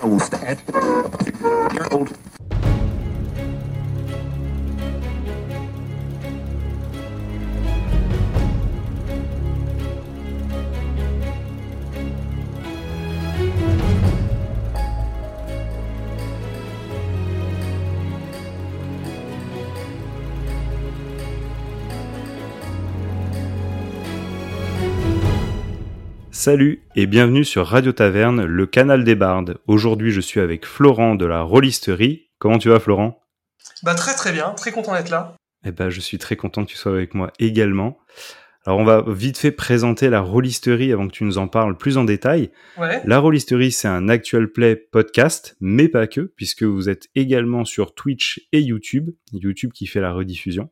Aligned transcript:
I 0.00 0.06
will 0.06 0.20
old. 1.92 2.16
Salut 26.44 26.82
et 26.94 27.06
bienvenue 27.06 27.42
sur 27.42 27.66
Radio 27.66 27.92
Taverne, 27.92 28.44
le 28.44 28.66
canal 28.66 29.02
des 29.02 29.14
bardes. 29.14 29.56
Aujourd'hui, 29.66 30.10
je 30.10 30.20
suis 30.20 30.40
avec 30.40 30.66
Florent 30.66 31.14
de 31.14 31.24
la 31.24 31.40
Rollisterie. 31.40 32.28
Comment 32.38 32.58
tu 32.58 32.68
vas, 32.68 32.80
Florent? 32.80 33.18
Bah 33.82 33.94
très 33.94 34.12
très 34.12 34.30
bien, 34.30 34.50
très 34.50 34.70
content 34.70 34.92
d'être 34.92 35.08
là. 35.08 35.32
Eh 35.64 35.72
ben, 35.72 35.88
je 35.88 36.02
suis 36.02 36.18
très 36.18 36.36
content 36.36 36.66
que 36.66 36.70
tu 36.70 36.76
sois 36.76 36.92
avec 36.92 37.14
moi 37.14 37.32
également. 37.38 37.96
Alors, 38.66 38.78
on 38.78 38.84
va 38.84 39.02
vite 39.08 39.38
fait 39.38 39.52
présenter 39.52 40.10
la 40.10 40.20
Rollisterie 40.20 40.92
avant 40.92 41.08
que 41.08 41.14
tu 41.14 41.24
nous 41.24 41.38
en 41.38 41.48
parles 41.48 41.78
plus 41.78 41.96
en 41.96 42.04
détail. 42.04 42.50
Ouais. 42.76 43.00
La 43.06 43.20
Rollisterie, 43.20 43.72
c'est 43.72 43.88
un 43.88 44.10
actual 44.10 44.52
play 44.52 44.76
podcast, 44.76 45.56
mais 45.62 45.88
pas 45.88 46.06
que, 46.06 46.30
puisque 46.36 46.64
vous 46.64 46.90
êtes 46.90 47.08
également 47.14 47.64
sur 47.64 47.94
Twitch 47.94 48.46
et 48.52 48.60
YouTube. 48.60 49.08
YouTube 49.32 49.72
qui 49.72 49.86
fait 49.86 50.02
la 50.02 50.12
rediffusion. 50.12 50.68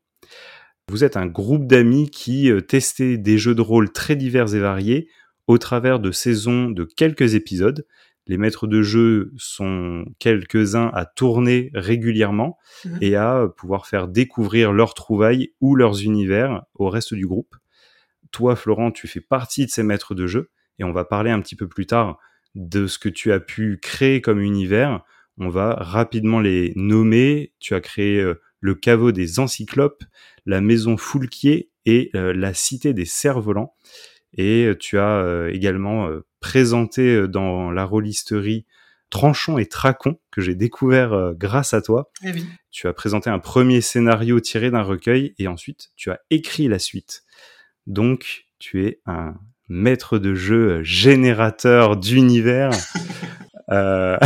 Vous 0.91 1.03
êtes 1.03 1.17
un 1.17 1.27
groupe 1.27 1.67
d'amis 1.67 2.11
qui 2.11 2.51
euh, 2.51 2.61
testait 2.61 3.17
des 3.17 3.39
jeux 3.39 3.55
de 3.55 3.62
rôle 3.62 3.91
très 3.91 4.17
divers 4.17 4.55
et 4.55 4.61
variés 4.61 5.09
au 5.47 5.59
travers 5.59 6.01
de 6.01 6.11
saisons 6.11 6.71
de 6.71 6.85
quelques 6.85 7.35
épisodes. 7.35 7.87
Les 8.29 8.37
maîtres 8.39 8.69
de 8.69 8.83
jeu 8.83 9.33
sont 9.37 10.05
quelques-uns 10.21 10.91
à 10.95 11.07
tourner 11.07 11.71
régulièrement 11.75 12.57
Mhm. 12.84 12.99
et 13.01 13.17
à 13.17 13.49
pouvoir 13.57 13.87
faire 13.87 14.07
découvrir 14.09 14.73
leurs 14.73 14.95
trouvailles 14.95 15.53
ou 15.61 15.75
leurs 15.75 16.03
univers 16.03 16.62
au 16.75 16.89
reste 16.89 17.15
du 17.15 17.27
groupe. 17.27 17.57
Toi, 18.31 18.55
Florent, 18.57 18.93
tu 18.93 19.09
fais 19.09 19.21
partie 19.21 19.67
de 19.67 19.71
ces 19.71 19.83
maîtres 19.83 20.15
de 20.15 20.27
jeu 20.27 20.51
et 20.79 20.84
on 20.84 20.93
va 20.93 21.05
parler 21.05 21.31
un 21.31 21.41
petit 21.41 21.56
peu 21.56 21.69
plus 21.69 21.87
tard 21.87 22.19
de 22.55 22.87
ce 22.87 22.99
que 22.99 23.09
tu 23.09 23.33
as 23.33 23.41
pu 23.41 23.79
créer 23.83 24.21
comme 24.21 24.41
univers. 24.41 25.03
On 25.39 25.49
va 25.49 25.75
rapidement 25.81 26.39
les 26.41 26.73
nommer. 26.77 27.53
Tu 27.59 27.75
as 27.75 27.81
créé 27.81 28.21
euh, 28.21 28.41
le 28.61 28.75
caveau 28.75 29.11
des 29.11 29.41
encyclopes, 29.41 30.05
la 30.47 30.61
maison 30.61 30.97
Foulquier 30.97 31.71
et 31.87 32.11
euh, 32.15 32.33
la 32.33 32.55
cité 32.55 32.95
des 32.95 33.05
cerfs-volants. 33.06 33.75
Et 34.34 34.66
euh, 34.66 34.77
tu 34.77 34.98
as 34.98 35.19
euh, 35.19 35.50
également 35.52 36.08
euh, 36.08 36.25
présenté 36.41 37.28
dans 37.28 37.70
la 37.70 37.84
rôlisterie 37.84 38.66
Tranchon 39.11 39.58
et 39.58 39.66
Tracon, 39.66 40.19
que 40.30 40.41
j'ai 40.41 40.55
découvert 40.55 41.34
grâce 41.36 41.75
à 41.75 41.83
toi. 41.83 42.11
Eh 42.25 42.33
oui. 42.33 42.47
Tu 42.70 42.88
as 42.88 42.94
présenté 42.94 43.28
un 43.28 43.38
premier 43.38 43.83
scénario 43.83 44.41
tiré 44.41 44.70
d'un 44.70 44.80
recueil 44.80 45.34
et 45.38 45.48
ensuite 45.48 45.91
tu 45.97 46.10
as 46.10 46.20
écrit 46.30 46.66
la 46.66 46.78
suite. 46.78 47.22
Donc 47.86 48.47
tu 48.58 48.86
es 48.86 49.00
un 49.05 49.34
maître 49.69 50.19
de 50.19 50.34
jeu 50.34 50.83
générateur 50.83 51.97
d'univers. 51.97 52.70
Euh, 53.70 54.19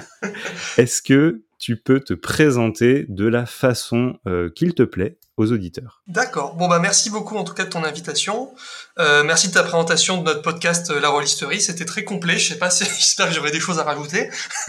Est-ce 0.76 1.02
que 1.02 1.44
tu 1.58 1.76
peux 1.76 2.00
te 2.00 2.14
présenter 2.14 3.06
de 3.08 3.26
la 3.26 3.46
façon 3.46 4.18
euh, 4.26 4.50
qu'il 4.50 4.74
te 4.74 4.82
plaît? 4.82 5.18
Aux 5.42 5.52
auditeurs 5.52 6.00
D'accord. 6.06 6.54
Bon 6.54 6.68
bah 6.68 6.78
merci 6.78 7.10
beaucoup 7.10 7.36
en 7.36 7.44
tout 7.44 7.54
cas 7.54 7.64
de 7.64 7.70
ton 7.70 7.84
invitation. 7.84 8.52
Euh, 8.98 9.22
merci 9.24 9.48
de 9.48 9.52
ta 9.52 9.62
présentation 9.62 10.18
de 10.18 10.24
notre 10.24 10.42
podcast 10.42 10.90
euh, 10.90 11.00
La 11.00 11.08
Rollisterie. 11.08 11.60
C'était 11.60 11.84
très 11.84 12.04
complet. 12.04 12.38
Je 12.38 12.48
sais 12.48 12.58
pas 12.58 12.70
si 12.70 12.84
j'espère 12.98 13.28
que 13.28 13.34
j'aurai 13.34 13.50
des 13.50 13.60
choses 13.60 13.78
à 13.78 13.84
rajouter. 13.84 14.30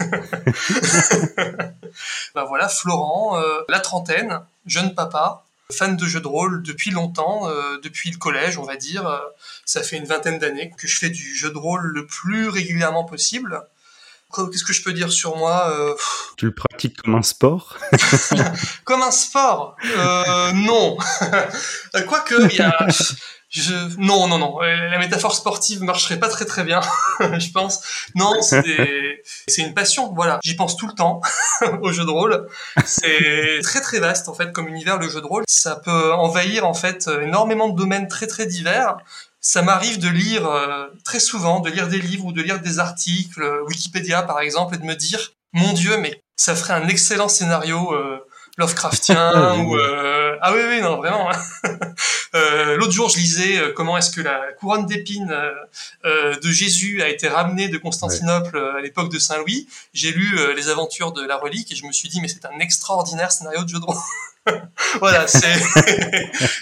bah 2.34 2.44
voilà, 2.46 2.68
Florent, 2.68 3.38
euh, 3.38 3.60
la 3.68 3.80
trentaine, 3.80 4.40
jeune 4.66 4.94
papa, 4.94 5.44
fan 5.72 5.96
de 5.96 6.04
jeux 6.06 6.20
de 6.20 6.28
rôle 6.28 6.62
depuis 6.62 6.90
longtemps, 6.90 7.48
euh, 7.48 7.78
depuis 7.82 8.10
le 8.10 8.18
collège 8.18 8.58
on 8.58 8.64
va 8.64 8.76
dire. 8.76 9.20
Ça 9.64 9.82
fait 9.82 9.96
une 9.96 10.06
vingtaine 10.06 10.38
d'années 10.38 10.72
que 10.76 10.86
je 10.86 10.98
fais 10.98 11.10
du 11.10 11.34
jeu 11.34 11.50
de 11.50 11.58
rôle 11.58 11.86
le 11.86 12.06
plus 12.06 12.48
régulièrement 12.48 13.04
possible. 13.04 13.62
Qu'est-ce 14.34 14.64
que 14.64 14.72
je 14.72 14.82
peux 14.82 14.92
dire 14.92 15.12
sur 15.12 15.36
moi 15.36 15.72
Tu 16.36 16.46
le 16.46 16.52
comme 16.92 17.14
un 17.14 17.22
sport 17.22 17.76
Comme 18.84 19.02
un 19.02 19.10
sport 19.10 19.76
euh, 19.96 20.52
Non. 20.52 20.96
Quoique, 22.08 22.48
il 22.50 22.56
y 22.56 22.60
a... 22.62 22.76
Je... 23.50 23.72
Non, 23.98 24.26
non, 24.26 24.38
non. 24.38 24.60
Euh, 24.62 24.88
La 24.90 24.98
métaphore 24.98 25.32
sportive 25.34 25.80
marcherait 25.82 26.18
pas 26.18 26.28
très 26.28 26.44
très 26.44 26.64
bien, 26.64 26.80
je 27.20 27.50
pense. 27.52 27.80
Non, 28.16 28.42
c'est 28.42 28.62
des- 28.62 29.22
une 29.58 29.74
passion, 29.74 30.12
voilà. 30.12 30.40
J'y 30.42 30.56
pense 30.56 30.76
tout 30.76 30.88
le 30.88 30.92
temps 30.94 31.20
au 31.82 31.92
jeu 31.92 32.04
de 32.04 32.10
rôle. 32.10 32.48
C'est 32.84 33.60
très 33.62 33.80
très 33.80 34.00
vaste 34.00 34.28
en 34.28 34.34
fait 34.34 34.50
comme 34.52 34.66
univers 34.66 34.98
le 34.98 35.08
jeu 35.08 35.20
de 35.20 35.26
rôle. 35.26 35.44
Ça 35.48 35.76
peut 35.76 36.12
envahir 36.14 36.66
en 36.66 36.74
fait 36.74 37.08
énormément 37.22 37.68
de 37.68 37.76
domaines 37.76 38.08
très 38.08 38.26
très 38.26 38.46
divers. 38.46 38.96
Ça 39.40 39.62
m'arrive 39.62 39.98
de 40.00 40.08
lire 40.08 40.46
euh, 40.48 40.86
très 41.04 41.20
souvent, 41.20 41.60
de 41.60 41.70
lire 41.70 41.86
des 41.86 42.00
livres 42.00 42.24
ou 42.24 42.32
de 42.32 42.42
lire 42.42 42.60
des 42.60 42.78
articles, 42.80 43.42
euh, 43.42 43.62
Wikipédia 43.68 44.22
par 44.22 44.40
exemple, 44.40 44.74
et 44.74 44.78
de 44.78 44.84
me 44.84 44.96
dire, 44.96 45.30
mon 45.52 45.74
Dieu, 45.74 45.96
mais 45.98 46.18
ça 46.36 46.54
ferait 46.56 46.74
un 46.74 46.88
excellent 46.88 47.28
scénario 47.28 47.92
euh, 47.94 48.18
Lovecraftien 48.56 49.58
ou 49.64 49.76
euh, 49.76 50.36
ah 50.40 50.52
oui 50.54 50.60
oui 50.68 50.80
non 50.80 50.96
vraiment. 50.98 51.30
hein. 51.30 51.38
Euh, 52.36 52.76
L'autre 52.76 52.90
jour, 52.90 53.08
je 53.08 53.16
lisais 53.18 53.58
euh, 53.58 53.72
comment 53.72 53.96
est-ce 53.96 54.10
que 54.10 54.20
la 54.20 54.40
couronne 54.58 54.86
d'épines 54.86 55.30
euh, 55.30 55.52
euh, 56.04 56.34
de 56.34 56.50
Jésus 56.50 57.00
a 57.00 57.08
été 57.08 57.28
ramenée 57.28 57.68
de 57.68 57.78
Constantinople 57.78 58.58
à 58.76 58.80
l'époque 58.80 59.08
de 59.12 59.20
Saint 59.20 59.38
Louis. 59.38 59.68
J'ai 59.92 60.10
lu 60.10 60.36
euh, 60.40 60.52
les 60.52 60.68
aventures 60.68 61.12
de 61.12 61.24
la 61.24 61.36
relique 61.36 61.70
et 61.70 61.76
je 61.76 61.86
me 61.86 61.92
suis 61.92 62.08
dit 62.08 62.20
mais 62.20 62.26
c'est 62.26 62.44
un 62.44 62.58
extraordinaire 62.58 63.30
scénario 63.30 63.62
de 63.62 63.68
jeu 63.68 63.78
de 63.78 63.84
rôle. 63.84 63.94
voilà, 64.98 65.28
c'est 65.28 65.54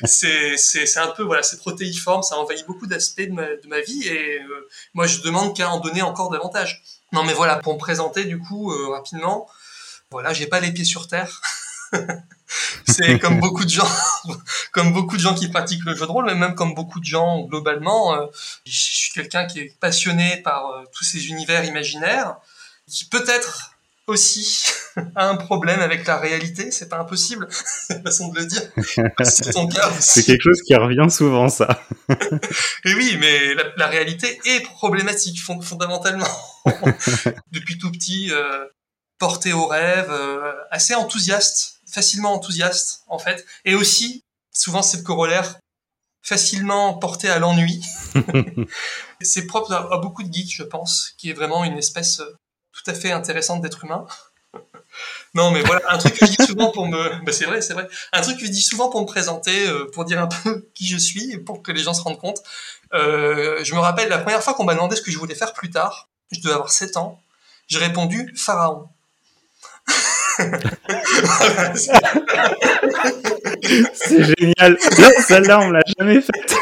c'est 0.05 0.59
c'est 0.59 0.99
un 1.01 1.09
peu 1.09 1.23
voilà, 1.23 1.43
c'est 1.43 1.57
protéiforme, 1.59 2.23
ça 2.23 2.37
envahit 2.37 2.67
beaucoup 2.67 2.87
d'aspects 2.87 3.23
de 3.23 3.33
ma, 3.33 3.47
de 3.47 3.67
ma 3.67 3.81
vie 3.81 4.07
et 4.09 4.41
euh, 4.43 4.69
moi 4.93 5.07
je 5.07 5.21
demande 5.23 5.57
qu'à 5.57 5.71
en 5.71 5.81
donner 5.81 6.03
encore 6.03 6.29
davantage. 6.31 6.83
Non 7.13 7.25
mais 7.25 7.35
voilà, 7.35 7.57
pour 7.57 7.75
me 7.75 7.79
présenter 7.79 8.25
du 8.25 8.39
coup 8.39 8.73
euh, 8.73 8.89
rapidement, 8.91 9.49
voilà, 10.11 10.33
j'ai 10.33 10.47
pas 10.47 10.61
les 10.61 10.73
pieds 10.73 10.85
sur 10.85 11.09
terre. 11.09 11.41
c'est 12.87 13.19
comme 13.21 13.41
beaucoup 13.41 13.65
de 13.65 13.71
gens, 13.71 13.89
comme 14.73 14.93
beaucoup 14.93 15.17
de 15.17 15.23
gens 15.23 15.35
qui 15.35 15.49
pratiquent 15.49 15.85
le 15.85 15.95
jeu 15.95 16.07
de 16.07 16.11
rôle, 16.11 16.27
mais 16.27 16.35
même 16.35 16.55
comme 16.55 16.75
beaucoup 16.75 17.01
de 17.01 17.05
gens 17.05 17.41
globalement, 17.43 18.15
euh, 18.15 18.27
je 18.65 18.73
suis 18.73 19.13
quelqu'un 19.13 19.47
qui 19.47 19.61
est 19.61 19.79
passionné 19.81 20.39
par 20.39 20.67
euh, 20.67 20.85
tous 20.93 21.05
ces 21.05 21.29
univers 21.29 21.65
imaginaires, 21.65 22.37
qui 22.87 23.07
peut-être 23.07 23.72
aussi 24.13 24.65
a 25.17 25.27
un 25.29 25.37
problème 25.37 25.81
avec 25.81 26.07
la 26.07 26.17
réalité, 26.19 26.71
c'est 26.71 26.89
pas 26.89 26.99
impossible, 26.99 27.49
c'est 27.89 27.95
la 27.95 28.03
façon 28.03 28.29
de 28.29 28.39
le 28.39 28.47
dire. 28.47 28.63
C'est 29.25 29.53
ton 29.53 29.67
cas 29.67 29.89
aussi. 29.99 30.01
C'est 30.01 30.23
quelque 30.25 30.43
chose 30.43 30.63
qui 30.63 30.75
revient 30.75 31.11
souvent, 31.11 31.49
ça. 31.49 31.83
Et 32.85 32.95
oui, 32.95 33.17
mais 33.21 33.55
la, 33.55 33.65
la 33.77 33.87
réalité 33.87 34.39
est 34.45 34.61
problématique 34.63 35.43
fond- 35.43 35.61
fondamentalement. 35.61 36.27
Depuis 37.51 37.79
tout 37.79 37.91
petit, 37.91 38.31
euh, 38.31 38.65
porté 39.19 39.53
au 39.53 39.67
rêve, 39.67 40.11
euh, 40.11 40.53
assez 40.71 40.95
enthousiaste, 40.95 41.81
facilement 41.91 42.33
enthousiaste 42.35 43.03
en 43.09 43.19
fait, 43.19 43.45
et 43.65 43.75
aussi 43.75 44.23
souvent 44.55 44.83
c'est 44.83 44.99
le 44.99 45.03
corollaire, 45.03 45.59
facilement 46.23 46.95
porté 46.95 47.29
à 47.29 47.39
l'ennui. 47.39 47.83
c'est 49.21 49.47
propre 49.47 49.73
à, 49.73 49.89
à 49.95 49.99
beaucoup 49.99 50.23
de 50.23 50.33
geeks, 50.33 50.55
je 50.57 50.63
pense, 50.63 51.13
qui 51.19 51.31
est 51.31 51.35
vraiment 51.35 51.65
une 51.65 51.79
espèce 51.79 52.21
euh, 52.21 52.35
tout 52.73 52.91
à 52.91 52.95
fait 52.95 53.13
intéressante 53.13 53.61
d'être 53.63 53.85
humain. 53.85 54.07
Non, 55.35 55.51
mais 55.51 55.63
voilà, 55.63 55.81
un 55.89 55.97
truc 55.97 56.13
que 56.19 56.27
je 56.27 56.33
dis 56.33 56.47
souvent 56.47 56.71
pour 56.71 56.87
me, 56.87 57.25
bah, 57.25 57.33
c'est 57.33 57.47
vrai, 57.47 57.63
c'est 57.63 57.73
vrai, 57.73 57.89
un 58.13 58.21
truc 58.21 58.37
que 58.39 58.45
je 58.45 58.51
dis 58.51 58.61
souvent 58.61 58.91
pour 58.91 59.01
me 59.01 59.07
présenter, 59.07 59.67
euh, 59.67 59.91
pour 59.91 60.05
dire 60.05 60.21
un 60.21 60.27
peu 60.27 60.69
qui 60.75 60.87
je 60.87 60.99
suis, 60.99 61.33
et 61.33 61.39
pour 61.39 61.63
que 61.63 61.73
les 61.73 61.81
gens 61.83 61.95
se 61.95 62.03
rendent 62.03 62.21
compte. 62.21 62.43
Euh, 62.93 63.65
je 63.65 63.75
me 63.75 63.81
rappelle 63.81 64.11
la 64.11 64.19
première 64.19 64.43
fois 64.43 64.53
qu'on 64.53 64.65
m'a 64.65 64.75
demandé 64.75 64.95
ce 64.95 65.01
que 65.01 65.11
je 65.11 65.17
voulais 65.17 65.35
faire 65.35 65.55
plus 65.55 65.71
tard, 65.71 66.11
je 66.31 66.41
devais 66.41 66.53
avoir 66.53 66.71
7 66.71 66.99
ans, 66.99 67.23
j'ai 67.69 67.79
répondu 67.79 68.35
pharaon. 68.37 68.91
C'est 73.95 74.25
génial. 74.39 74.79
Là, 74.99 75.11
celle-là, 75.27 75.61
on 75.61 75.71
l'a 75.71 75.81
jamais 75.99 76.21
faite. 76.21 76.55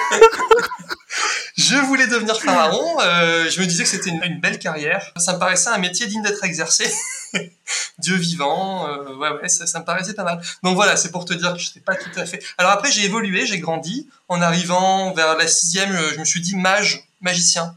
Je 1.61 1.77
voulais 1.77 2.07
devenir 2.07 2.41
pharaon, 2.41 3.01
euh, 3.03 3.51
je 3.51 3.61
me 3.61 3.67
disais 3.67 3.83
que 3.83 3.89
c'était 3.91 4.09
une, 4.09 4.23
une 4.25 4.41
belle 4.41 4.59
carrière, 4.59 5.13
ça 5.17 5.35
me 5.35 5.39
paraissait 5.39 5.69
un 5.69 5.77
métier 5.79 6.07
digne 6.07 6.23
d'être 6.23 6.43
exercé. 6.43 6.91
Dieu 7.99 8.17
vivant, 8.17 8.89
euh, 8.89 9.15
ouais, 9.17 9.29
ouais, 9.43 9.49
ça, 9.49 9.67
ça 9.67 9.79
me 9.81 9.85
paraissait 9.85 10.15
pas 10.15 10.25
mal. 10.25 10.41
Donc 10.63 10.75
voilà, 10.75 10.97
c'est 10.97 11.11
pour 11.11 11.27
te 11.27 11.35
dire 11.35 11.53
que 11.53 11.59
je 11.59 11.71
sais 11.71 11.81
pas 11.81 11.95
tout 11.97 12.09
à 12.17 12.25
fait. 12.25 12.43
Alors 12.57 12.73
après, 12.73 12.91
j'ai 12.91 13.05
évolué, 13.05 13.45
j'ai 13.47 13.59
grandi. 13.59 14.09
En 14.29 14.41
arrivant 14.41 15.13
vers 15.13 15.37
la 15.37 15.47
sixième, 15.47 15.93
euh, 15.95 16.13
je 16.15 16.19
me 16.21 16.25
suis 16.25 16.41
dit 16.41 16.57
mage, 16.57 17.05
magicien. 17.21 17.77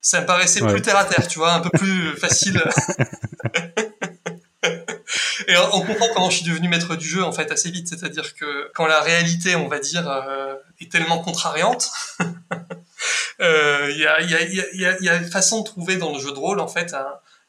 Ça 0.00 0.20
me 0.22 0.26
paraissait 0.26 0.62
Ouais. 0.62 0.72
plus 0.72 0.80
terre 0.82 0.96
à 0.96 1.04
terre, 1.04 1.28
tu 1.28 1.38
vois, 1.38 1.52
un 1.52 1.60
peu 1.60 1.70
plus 1.70 2.16
facile. 2.20 2.62
Et 5.48 5.56
on 5.56 5.76
on 5.76 5.80
comprend 5.82 6.06
comment 6.14 6.30
je 6.30 6.36
suis 6.38 6.46
devenu 6.46 6.68
maître 6.68 6.96
du 6.96 7.06
jeu 7.08 7.22
en 7.24 7.32
fait 7.32 7.50
assez 7.52 7.70
vite, 7.70 7.88
c'est-à-dire 7.88 8.34
que 8.34 8.70
quand 8.74 8.86
la 8.86 9.00
réalité, 9.00 9.54
on 9.56 9.68
va 9.68 9.78
dire, 9.78 10.08
euh, 10.08 10.54
est 10.80 10.90
tellement 10.90 11.18
contrariante, 11.20 11.90
Il 13.90 13.98
y, 13.98 14.06
a, 14.06 14.20
y, 14.22 14.34
a, 14.34 14.42
y, 14.42 14.84
a, 14.84 15.00
y 15.00 15.08
a 15.08 15.16
une 15.16 15.30
façon 15.30 15.60
de 15.60 15.64
trouver 15.64 15.96
dans 15.96 16.12
le 16.12 16.18
jeu 16.18 16.32
de 16.32 16.38
rôle, 16.38 16.60
en 16.60 16.68
fait, 16.68 16.94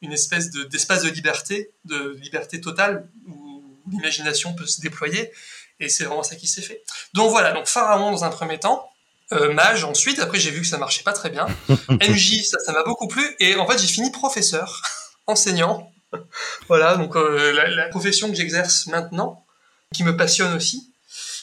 une 0.01 0.13
espèce 0.13 0.49
d'espace 0.49 1.03
de, 1.03 1.09
liberté, 1.09 1.71
de 1.85 2.17
liberté 2.21 2.61
totale, 2.61 3.09
où 3.27 3.63
l'imagination 3.91 4.53
peut 4.53 4.65
se 4.65 4.81
déployer. 4.81 5.31
Et 5.79 5.89
c'est 5.89 6.03
vraiment 6.03 6.23
ça 6.23 6.35
qui 6.35 6.47
s'est 6.47 6.61
fait. 6.61 6.83
Donc 7.13 7.31
voilà, 7.31 7.53
donc 7.53 7.67
Pharaon 7.67 8.11
dans 8.11 8.23
un 8.23 8.29
premier 8.29 8.59
temps, 8.59 8.89
euh, 9.31 9.53
mage 9.53 9.83
ensuite, 9.83 10.19
après 10.19 10.39
j'ai 10.39 10.51
vu 10.51 10.61
que 10.61 10.67
ça 10.67 10.77
marchait 10.77 11.03
pas 11.03 11.13
très 11.13 11.29
bien. 11.29 11.47
MJ, 11.89 12.43
ça, 12.43 12.59
ça 12.59 12.73
m'a 12.73 12.83
beaucoup 12.83 13.07
plu. 13.07 13.23
Et 13.39 13.55
en 13.55 13.67
fait, 13.67 13.77
j'ai 13.79 13.87
fini 13.87 14.11
professeur, 14.11 14.81
enseignant. 15.27 15.91
voilà, 16.67 16.97
donc 16.97 17.15
euh, 17.15 17.53
la, 17.53 17.67
la, 17.69 17.87
profession 17.89 18.29
que 18.29 18.35
j'exerce 18.35 18.87
maintenant, 18.87 19.45
qui 19.93 20.03
me 20.03 20.17
passionne 20.17 20.55
aussi, 20.55 20.93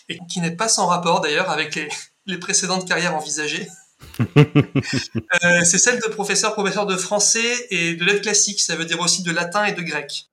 et 0.09 0.19
qui 0.29 0.41
n'est 0.41 0.57
pas 0.57 0.69
sans 0.69 0.87
rapport 0.87 1.21
d'ailleurs 1.21 1.51
avec 1.51 1.75
les, 1.77 1.89
les 2.27 2.39
précédentes 2.39 2.87
carrières 2.87 3.15
envisagées. 3.15 3.69
euh, 4.21 5.65
c'est 5.65 5.79
celle 5.79 6.01
de 6.01 6.09
professeur, 6.09 6.55
professeur 6.55 6.87
de 6.87 6.97
français 6.97 7.67
et 7.71 7.95
de 7.95 8.05
lettres 8.05 8.23
classiques, 8.23 8.61
ça 8.61 8.77
veut 8.77 8.85
dire 8.85 9.01
aussi 9.01 9.23
de 9.23 9.31
latin 9.31 9.65
et 9.65 9.73
de 9.73 9.83
grec. 9.83 10.29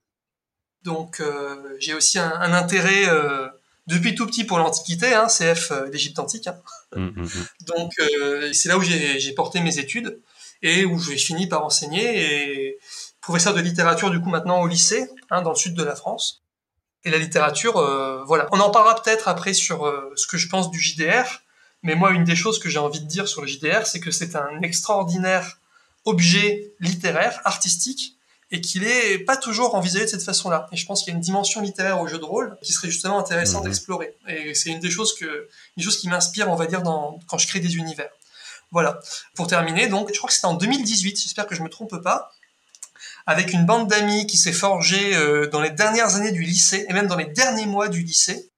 Donc 0.84 1.20
euh, 1.20 1.76
j'ai 1.80 1.94
aussi 1.94 2.20
un, 2.20 2.32
un 2.32 2.54
intérêt 2.54 3.08
euh, 3.08 3.48
depuis 3.88 4.16
tout 4.16 4.26
petit 4.26 4.44
pour 4.44 4.58
l'Antiquité, 4.58 5.14
hein, 5.14 5.28
CF 5.28 5.72
d'Égypte 5.92 6.20
antique. 6.20 6.48
Hein. 6.48 6.60
Mmh, 6.96 7.02
mmh, 7.02 7.24
mmh. 7.24 7.48
Donc 7.68 7.92
c'est 8.54 8.70
là 8.70 8.78
où 8.78 8.82
j'ai 8.82 9.34
porté 9.34 9.60
mes 9.62 9.80
études 9.80 10.22
et 10.62 10.86
où 10.86 11.00
j'ai 11.00 11.18
fini 11.18 11.48
par 11.48 11.66
enseigner 11.66 12.68
et 12.68 12.80
professeur 13.22 13.54
de 13.54 13.62
littérature 13.62 14.12
du 14.12 14.22
coup 14.22 14.30
maintenant 14.30 14.62
au 14.62 14.68
lycée, 14.68 15.10
hein, 15.30 15.42
dans 15.42 15.52
le 15.52 15.56
sud 15.56 15.74
de 15.74 15.84
la 15.84 15.96
France. 15.96 16.44
Et 17.06 17.10
la 17.10 17.18
littérature, 17.18 17.74
voilà. 18.26 18.48
On 18.54 18.62
en 18.62 18.70
parlera 18.70 19.02
peut-être 19.02 19.28
après 19.28 19.54
sur 19.54 19.92
ce 20.16 20.26
que 20.26 20.38
je 20.38 20.48
pense 20.48 20.72
du 20.72 20.80
JDR, 20.80 21.44
mais 21.84 21.96
moi 21.96 22.12
une 22.12 22.24
des 22.24 22.36
choses 22.36 22.60
que 22.60 22.70
j'ai 22.70 22.80
envie 22.80 23.02
de 23.02 23.06
dire 23.06 23.28
sur 23.28 23.42
le 23.42 23.48
JDR, 23.48 23.86
c'est 23.86 24.00
que 24.00 24.12
c'est 24.12 24.36
un 24.36 24.62
extraordinaire 24.62 25.60
objet 26.06 26.74
littéraire, 26.80 27.42
artistique, 27.46 28.18
et 28.52 28.62
qu'il 28.62 28.84
est 28.84 29.18
pas 29.20 29.36
toujours 29.36 29.74
envisagé 29.74 30.06
de 30.06 30.10
cette 30.10 30.24
façon-là. 30.24 30.68
Et 30.72 30.78
je 30.78 30.86
pense 30.86 31.04
qu'il 31.04 31.12
y 31.12 31.14
a 31.14 31.16
une 31.16 31.24
dimension 31.24 31.60
littéraire 31.60 32.00
au 32.00 32.08
jeu 32.08 32.20
de 32.20 32.24
rôle 32.24 32.56
qui 32.62 32.72
serait 32.72 32.90
justement 32.90 33.18
intéressant 33.18 33.62
mmh. 33.62 33.64
d'explorer. 33.64 34.16
Et 34.28 34.54
c'est 34.54 34.70
une 34.70 34.80
des 34.80 34.92
choses 34.92 35.16
que, 35.16 35.50
une 35.76 35.84
chose 35.84 35.98
qui 35.98 36.08
m'inspire, 36.08 36.50
on 36.50 36.56
va 36.56 36.68
dire, 36.68 36.84
dans, 36.84 37.20
quand 37.28 37.40
je 37.40 37.48
crée 37.48 37.60
des 37.60 37.78
univers. 37.78 38.10
Voilà. 38.72 39.00
Pour 39.36 39.48
terminer, 39.48 39.88
donc, 39.88 40.10
je 40.14 40.18
crois 40.18 40.28
que 40.28 40.34
c'était 40.34 40.48
en 40.48 40.54
2018, 40.54 41.20
j'espère 41.20 41.48
que 41.48 41.56
je 41.56 41.64
me 41.64 41.70
trompe 41.70 41.96
pas, 42.04 42.32
avec 43.26 43.54
une 43.54 43.66
bande 43.66 43.88
d'amis 43.88 44.28
qui 44.28 44.38
s'est 44.38 44.54
forgée 44.54 45.16
euh, 45.16 45.48
dans 45.48 45.62
les 45.62 45.70
dernières 45.70 46.16
années 46.16 46.32
du 46.32 46.44
lycée, 46.44 46.86
et 46.88 46.94
même 46.94 47.08
dans 47.08 47.16
les 47.16 47.26
derniers 47.26 47.66
mois 47.66 47.88
du 47.88 48.04
lycée. 48.04 48.50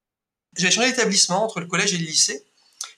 J'avais 0.58 0.72
changé 0.72 0.88
d'établissement 0.88 1.44
entre 1.44 1.60
le 1.60 1.68
collège 1.68 1.94
et 1.94 1.98
le 1.98 2.06
lycée. 2.06 2.45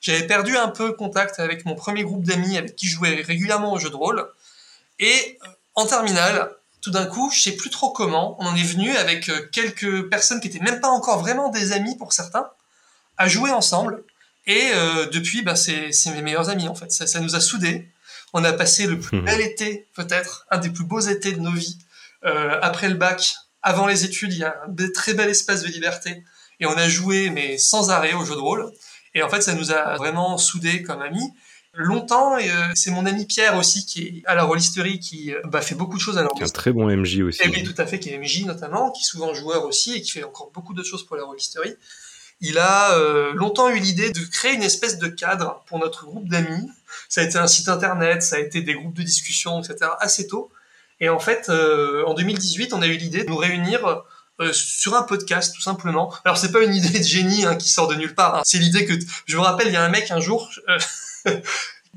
J'avais 0.01 0.27
perdu 0.27 0.55
un 0.57 0.69
peu 0.69 0.93
contact 0.93 1.39
avec 1.39 1.65
mon 1.65 1.75
premier 1.75 2.03
groupe 2.03 2.23
d'amis 2.23 2.57
avec 2.57 2.75
qui 2.75 2.87
je 2.87 2.95
jouais 2.95 3.21
régulièrement 3.21 3.73
au 3.73 3.79
jeu 3.79 3.89
de 3.89 3.95
rôle. 3.95 4.27
Et 4.99 5.37
euh, 5.43 5.47
en 5.75 5.85
terminale, 5.85 6.51
tout 6.81 6.91
d'un 6.91 7.05
coup, 7.05 7.29
je 7.33 7.41
sais 7.41 7.51
plus 7.51 7.69
trop 7.69 7.91
comment, 7.91 8.37
on 8.39 8.45
en 8.45 8.55
est 8.55 8.63
venu 8.63 8.95
avec 8.95 9.29
euh, 9.29 9.47
quelques 9.51 10.09
personnes 10.09 10.39
qui 10.39 10.47
étaient 10.47 10.59
même 10.59 10.79
pas 10.79 10.87
encore 10.87 11.19
vraiment 11.19 11.49
des 11.49 11.71
amis 11.71 11.97
pour 11.97 12.13
certains, 12.13 12.49
à 13.17 13.27
jouer 13.27 13.51
ensemble. 13.51 14.03
Et 14.45 14.71
euh, 14.73 15.05
depuis, 15.07 15.41
bah, 15.41 15.55
c'est 15.55 15.91
mes 16.07 16.21
meilleurs 16.21 16.49
amis 16.49 16.67
en 16.67 16.75
fait. 16.75 16.91
Ça, 16.91 17.05
ça, 17.05 17.19
nous 17.19 17.35
a 17.35 17.41
soudés. 17.41 17.89
On 18.33 18.43
a 18.43 18.53
passé 18.53 18.87
le 18.87 18.99
plus 18.99 19.17
mmh. 19.17 19.25
bel 19.25 19.41
été, 19.41 19.87
peut-être, 19.95 20.45
un 20.49 20.57
des 20.59 20.69
plus 20.69 20.85
beaux 20.85 20.99
étés 20.99 21.33
de 21.33 21.39
nos 21.39 21.51
vies. 21.51 21.77
Euh, 22.25 22.57
après 22.61 22.87
le 22.87 22.95
bac, 22.95 23.33
avant 23.61 23.87
les 23.87 24.05
études, 24.05 24.33
il 24.33 24.39
y 24.39 24.43
a 24.43 24.55
un 24.65 24.91
très 24.93 25.13
bel 25.13 25.29
espace 25.29 25.63
de 25.63 25.67
liberté. 25.67 26.23
Et 26.59 26.65
on 26.65 26.77
a 26.77 26.87
joué, 26.87 27.29
mais 27.29 27.57
sans 27.57 27.89
arrêt, 27.89 28.13
au 28.13 28.23
jeu 28.23 28.35
de 28.35 28.39
rôle. 28.39 28.71
Et 29.17 29.23
en 29.23 29.29
fait, 29.29 29.41
ça 29.41 29.55
nous 29.55 29.71
a 29.71 29.95
vraiment 29.97 30.37
soudés 30.37 30.83
comme 30.83 31.01
amis 31.01 31.33
longtemps. 31.73 32.37
Et 32.37 32.51
euh, 32.51 32.53
c'est 32.75 32.91
mon 32.91 33.05
ami 33.07 33.25
Pierre 33.25 33.57
aussi 33.57 33.85
qui 33.85 34.03
est 34.03 34.23
à 34.25 34.35
la 34.35 34.43
rôlisterie 34.43 34.99
qui 34.99 35.33
euh, 35.33 35.41
bah, 35.45 35.61
fait 35.61 35.73
beaucoup 35.73 35.97
de 35.97 36.01
choses 36.01 36.19
à 36.19 36.21
la 36.21 36.29
Un 36.39 36.47
très 36.49 36.71
bon 36.71 36.85
MJ 36.85 37.21
aussi. 37.21 37.41
Et 37.43 37.49
oui, 37.49 37.63
tout 37.63 37.79
à 37.81 37.87
fait, 37.87 37.99
qui 37.99 38.09
est 38.09 38.17
MJ 38.19 38.45
notamment, 38.45 38.91
qui 38.91 39.01
est 39.01 39.07
souvent 39.07 39.33
joueur 39.33 39.65
aussi 39.65 39.95
et 39.95 40.01
qui 40.01 40.11
fait 40.11 40.23
encore 40.23 40.51
beaucoup 40.53 40.75
de 40.75 40.83
choses 40.83 41.03
pour 41.03 41.15
la 41.15 41.23
rôlisterie. 41.23 41.75
Il 42.39 42.59
a 42.59 42.95
euh, 42.95 43.33
longtemps 43.33 43.69
eu 43.69 43.79
l'idée 43.79 44.11
de 44.11 44.19
créer 44.19 44.53
une 44.53 44.61
espèce 44.61 44.99
de 44.99 45.07
cadre 45.07 45.63
pour 45.65 45.79
notre 45.79 46.05
groupe 46.05 46.29
d'amis. 46.29 46.69
Ça 47.09 47.21
a 47.21 47.23
été 47.23 47.39
un 47.39 47.47
site 47.47 47.69
internet, 47.69 48.21
ça 48.21 48.35
a 48.35 48.39
été 48.39 48.61
des 48.61 48.75
groupes 48.75 48.93
de 48.93 49.01
discussion, 49.01 49.59
etc. 49.59 49.89
assez 49.99 50.27
tôt. 50.27 50.51
Et 50.99 51.09
en 51.09 51.19
fait, 51.19 51.49
en 51.49 52.13
2018, 52.13 52.73
on 52.73 52.81
a 52.81 52.87
eu 52.87 52.97
l'idée 52.97 53.23
de 53.23 53.29
nous 53.29 53.37
réunir 53.37 54.03
euh, 54.39 54.53
sur 54.53 54.95
un 54.95 55.03
podcast 55.03 55.53
tout 55.55 55.61
simplement. 55.61 56.13
Alors 56.25 56.37
c'est 56.37 56.51
pas 56.51 56.63
une 56.63 56.75
idée 56.75 56.99
de 56.99 57.03
génie 57.03 57.45
hein, 57.45 57.55
qui 57.55 57.69
sort 57.69 57.87
de 57.87 57.95
nulle 57.95 58.15
part. 58.15 58.35
Hein. 58.35 58.41
C'est 58.45 58.59
l'idée 58.59 58.85
que 58.85 58.93
je 59.25 59.35
vous 59.35 59.43
rappelle, 59.43 59.67
il 59.67 59.73
y 59.73 59.77
a 59.77 59.83
un 59.83 59.89
mec 59.89 60.11
un 60.11 60.19
jour. 60.19 60.49
Euh, 60.69 61.39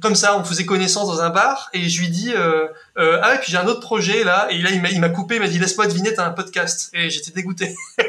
comme 0.01 0.15
ça, 0.15 0.37
on 0.37 0.45
faisait 0.45 0.65
connaissance 0.65 1.09
dans 1.09 1.21
un 1.21 1.31
bar 1.31 1.69
et 1.73 1.89
je 1.89 2.01
lui 2.01 2.09
dis 2.09 2.33
euh, 2.33 2.67
euh, 2.99 3.21
ah 3.23 3.35
et 3.35 3.39
puis 3.39 3.53
j'ai 3.53 3.59
un 3.59 3.67
autre 3.67 3.81
projet 3.81 4.25
là 4.25 4.49
et 4.51 4.59
là 4.59 4.71
il 4.71 5.01
m'a 5.01 5.09
coupé, 5.09 5.37
il 5.37 5.41
m'a 5.41 5.49
dit 5.49 5.59
laisse-moi 5.59 5.87
deviner 5.87 6.15
t'as 6.15 6.25
un 6.25 6.31
podcast 6.31 6.91
et 6.93 7.11
j'étais 7.11 7.31
dégoûté. 7.33 7.75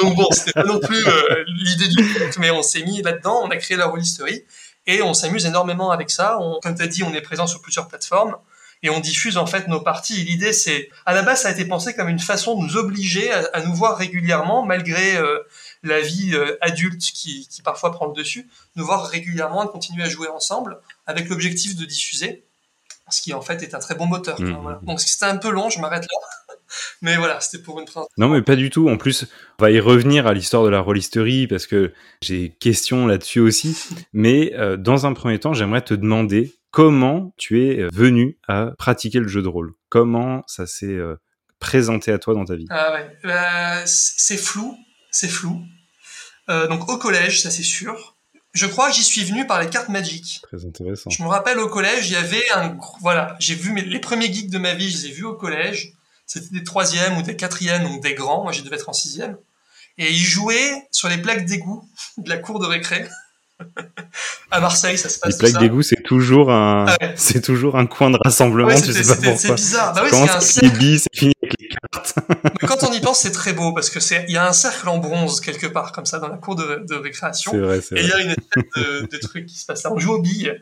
Donc 0.00 0.16
bon, 0.16 0.26
c'était 0.30 0.52
pas 0.52 0.64
non 0.64 0.78
plus 0.78 1.06
euh, 1.06 1.44
l'idée 1.46 1.88
du 1.88 2.14
truc, 2.14 2.36
mais 2.38 2.50
on 2.50 2.62
s'est 2.62 2.82
mis 2.82 3.02
là-dedans, 3.02 3.40
on 3.42 3.50
a 3.50 3.56
créé 3.56 3.76
la 3.76 3.86
rôlisterie 3.86 4.44
et 4.86 5.02
on 5.02 5.12
s'amuse 5.14 5.46
énormément 5.46 5.90
avec 5.90 6.10
ça. 6.10 6.38
On, 6.40 6.60
comme 6.60 6.76
t'as 6.76 6.86
dit, 6.86 7.02
on 7.02 7.12
est 7.12 7.20
présent 7.20 7.46
sur 7.46 7.60
plusieurs 7.60 7.88
plateformes 7.88 8.36
et 8.86 8.90
on 8.90 9.00
diffuse 9.00 9.36
en 9.36 9.46
fait 9.46 9.66
nos 9.66 9.80
parties. 9.80 10.24
L'idée 10.24 10.52
c'est 10.52 10.88
à 11.04 11.12
la 11.12 11.22
base 11.22 11.42
ça 11.42 11.48
a 11.48 11.50
été 11.50 11.64
pensé 11.64 11.94
comme 11.94 12.08
une 12.08 12.20
façon 12.20 12.56
de 12.56 12.64
nous 12.64 12.76
obliger 12.76 13.32
à, 13.32 13.48
à 13.52 13.62
nous 13.62 13.74
voir 13.74 13.98
régulièrement 13.98 14.64
malgré 14.64 15.16
euh, 15.16 15.40
la 15.82 16.00
vie 16.00 16.34
euh, 16.34 16.56
adulte 16.60 17.02
qui, 17.02 17.48
qui, 17.48 17.62
parfois 17.62 17.90
prend 17.90 18.06
le 18.06 18.12
dessus, 18.12 18.48
nous 18.76 18.84
voir 18.84 19.06
régulièrement 19.06 19.64
et 19.64 19.68
continuer 19.68 20.04
à 20.04 20.08
jouer 20.08 20.28
ensemble 20.28 20.78
avec 21.06 21.28
l'objectif 21.28 21.76
de 21.76 21.84
diffuser, 21.84 22.44
ce 23.10 23.20
qui 23.20 23.34
en 23.34 23.40
fait 23.40 23.62
est 23.62 23.74
un 23.74 23.80
très 23.80 23.96
bon 23.96 24.06
moteur. 24.06 24.40
Mmh. 24.40 24.58
Voilà. 24.62 24.80
Donc 24.82 25.00
c'était 25.00 25.24
un 25.24 25.36
peu 25.36 25.50
long, 25.50 25.68
je 25.68 25.80
m'arrête 25.80 26.04
là. 26.04 26.54
Mais 27.02 27.16
voilà, 27.16 27.40
c'était 27.40 27.62
pour 27.62 27.78
une 27.78 27.84
présentation. 27.84 28.12
Non, 28.18 28.28
mais 28.28 28.42
pas 28.42 28.56
du 28.56 28.70
tout. 28.70 28.88
En 28.88 28.96
plus, 28.96 29.26
on 29.60 29.64
va 29.64 29.70
y 29.70 29.78
revenir 29.78 30.26
à 30.26 30.34
l'histoire 30.34 30.64
de 30.64 30.68
la 30.68 30.80
rôlisterie 30.80 31.46
parce 31.46 31.64
que 31.66 31.92
j'ai 32.20 32.50
questions 32.58 33.06
là-dessus 33.06 33.38
aussi. 33.38 33.76
mais 34.12 34.52
euh, 34.54 34.76
dans 34.76 35.06
un 35.06 35.12
premier 35.12 35.38
temps, 35.38 35.54
j'aimerais 35.54 35.82
te 35.82 35.94
demander 35.94 36.54
comment 36.76 37.32
tu 37.38 37.66
es 37.66 37.80
euh, 37.80 37.88
venu 37.90 38.36
à 38.48 38.72
pratiquer 38.76 39.18
le 39.18 39.28
jeu 39.28 39.40
de 39.40 39.48
rôle? 39.48 39.72
Comment 39.88 40.42
ça 40.46 40.66
s'est 40.66 40.84
euh, 40.84 41.16
présenté 41.58 42.12
à 42.12 42.18
toi 42.18 42.34
dans 42.34 42.44
ta 42.44 42.54
vie? 42.54 42.66
Ah 42.68 42.92
ouais, 42.92 43.16
euh, 43.24 43.82
c'est 43.86 44.36
flou, 44.36 44.76
c'est 45.10 45.28
flou. 45.28 45.62
Euh, 46.50 46.66
donc 46.66 46.86
au 46.90 46.98
collège, 46.98 47.42
ça 47.42 47.50
c'est 47.50 47.62
sûr. 47.62 48.18
Je 48.52 48.66
crois 48.66 48.90
que 48.90 48.94
j'y 48.94 49.04
suis 49.04 49.24
venu 49.24 49.46
par 49.46 49.58
les 49.58 49.70
cartes 49.70 49.88
magiques. 49.88 50.42
Très 50.42 50.66
intéressant. 50.66 51.08
Je 51.08 51.22
me 51.22 51.28
rappelle 51.28 51.58
au 51.60 51.68
collège, 51.68 52.10
il 52.10 52.12
y 52.12 52.16
avait 52.16 52.44
un 52.52 52.76
voilà, 53.00 53.36
j'ai 53.38 53.54
vu 53.54 53.72
mes, 53.72 53.80
les 53.80 53.98
premiers 53.98 54.30
geeks 54.30 54.50
de 54.50 54.58
ma 54.58 54.74
vie, 54.74 54.90
je 54.90 54.98
les 54.98 55.06
ai 55.06 55.12
vus 55.12 55.24
au 55.24 55.34
collège. 55.34 55.94
C'était 56.26 56.58
des 56.58 56.64
troisièmes 56.64 57.16
ou 57.16 57.22
des 57.22 57.36
quatrièmes, 57.36 57.84
donc 57.84 58.02
des 58.02 58.12
grands. 58.12 58.42
Moi, 58.42 58.52
je 58.52 58.60
devais 58.60 58.76
être 58.76 58.90
en 58.90 58.92
sixième. 58.92 59.38
Et 59.96 60.10
ils 60.10 60.18
jouaient 60.18 60.86
sur 60.90 61.08
les 61.08 61.16
plaques 61.16 61.46
d'égout 61.46 61.88
de 62.18 62.28
la 62.28 62.36
cour 62.36 62.58
de 62.58 62.66
récré. 62.66 63.08
À 64.50 64.60
Marseille, 64.60 64.98
ça 64.98 65.08
se 65.08 65.18
passe. 65.18 65.32
Les 65.32 65.50
plaques 65.50 65.62
d'égout, 65.62 65.82
c'est 65.82 66.02
toujours 66.02 66.50
un, 66.50 66.86
ah 66.88 66.96
ouais. 67.00 67.12
c'est 67.16 67.40
toujours 67.40 67.76
un 67.76 67.86
coin 67.86 68.10
de 68.10 68.18
rassemblement. 68.22 68.68
Ouais, 68.68 68.80
tu 68.80 68.92
sais 68.92 69.02
pas 69.02 69.14
pourquoi. 69.14 69.36
C'est 69.36 69.54
bizarre. 69.54 69.94
Bah 69.94 70.02
oui, 70.04 70.10
c'est 70.12 70.18
un 70.30 70.40
cercle. 70.40 70.76
c'est 70.80 71.18
fini 71.18 71.32
avec 71.42 71.54
les 71.60 71.68
cartes. 71.68 72.14
Mais 72.62 72.68
quand 72.68 72.84
on 72.84 72.92
y 72.92 73.00
pense, 73.00 73.20
c'est 73.20 73.32
très 73.32 73.52
beau 73.52 73.72
parce 73.72 73.90
que 73.90 74.00
c'est, 74.00 74.24
il 74.28 74.34
y 74.34 74.38
a 74.38 74.46
un 74.46 74.52
cercle 74.52 74.88
en 74.88 74.98
bronze 74.98 75.40
quelque 75.40 75.66
part 75.66 75.92
comme 75.92 76.06
ça 76.06 76.18
dans 76.18 76.28
la 76.28 76.36
cour 76.36 76.54
de, 76.54 76.84
de 76.88 76.94
récréation. 76.94 77.52
Vrai, 77.58 77.78
et 77.78 78.00
il 78.00 78.08
y 78.08 78.12
a 78.12 78.20
une 78.20 78.30
espèce 78.30 78.64
de, 78.76 79.08
de 79.10 79.16
truc 79.18 79.46
qui 79.46 79.58
se 79.58 79.66
passe 79.66 79.82
là. 79.84 79.92
On 79.92 79.98
joue 79.98 80.12
aux 80.12 80.20
billes 80.20 80.54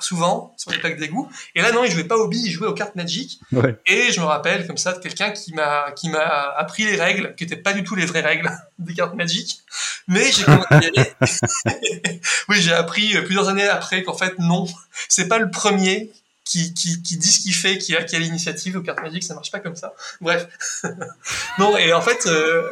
souvent 0.00 0.54
sur 0.56 0.70
les 0.70 0.78
plaques 0.78 0.98
d'égout. 0.98 1.28
Et 1.54 1.62
là, 1.62 1.72
non, 1.72 1.84
il 1.84 1.90
jouait 1.90 2.04
pas 2.04 2.16
aux 2.16 2.28
billes, 2.28 2.46
il 2.46 2.52
jouait 2.52 2.66
aux 2.66 2.74
cartes 2.74 2.96
Magic. 2.96 3.40
Ouais. 3.52 3.76
Et 3.86 4.12
je 4.12 4.20
me 4.20 4.26
rappelle 4.26 4.66
comme 4.66 4.76
ça 4.76 4.92
de 4.92 4.98
quelqu'un 4.98 5.30
qui 5.30 5.54
m'a 5.54 5.92
qui 5.92 6.08
m'a 6.08 6.54
appris 6.56 6.84
les 6.84 6.96
règles, 6.96 7.34
qui 7.36 7.44
étaient 7.44 7.56
pas 7.56 7.72
du 7.72 7.84
tout 7.84 7.94
les 7.94 8.06
vraies 8.06 8.20
règles 8.20 8.50
des 8.78 8.94
cartes 8.94 9.14
Magic. 9.14 9.60
Mais 10.08 10.30
j'ai 10.32 10.44
commencé 10.44 10.66
à 10.70 10.80
y 10.80 10.86
aller. 10.86 11.12
oui, 12.48 12.60
j'ai 12.60 12.72
appris 12.72 13.14
plusieurs 13.22 13.48
années 13.48 13.68
après 13.68 14.02
qu'en 14.02 14.14
fait 14.14 14.38
non, 14.38 14.66
c'est 15.08 15.28
pas 15.28 15.38
le 15.38 15.50
premier 15.50 16.10
qui, 16.44 16.72
qui, 16.74 17.02
qui 17.02 17.16
dit 17.16 17.28
ce 17.28 17.40
qu'il 17.40 17.54
fait, 17.54 17.76
qui 17.76 17.96
a, 17.96 18.04
qui 18.04 18.14
a 18.14 18.18
l'initiative 18.20 18.76
aux 18.76 18.82
cartes 18.82 19.02
Magic, 19.02 19.22
ça 19.22 19.34
marche 19.34 19.50
pas 19.50 19.58
comme 19.58 19.74
ça. 19.74 19.94
Bref. 20.20 20.46
non, 21.58 21.76
et 21.76 21.92
en 21.92 22.00
fait... 22.00 22.26
Euh... 22.26 22.62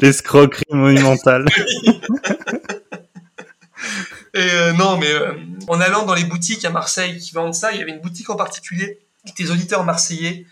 L'escroquerie 0.00 0.64
monumentale. 0.70 1.46
Et 4.34 4.50
euh, 4.50 4.72
non, 4.72 4.96
mais 4.98 5.10
euh, 5.12 5.32
en 5.68 5.80
allant 5.80 6.04
dans 6.04 6.14
les 6.14 6.24
boutiques 6.24 6.64
à 6.64 6.70
Marseille 6.70 7.18
qui 7.18 7.32
vendent 7.32 7.54
ça, 7.54 7.72
il 7.72 7.78
y 7.78 7.82
avait 7.82 7.92
une 7.92 8.00
boutique 8.00 8.30
en 8.30 8.36
particulier 8.36 8.98
que 9.26 9.32
tes 9.32 9.50
auditeurs 9.50 9.84
marseillais 9.84 10.44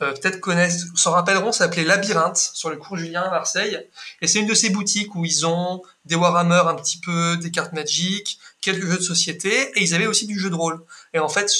euh, 0.00 0.12
peut-être 0.12 0.40
connaissent, 0.40 0.86
s'en 0.94 1.12
rappelleront, 1.12 1.50
ça 1.50 1.64
s'appelait 1.64 1.84
Labyrinthe 1.84 2.36
sur 2.36 2.70
le 2.70 2.76
cours 2.76 2.96
Julien 2.96 3.22
à 3.22 3.30
Marseille. 3.30 3.78
Et 4.20 4.26
c'est 4.26 4.40
une 4.40 4.46
de 4.46 4.54
ces 4.54 4.70
boutiques 4.70 5.14
où 5.14 5.24
ils 5.24 5.46
ont 5.46 5.82
des 6.04 6.14
Warhammer 6.14 6.62
un 6.66 6.74
petit 6.74 6.98
peu, 6.98 7.36
des 7.36 7.50
cartes 7.50 7.72
Magic, 7.72 8.38
quelques 8.60 8.86
jeux 8.86 8.98
de 8.98 9.02
société, 9.02 9.50
et 9.76 9.82
ils 9.82 9.94
avaient 9.94 10.06
aussi 10.06 10.26
du 10.26 10.38
jeu 10.38 10.50
de 10.50 10.54
rôle. 10.54 10.84
Et 11.14 11.18
en 11.18 11.28
fait, 11.28 11.52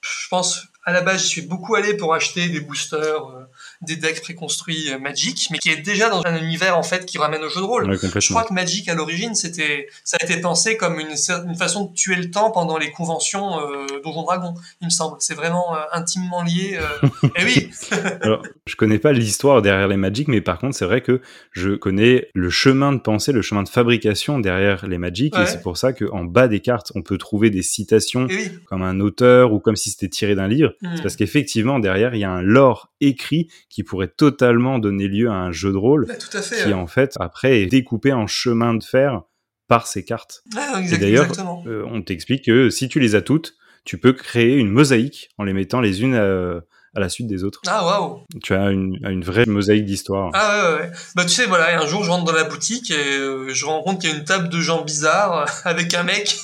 je 0.00 0.28
pense 0.28 0.66
à 0.84 0.92
la 0.92 1.00
base, 1.00 1.22
j'y 1.22 1.28
suis 1.28 1.42
beaucoup 1.42 1.74
allé 1.74 1.94
pour 1.94 2.14
acheter 2.14 2.48
des 2.48 2.60
boosters, 2.60 3.30
euh, 3.30 3.44
des 3.82 3.96
decks 3.96 4.22
préconstruits 4.22 4.90
euh, 4.90 4.98
Magic, 4.98 5.48
mais 5.50 5.58
qui 5.58 5.70
est 5.70 5.76
déjà 5.76 6.08
dans 6.08 6.22
un 6.24 6.36
univers 6.42 6.78
en 6.78 6.82
fait 6.82 7.06
qui 7.06 7.18
ramène 7.18 7.42
au 7.42 7.48
jeu 7.48 7.60
de 7.60 7.66
rôle. 7.66 7.90
Ouais, 7.90 7.96
Je 7.96 8.28
crois 8.30 8.44
que 8.44 8.52
Magic 8.52 8.88
à 8.88 8.94
l'origine, 8.94 9.34
c'était, 9.34 9.88
ça 10.04 10.16
a 10.20 10.24
été 10.24 10.40
pensé 10.40 10.76
comme 10.76 10.98
une, 10.98 11.16
façon 11.56 11.86
de 11.86 11.94
tuer 11.94 12.16
le 12.16 12.30
temps 12.30 12.50
pendant 12.50 12.78
les 12.78 12.90
conventions 12.90 13.60
euh, 13.60 13.86
Donjon 14.02 14.22
Dragon, 14.22 14.54
il 14.80 14.86
me 14.86 14.90
semble. 14.90 15.16
C'est 15.20 15.34
vraiment 15.34 15.74
euh, 15.74 15.80
intimement 15.92 16.42
lié. 16.42 16.78
Euh... 16.78 17.08
Et 17.36 17.44
oui, 17.44 17.70
Alors, 18.22 18.42
je 18.66 18.76
connais 18.76 18.98
pas 18.98 19.12
l'histoire 19.12 19.62
derrière 19.62 19.88
les 19.88 19.96
Magic, 19.96 20.28
mais 20.28 20.40
par 20.40 20.58
contre, 20.58 20.76
c'est 20.76 20.84
vrai 20.84 21.00
que 21.00 21.20
je 21.52 21.70
connais 21.70 22.28
le 22.34 22.50
chemin 22.50 22.92
de 22.92 22.98
pensée, 22.98 23.32
le 23.32 23.42
chemin 23.42 23.62
de 23.62 23.68
fabrication 23.68 24.38
derrière 24.38 24.86
les 24.86 24.98
Magic, 24.98 25.34
Ouais. 25.36 25.42
et 25.42 25.46
c'est 25.46 25.60
pour 25.60 25.76
ça 25.76 25.92
qu'en 25.92 26.24
bas 26.24 26.48
des 26.48 26.60
cartes, 26.60 26.92
on 26.94 27.02
peut 27.02 27.18
trouver 27.18 27.50
des 27.50 27.62
citations 27.62 28.26
oui. 28.28 28.50
comme 28.66 28.82
un 28.82 29.00
auteur 29.00 29.52
ou 29.52 29.60
comme 29.60 29.76
si 29.76 29.90
c'était 29.90 30.08
tiré 30.08 30.34
d'un 30.34 30.48
livre. 30.48 30.74
Hmm. 30.82 30.96
C'est 30.96 31.02
parce 31.02 31.16
qu'effectivement, 31.16 31.78
derrière, 31.78 32.14
il 32.14 32.20
y 32.20 32.24
a 32.24 32.30
un 32.30 32.42
lore 32.42 32.90
écrit 33.00 33.48
qui 33.68 33.82
pourrait 33.82 34.08
totalement 34.16 34.78
donner 34.78 35.08
lieu 35.08 35.28
à 35.28 35.34
un 35.34 35.52
jeu 35.52 35.72
de 35.72 35.76
rôle 35.76 36.06
tout 36.18 36.36
à 36.36 36.42
fait. 36.42 36.64
qui, 36.64 36.72
en 36.74 36.86
fait, 36.86 37.14
après, 37.20 37.60
est 37.62 37.66
découpé 37.66 38.12
en 38.12 38.26
chemin 38.26 38.74
de 38.74 38.82
fer 38.84 39.22
par 39.68 39.86
ces 39.86 40.04
cartes. 40.04 40.42
Et 40.54 40.78
exact- 40.80 41.00
d'ailleurs, 41.00 41.26
euh, 41.66 41.84
on 41.90 42.00
t'explique 42.02 42.44
que 42.44 42.70
si 42.70 42.88
tu 42.88 43.00
les 43.00 43.14
as 43.16 43.22
toutes, 43.22 43.54
tu 43.84 43.98
peux 43.98 44.12
créer 44.12 44.54
une 44.56 44.68
mosaïque 44.70 45.30
en 45.38 45.44
les 45.44 45.52
mettant 45.52 45.80
les 45.80 46.02
unes 46.02 46.14
à, 46.14 46.60
à 46.94 47.00
la 47.00 47.08
suite 47.08 47.26
des 47.26 47.42
autres. 47.44 47.60
Ah 47.66 47.84
waouh. 47.84 48.22
Tu 48.42 48.54
as 48.54 48.70
une, 48.70 48.96
une 49.02 49.22
vraie 49.24 49.44
mosaïque 49.46 49.84
d'histoire. 49.84 50.30
Ah 50.34 50.72
ouais, 50.76 50.80
ouais. 50.82 50.90
Bah 51.16 51.24
tu 51.24 51.30
sais, 51.30 51.46
voilà, 51.46 51.80
un 51.82 51.86
jour 51.86 52.02
je 52.04 52.10
rentre 52.10 52.24
dans 52.24 52.32
la 52.32 52.44
boutique 52.44 52.90
et 52.90 53.18
euh, 53.18 53.48
je 53.52 53.64
rends 53.66 53.82
compte 53.82 54.00
qu'il 54.00 54.10
y 54.10 54.12
a 54.12 54.16
une 54.16 54.24
table 54.24 54.48
de 54.48 54.60
gens 54.60 54.82
bizarres 54.84 55.46
avec 55.64 55.92
un 55.94 56.04
mec 56.04 56.36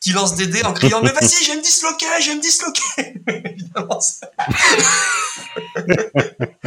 qui 0.00 0.12
lance 0.12 0.34
des 0.34 0.46
dés 0.46 0.64
en 0.64 0.72
criant 0.72 1.00
Mais 1.02 1.12
vas-y, 1.12 1.44
je 1.44 1.50
vais 1.52 1.56
me 1.56 1.62
disloquer, 1.62 2.06
je 2.20 2.30
vais 2.30 2.36
me 2.36 2.40
disloquer 2.40 3.14
Évidemment, 3.44 4.00
ça... 4.00 4.30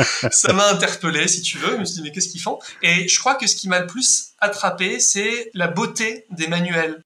ça 0.32 0.54
m'a 0.54 0.70
interpellé, 0.70 1.28
si 1.28 1.42
tu 1.42 1.58
veux. 1.58 1.72
Je 1.72 1.78
me 1.78 1.86
suis 1.86 1.96
dit 1.96 2.02
Mais 2.04 2.12
qu'est-ce 2.12 2.30
qu'ils 2.30 2.42
font? 2.42 2.60
Et 2.82 3.08
je 3.08 3.20
crois 3.20 3.36
que 3.36 3.48
ce 3.48 3.56
qui 3.56 3.70
m'a 3.70 3.80
le 3.80 3.88
plus 3.88 4.32
attrapé, 4.40 5.00
c'est 5.00 5.50
la 5.54 5.68
beauté 5.68 6.26
des 6.30 6.48
manuels 6.48 7.04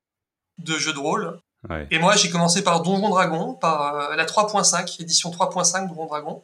de 0.57 0.77
jeux 0.77 0.93
de 0.93 0.99
rôle. 0.99 1.39
Ouais. 1.69 1.87
Et 1.91 1.99
moi, 1.99 2.15
j'ai 2.15 2.29
commencé 2.29 2.63
par 2.63 2.81
Donjon 2.81 3.09
Dragon, 3.09 3.53
par 3.53 4.11
euh, 4.11 4.15
la 4.15 4.25
3.5, 4.25 5.01
édition 5.01 5.31
3.5 5.31 5.87
Donjon 5.87 6.05
Dragon. 6.05 6.43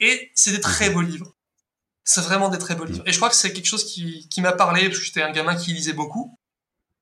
Et 0.00 0.30
c'est 0.34 0.52
des 0.52 0.60
très 0.60 0.90
beaux 0.90 1.02
livres. 1.02 1.32
C'est 2.04 2.20
vraiment 2.20 2.48
des 2.48 2.58
très 2.58 2.74
beaux 2.74 2.84
livres. 2.84 3.02
Et 3.06 3.12
je 3.12 3.16
crois 3.16 3.30
que 3.30 3.36
c'est 3.36 3.52
quelque 3.52 3.66
chose 3.66 3.84
qui, 3.84 4.28
qui 4.28 4.40
m'a 4.40 4.52
parlé, 4.52 4.88
parce 4.88 4.98
que 4.98 5.04
j'étais 5.04 5.22
un 5.22 5.32
gamin 5.32 5.56
qui 5.56 5.72
lisait 5.72 5.92
beaucoup. 5.94 6.38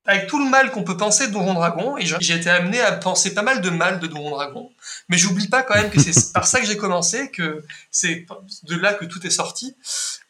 Avec 0.04 0.26
tout 0.26 0.42
le 0.42 0.50
mal 0.50 0.73
qu'on 0.73 0.82
peut 0.82 0.97
penser 0.97 1.28
de 1.28 1.32
Donjon 1.32 1.54
Dragon, 1.54 1.97
et 1.97 2.04
j'ai 2.04 2.35
été 2.35 2.50
amené 2.50 2.80
à 2.80 2.90
penser 2.90 3.35
pas 3.35 3.42
mal 3.42 3.61
de 3.61 3.71
mal 3.71 4.00
de 4.00 4.09
Donjon 4.09 4.30
Dragon. 4.30 4.73
Mais 5.09 5.16
j'oublie 5.16 5.47
pas 5.49 5.62
quand 5.62 5.75
même 5.76 5.90
que 5.90 6.00
c'est 6.00 6.32
par 6.32 6.44
ça 6.47 6.61
que 6.61 6.66
j'ai 6.66 6.76
commencé, 6.76 7.30
que 7.30 7.62
c'est 7.92 8.26
de 8.64 8.75
là 8.76 8.94
que 8.94 9.04
tout 9.04 9.25
est 9.25 9.30
sorti. 9.30 9.76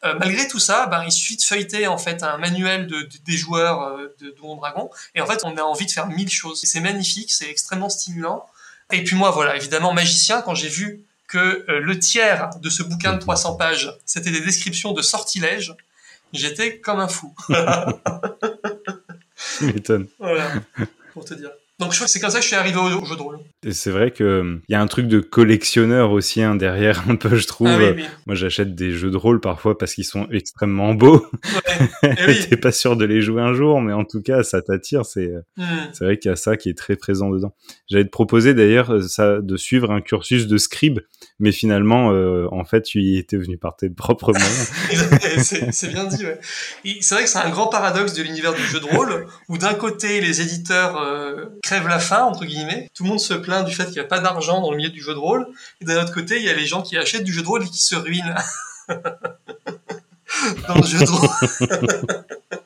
Euh, 0.03 0.13
malgré 0.19 0.47
tout 0.47 0.59
ça, 0.59 0.85
ben, 0.85 1.03
il 1.03 1.11
suffit 1.11 1.37
de 1.37 1.41
feuilleter 1.41 1.87
en 1.87 1.97
fait 1.97 2.21
un 2.21 2.37
manuel 2.37 2.85
de, 2.85 3.01
de- 3.01 3.17
des 3.25 3.35
joueurs 3.35 3.81
euh, 3.81 4.15
de 4.21 4.29
Donjon 4.37 4.57
Dragon, 4.57 4.89
et 5.15 5.21
en 5.21 5.25
fait 5.25 5.41
on 5.43 5.57
a 5.57 5.61
envie 5.63 5.87
de 5.87 5.91
faire 5.91 6.05
mille 6.07 6.29
choses. 6.29 6.61
C'est 6.63 6.79
magnifique, 6.81 7.31
c'est 7.33 7.49
extrêmement 7.49 7.89
stimulant. 7.89 8.45
Et 8.91 9.03
puis 9.03 9.15
moi, 9.15 9.31
voilà, 9.31 9.55
évidemment 9.55 9.91
magicien, 9.93 10.41
quand 10.43 10.53
j'ai 10.53 10.67
vu 10.69 11.03
que 11.27 11.65
euh, 11.67 11.79
le 11.79 11.97
tiers 11.97 12.51
de 12.61 12.69
ce 12.69 12.83
bouquin 12.83 13.13
de 13.13 13.17
300 13.19 13.55
pages, 13.55 13.91
c'était 14.05 14.29
des 14.29 14.41
descriptions 14.41 14.91
de 14.91 15.01
sortilèges, 15.01 15.73
j'étais 16.31 16.77
comme 16.79 16.99
un 16.99 17.07
fou. 17.07 17.33
Tu 19.67 19.73
m'étonnes. 19.73 20.07
voilà, 20.19 20.51
pour 21.13 21.25
te 21.25 21.33
dire. 21.33 21.51
Donc 21.79 21.91
je 21.91 21.97
crois 21.97 22.05
que 22.05 22.11
c'est 22.11 22.19
comme 22.19 22.29
ça 22.29 22.37
que 22.37 22.43
je 22.43 22.47
suis 22.47 22.55
arrivé 22.55 22.77
au, 22.77 23.03
jeu 23.03 23.15
de 23.15 23.21
rôle. 23.21 23.39
Et 23.65 23.73
c'est 23.73 23.89
vrai 23.89 24.11
que 24.11 24.59
il 24.69 24.71
y 24.71 24.75
a 24.75 24.81
un 24.81 24.85
truc 24.85 25.07
de 25.07 25.19
collectionneur 25.19 26.11
aussi 26.11 26.41
hein, 26.41 26.55
derrière 26.55 27.03
un 27.09 27.15
peu, 27.15 27.35
je 27.35 27.47
trouve. 27.47 27.67
Ah 27.67 27.77
oui, 27.77 27.93
oui. 27.95 28.05
Moi, 28.27 28.35
j'achète 28.35 28.75
des 28.75 28.91
jeux 28.91 29.09
de 29.09 29.17
rôle 29.17 29.41
parfois 29.41 29.75
parce 29.77 29.95
qu'ils 29.95 30.05
sont 30.05 30.27
extrêmement 30.31 30.93
beaux. 30.93 31.25
Ouais. 31.43 31.89
Eh 32.19 32.27
oui. 32.27 32.45
T'es 32.47 32.57
pas 32.57 32.71
sûr 32.71 32.95
de 32.95 33.05
les 33.05 33.21
jouer 33.21 33.41
un 33.41 33.53
jour, 33.53 33.81
mais 33.81 33.91
en 33.91 34.05
tout 34.05 34.21
cas, 34.21 34.43
ça 34.43 34.61
t'attire. 34.61 35.05
C'est 35.05 35.31
Hmm. 35.57 35.63
c'est 35.93 36.05
vrai 36.05 36.17
qu'il 36.17 36.29
y 36.29 36.31
a 36.31 36.35
ça 36.35 36.57
qui 36.57 36.69
est 36.69 36.77
très 36.77 36.95
présent 36.95 37.29
dedans. 37.29 37.55
J'allais 37.87 38.05
te 38.05 38.09
proposer 38.09 38.53
d'ailleurs 38.53 38.91
euh, 38.91 39.41
de 39.41 39.57
suivre 39.57 39.91
un 39.91 40.01
cursus 40.01 40.47
de 40.47 40.57
scribe, 40.57 40.99
mais 41.39 41.51
finalement, 41.51 42.11
euh, 42.11 42.47
en 42.51 42.63
fait, 42.63 42.83
tu 42.83 43.01
y 43.01 43.17
étais 43.17 43.37
venu 43.37 43.57
par 43.57 43.75
tes 43.75 43.89
propres 43.89 44.31
moyens. 44.37 44.71
c'est 45.71 45.87
bien 45.89 46.05
dit, 46.05 46.25
ouais. 46.25 46.39
C'est 47.01 47.15
vrai 47.15 47.23
que 47.23 47.29
c'est 47.29 47.39
un 47.39 47.49
grand 47.49 47.67
paradoxe 47.67 48.13
de 48.13 48.23
l'univers 48.23 48.53
du 48.53 48.61
jeu 48.61 48.79
de 48.79 48.85
rôle, 48.85 49.27
où 49.49 49.57
d'un 49.57 49.73
côté, 49.73 50.21
les 50.21 50.41
éditeurs 50.41 50.97
euh, 50.97 51.45
crèvent 51.63 51.87
la 51.87 51.99
faim, 51.99 52.23
entre 52.23 52.45
guillemets. 52.45 52.87
Tout 52.93 53.03
le 53.03 53.09
monde 53.09 53.19
se 53.19 53.33
plaint 53.33 53.65
du 53.65 53.73
fait 53.73 53.85
qu'il 53.85 53.93
n'y 53.93 53.99
a 53.99 54.05
pas 54.05 54.19
d'argent 54.19 54.61
dans 54.61 54.71
le 54.71 54.77
milieu 54.77 54.89
du 54.89 55.01
jeu 55.01 55.13
de 55.13 55.19
rôle. 55.19 55.47
Et 55.81 55.85
d'un 55.85 56.01
autre 56.01 56.13
côté, 56.13 56.37
il 56.37 56.43
y 56.43 56.49
a 56.49 56.53
les 56.53 56.65
gens 56.65 56.81
qui 56.81 56.97
achètent 56.97 57.23
du 57.23 57.33
jeu 57.33 57.41
de 57.41 57.47
rôle 57.47 57.63
et 57.63 57.69
qui 57.69 57.81
se 57.81 57.95
ruinent. 57.95 58.35
dans 60.67 60.75
le 60.75 60.83
jeu 60.83 60.99
de 60.99 61.09
rôle. 61.09 61.29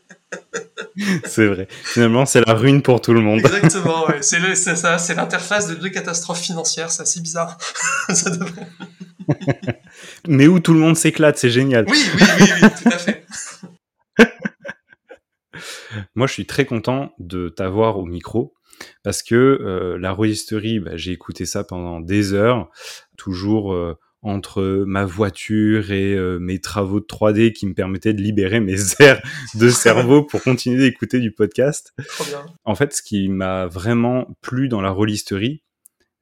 c'est 1.26 1.48
vrai. 1.48 1.68
Finalement, 1.70 2.26
c'est 2.26 2.46
la 2.46 2.54
ruine 2.54 2.82
pour 2.82 3.02
tout 3.02 3.14
le 3.14 3.22
monde. 3.22 3.40
Exactement, 3.40 4.06
ouais. 4.08 4.18
C'est 4.22 4.76
ça, 4.76 4.98
c'est 4.98 5.16
l'interface 5.16 5.68
de 5.68 5.76
deux 5.76 5.90
catastrophes 5.90 6.40
financières, 6.42 6.90
c'est 6.92 7.04
assez 7.04 7.22
bizarre. 7.22 7.58
Ça 8.10 8.30
devrait- 8.30 8.68
Mais 10.28 10.48
où 10.48 10.60
tout 10.60 10.74
le 10.74 10.80
monde 10.80 10.96
s'éclate, 10.98 11.38
c'est 11.38 11.50
génial. 11.50 11.86
Oui, 11.90 11.98
oui, 12.16 12.22
oui, 12.40 12.48
oui, 12.64 12.70
tout 12.84 12.90
à 12.90 12.98
fait. 12.98 13.26
Moi, 16.16 16.28
je 16.28 16.34
suis 16.34 16.46
très 16.46 16.66
content 16.66 17.14
de 17.20 17.50
t'avoir 17.50 17.98
au 17.98 18.06
micro 18.06 18.54
parce 19.04 19.24
que 19.24 19.36
euh, 19.36 19.98
la 19.98 20.12
rôlisterie, 20.12 20.80
bah, 20.80 20.92
j'ai 20.96 21.12
écouté 21.12 21.46
ça 21.46 21.64
pendant 21.64 22.00
des 22.00 22.34
heures, 22.34 22.70
toujours 23.18 23.74
euh, 23.74 23.98
entre 24.28 24.84
ma 24.86 25.06
voiture 25.06 25.92
et 25.92 26.14
euh, 26.14 26.38
mes 26.40 26.60
travaux 26.60 27.00
de 27.00 27.06
3D 27.06 27.54
qui 27.54 27.66
me 27.66 27.74
permettaient 27.74 28.14
de 28.14 28.22
libérer 28.22 28.60
mes 28.60 28.76
aires 29.00 29.22
de 29.56 29.70
cerveau 29.70 30.24
pour 30.24 30.42
continuer 30.44 30.78
d'écouter 30.78 31.20
du 31.20 31.32
podcast. 31.32 31.94
Trop 32.08 32.26
bien. 32.26 32.46
En 32.66 32.76
fait, 32.76 32.94
ce 32.94 33.02
qui 33.02 33.30
m'a 33.30 33.66
vraiment 33.68 34.28
plu 34.42 34.68
dans 34.68 34.82
la 34.82 34.90
rôlisterie, 34.90 35.64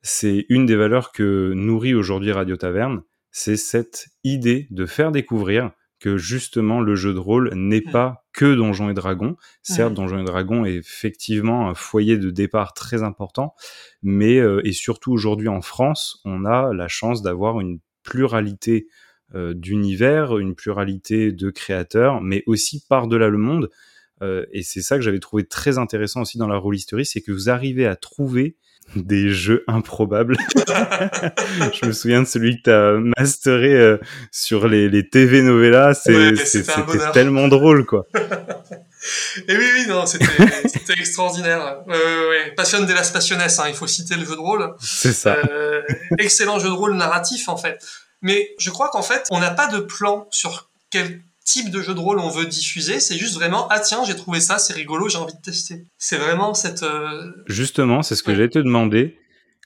c'est 0.02 0.46
une 0.50 0.66
des 0.66 0.76
valeurs 0.76 1.12
que 1.12 1.54
nourrit 1.56 1.96
aujourd'hui 1.96 2.32
Radio 2.32 2.56
Taverne, 2.56 3.02
c'est 3.32 3.58
cette 3.58 4.08
idée 4.24 4.68
de 4.70 4.86
faire 4.86 5.12
découvrir 5.12 5.72
que 6.00 6.18
justement 6.18 6.82
le 6.82 6.96
jeu 6.96 7.14
de 7.14 7.20
rôle 7.20 7.52
n'est 7.56 7.82
Mm. 7.88 7.92
pas 7.92 8.26
que 8.34 8.54
Donjons 8.54 8.90
et 8.90 8.94
Dragons. 8.94 9.38
Certes. 9.64 9.94
Donjons 9.94 10.20
et 10.20 10.24
Dragons 10.26 10.66
est 10.66 10.76
effectivement 10.76 11.68
un 11.70 11.74
foyer 11.74 12.18
de 12.18 12.30
départ 12.30 12.74
très 12.74 13.02
important, 13.02 13.56
mais 14.04 14.38
euh, 14.38 14.62
et 14.66 14.74
surtout 14.74 15.12
aujourd'hui 15.12 15.48
en 15.48 15.62
France, 15.62 16.22
on 16.26 16.46
a 16.46 16.74
la 16.74 16.88
chance 16.88 17.22
d'avoir 17.24 17.60
une 17.60 17.80
pluralité 18.06 18.88
euh, 19.34 19.54
d'univers, 19.54 20.38
une 20.38 20.56
pluralité 20.56 21.32
de 21.34 21.50
créateurs, 21.50 22.22
mais 22.22 22.44
aussi 22.46 22.84
par-delà 22.88 23.28
le 23.28 23.38
monde. 23.38 23.70
Euh, 24.22 24.46
et 24.54 24.64
c'est 24.64 24.82
ça 24.82 24.96
que 24.96 25.02
j'avais 25.02 25.20
trouvé 25.20 25.46
très 25.46 25.78
intéressant 25.78 26.22
aussi 26.22 26.38
dans 26.38 26.48
la 26.48 26.56
rôlisterie, 26.58 27.06
c'est 27.06 27.20
que 27.22 27.34
vous 27.34 27.50
arrivez 27.50 27.86
à 27.86 27.96
trouver 27.98 28.56
des 28.96 29.30
jeux 29.30 29.64
improbables. 29.68 30.38
je 31.74 31.88
me 31.88 31.92
souviens 31.92 32.22
de 32.22 32.28
celui 32.28 32.58
que 32.58 32.62
tu 32.64 32.70
as 32.70 33.00
masteré 33.20 33.74
euh, 33.76 33.98
sur 34.32 34.68
les, 34.68 34.90
les 34.90 35.10
TV 35.10 35.42
novellas. 35.42 35.96
C'est- 35.96 36.14
Ouais, 36.14 37.12
tellement 37.12 37.48
drôle, 37.48 37.86
quoi. 37.86 38.06
Et 39.48 39.56
oui, 39.58 39.66
oui, 39.76 39.86
non, 39.88 40.06
c'était 40.06 40.26
extraordinaire. 40.98 41.84
Ouais, 41.88 41.94
ouais. 41.96 42.54
Passion 42.56 42.84
de 42.84 42.94
las 42.94 43.12
Passiones, 43.12 43.42
hein, 43.42 43.66
il 43.68 43.74
faut 43.76 43.88
citer 43.88 44.16
le 44.16 44.26
jeu 44.26 44.36
de 44.36 44.40
rôle. 44.40 44.74
C'est 44.82 45.14
ça. 45.14 45.36
Euh, 45.50 45.82
excellent 46.18 46.60
jeu 46.60 46.70
de 46.70 46.74
rôle 46.74 46.96
narratif, 46.96 47.50
en 47.50 47.58
fait. 47.58 47.78
Mais 48.22 48.50
je 48.60 48.70
crois 48.72 48.90
qu'en 48.90 49.02
fait, 49.04 49.26
on 49.32 49.40
n'a 49.40 49.52
pas 49.52 49.68
de 49.68 49.80
plan 49.80 50.28
sur 50.32 50.70
quel 50.90 51.22
type 51.44 51.70
de 51.70 51.82
jeu 51.82 51.94
de 51.94 52.00
rôle 52.00 52.18
on 52.20 52.30
veut 52.30 52.46
diffuser. 52.48 53.00
C'est 53.00 53.18
juste 53.18 53.36
vraiment, 53.36 53.68
ah 53.70 53.80
tiens, 53.80 54.04
j'ai 54.06 54.16
trouvé 54.16 54.40
ça, 54.40 54.58
c'est 54.58 54.74
rigolo, 54.74 55.08
j'ai 55.10 55.18
envie 55.20 55.36
de 55.36 55.42
tester. 55.42 55.86
C'est 56.00 56.18
vraiment 56.18 56.54
cette... 56.56 56.82
euh, 56.84 57.32
Justement, 57.46 58.02
c'est 58.02 58.16
ce 58.16 58.24
que 58.24 58.30
Ouais. 58.32 58.36
j'allais 58.38 58.50
te 58.50 58.60
demander. 58.60 59.20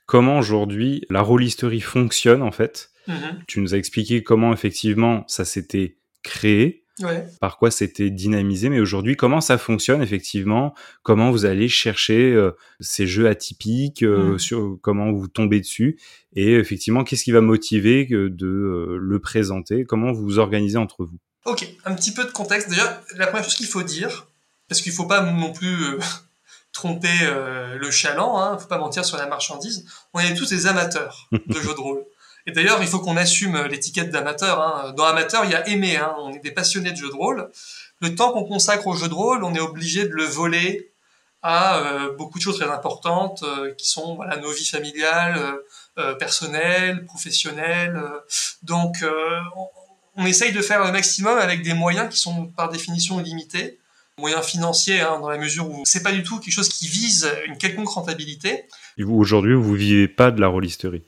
Comment 0.05 0.39
aujourd'hui 0.39 1.05
la 1.09 1.21
rôlisterie 1.21 1.81
fonctionne, 1.81 2.41
en 2.41 2.51
fait? 2.51 2.89
Mhm, 3.07 3.43
Tu 3.47 3.61
nous 3.61 3.73
as 3.73 3.77
expliqué 3.77 4.23
comment 4.23 4.51
effectivement 4.53 5.23
ça 5.27 5.45
s'était 5.45 5.95
créé, 6.23 6.83
ouais. 7.01 7.25
par 7.39 7.57
quoi 7.57 7.71
c'était 7.71 8.09
dynamisé, 8.09 8.69
mais 8.69 8.79
aujourd'hui, 8.79 9.15
comment 9.15 9.41
ça 9.41 9.57
fonctionne 9.57 10.01
effectivement? 10.01 10.73
Comment 11.03 11.31
vous 11.31 11.45
allez 11.45 11.67
chercher 11.67 12.33
euh, 12.33 12.51
ces 12.79 13.07
jeux 13.07 13.27
atypiques 13.27 14.03
euh, 14.03 14.33
Mm. 14.33 14.39
sur 14.39 14.77
comment 14.81 15.11
vous 15.11 15.27
tombez 15.27 15.59
dessus? 15.59 15.97
Et 16.35 16.53
effectivement, 16.53 17.03
qu'est-ce 17.03 17.23
qui 17.23 17.31
va 17.31 17.41
motiver 17.41 18.07
que 18.07 18.27
de 18.27 18.47
euh, 18.47 18.97
le 18.99 19.19
présenter? 19.19 19.85
Comment 19.85 20.11
vous 20.11 20.23
vous 20.23 20.39
organisez 20.39 20.77
entre 20.77 21.03
vous? 21.03 21.17
Ok, 21.45 21.67
un 21.85 21.95
petit 21.95 22.11
peu 22.13 22.25
de 22.25 22.31
contexte. 22.31 22.69
Déjà, 22.69 23.01
la 23.15 23.27
première 23.27 23.43
chose 23.45 23.55
qu'il 23.55 23.65
faut 23.67 23.83
dire, 23.83 24.27
parce 24.67 24.81
qu'il 24.81 24.91
faut 24.91 25.07
pas 25.07 25.21
non 25.21 25.51
plus 25.51 25.83
euh, 25.83 25.99
tromper 26.71 27.07
euh, 27.23 27.77
le 27.77 27.89
chaland, 27.91 28.39
hein, 28.39 28.57
faut 28.57 28.67
pas 28.67 28.77
mentir 28.77 29.03
sur 29.05 29.17
la 29.17 29.25
marchandise, 29.25 29.85
on 30.13 30.19
est 30.19 30.35
tous 30.35 30.49
des 30.49 30.67
amateurs 30.67 31.27
de 31.31 31.53
jeux 31.61 31.73
de 31.73 31.79
rôle. 31.79 32.03
Et 32.47 32.51
d'ailleurs, 32.51 32.81
il 32.81 32.87
faut 32.87 32.99
qu'on 32.99 33.17
assume 33.17 33.61
l'étiquette 33.67 34.11
d'amateur. 34.11 34.61
Hein. 34.61 34.93
Dans 34.97 35.05
amateur, 35.05 35.45
il 35.45 35.51
y 35.51 35.55
a 35.55 35.67
aimer, 35.67 35.97
hein. 35.97 36.15
on 36.19 36.31
est 36.31 36.39
des 36.39 36.51
passionnés 36.51 36.91
de 36.91 36.97
jeux 36.97 37.09
de 37.09 37.15
rôle. 37.15 37.49
Le 38.01 38.15
temps 38.15 38.31
qu'on 38.31 38.45
consacre 38.45 38.87
au 38.87 38.95
jeu 38.95 39.07
de 39.07 39.13
rôle, 39.13 39.43
on 39.43 39.53
est 39.53 39.59
obligé 39.59 40.07
de 40.07 40.13
le 40.13 40.23
voler 40.23 40.91
à 41.41 41.77
euh, 41.79 42.15
beaucoup 42.17 42.37
de 42.37 42.43
choses 42.43 42.59
très 42.59 42.69
importantes 42.69 43.43
euh, 43.43 43.73
qui 43.75 43.87
sont 43.87 44.19
nos 44.41 44.51
vies 44.51 44.65
familiales, 44.65 45.41
euh, 45.97 46.13
personnelles, 46.15 47.05
professionnelles. 47.05 48.01
donc, 48.63 48.97
on- 49.55 50.25
essaye 50.25 50.51
de 50.51 50.61
faire 50.61 50.83
le 50.83 50.91
maximum 50.91 51.37
avec 51.37 51.61
des 51.63 51.73
moyens 51.73 52.09
qui 52.13 52.19
sont 52.19 52.47
par 52.47 52.69
définition 52.69 53.19
limités, 53.19 53.79
moyens 54.17 54.43
financiers 54.45 54.99
hein, 54.99 55.17
dans 55.21 55.29
la 55.29 55.37
mesure 55.37 55.69
où 55.69 55.83
c'est 55.85 56.03
pas 56.03 56.11
du 56.11 56.23
tout 56.23 56.39
quelque 56.39 56.53
chose 56.53 56.67
qui 56.67 56.87
vise 56.87 57.31
une 57.47 57.57
quelconque 57.57 57.87
rentabilité. 57.89 58.65
Aujourd'hui, 59.07 59.53
vous 59.55 59.73
vivez 59.73 60.09
pas 60.09 60.31
de 60.31 60.41
la 60.41 60.47
rôlisterie 60.47 61.03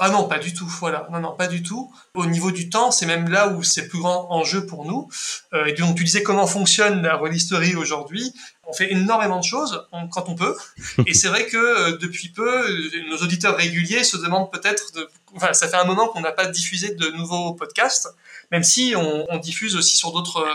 ah 0.00 0.10
non, 0.10 0.28
pas 0.28 0.38
du 0.38 0.54
tout. 0.54 0.66
Voilà, 0.66 1.06
non, 1.10 1.20
non, 1.20 1.34
pas 1.34 1.46
du 1.46 1.62
tout. 1.62 1.92
Au 2.14 2.26
niveau 2.26 2.50
du 2.50 2.70
temps, 2.70 2.90
c'est 2.90 3.06
même 3.06 3.28
là 3.28 3.48
où 3.48 3.62
c'est 3.62 3.82
le 3.82 3.88
plus 3.88 3.98
grand 3.98 4.30
enjeu 4.30 4.66
pour 4.66 4.84
nous. 4.84 5.08
Euh, 5.52 5.66
et 5.66 5.72
donc, 5.72 5.96
tu 5.96 6.04
disais 6.04 6.22
comment 6.22 6.46
fonctionne 6.46 7.02
la 7.02 7.16
relisterie 7.16 7.76
aujourd'hui. 7.76 8.32
On 8.64 8.72
fait 8.72 8.92
énormément 8.92 9.38
de 9.38 9.44
choses 9.44 9.86
quand 10.10 10.28
on 10.28 10.34
peut. 10.34 10.56
Et 11.06 11.14
c'est 11.14 11.28
vrai 11.28 11.46
que 11.46 11.56
euh, 11.56 11.96
depuis 11.98 12.28
peu, 12.28 12.68
euh, 12.68 12.90
nos 13.10 13.18
auditeurs 13.18 13.56
réguliers 13.56 14.04
se 14.04 14.16
demandent 14.16 14.50
peut-être 14.50 14.92
de. 14.94 15.08
Enfin, 15.34 15.52
ça 15.52 15.68
fait 15.68 15.76
un 15.76 15.84
moment 15.84 16.08
qu'on 16.08 16.20
n'a 16.20 16.32
pas 16.32 16.46
diffusé 16.46 16.94
de 16.94 17.08
nouveaux 17.10 17.54
podcasts, 17.54 18.08
même 18.50 18.62
si 18.62 18.94
on, 18.96 19.26
on 19.30 19.38
diffuse 19.38 19.76
aussi 19.76 19.96
sur 19.96 20.12
d'autres. 20.12 20.46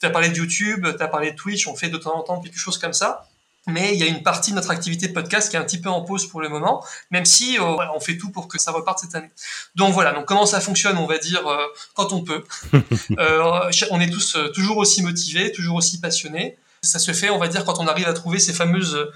Tu 0.00 0.06
as 0.06 0.10
parlé 0.10 0.28
de 0.28 0.36
YouTube, 0.36 0.86
tu 0.96 1.02
as 1.02 1.08
parlé 1.08 1.32
de 1.32 1.36
Twitch, 1.36 1.66
on 1.66 1.74
fait 1.74 1.88
de 1.88 1.96
temps 1.96 2.16
en 2.16 2.22
temps 2.22 2.40
quelque 2.40 2.58
chose 2.58 2.78
comme 2.78 2.92
ça 2.92 3.26
mais 3.66 3.94
il 3.94 4.00
y 4.00 4.04
a 4.04 4.06
une 4.06 4.22
partie 4.22 4.50
de 4.52 4.56
notre 4.56 4.70
activité 4.70 5.08
de 5.08 5.12
podcast 5.12 5.50
qui 5.50 5.56
est 5.56 5.58
un 5.58 5.64
petit 5.64 5.80
peu 5.80 5.88
en 5.88 6.02
pause 6.02 6.26
pour 6.26 6.40
le 6.40 6.48
moment, 6.48 6.84
même 7.10 7.24
si 7.24 7.58
euh, 7.58 7.76
on 7.94 8.00
fait 8.00 8.16
tout 8.16 8.30
pour 8.30 8.46
que 8.46 8.58
ça 8.58 8.70
reparte 8.70 9.00
cette 9.00 9.14
année. 9.14 9.30
Donc 9.74 9.92
voilà, 9.92 10.12
donc 10.12 10.24
comment 10.24 10.46
ça 10.46 10.60
fonctionne, 10.60 10.96
on 10.98 11.06
va 11.06 11.18
dire, 11.18 11.46
euh, 11.46 11.66
quand 11.94 12.12
on 12.12 12.22
peut. 12.22 12.44
euh, 13.18 13.70
on 13.90 14.00
est 14.00 14.10
tous 14.10 14.36
toujours 14.54 14.76
aussi 14.78 15.02
motivés, 15.02 15.50
toujours 15.50 15.76
aussi 15.76 16.00
passionnés. 16.00 16.56
Ça 16.82 17.00
se 17.00 17.12
fait, 17.12 17.30
on 17.30 17.38
va 17.38 17.48
dire, 17.48 17.64
quand 17.64 17.80
on 17.80 17.88
arrive 17.88 18.06
à 18.06 18.12
trouver 18.12 18.38
ces 18.38 18.52
fameuses 18.52 19.10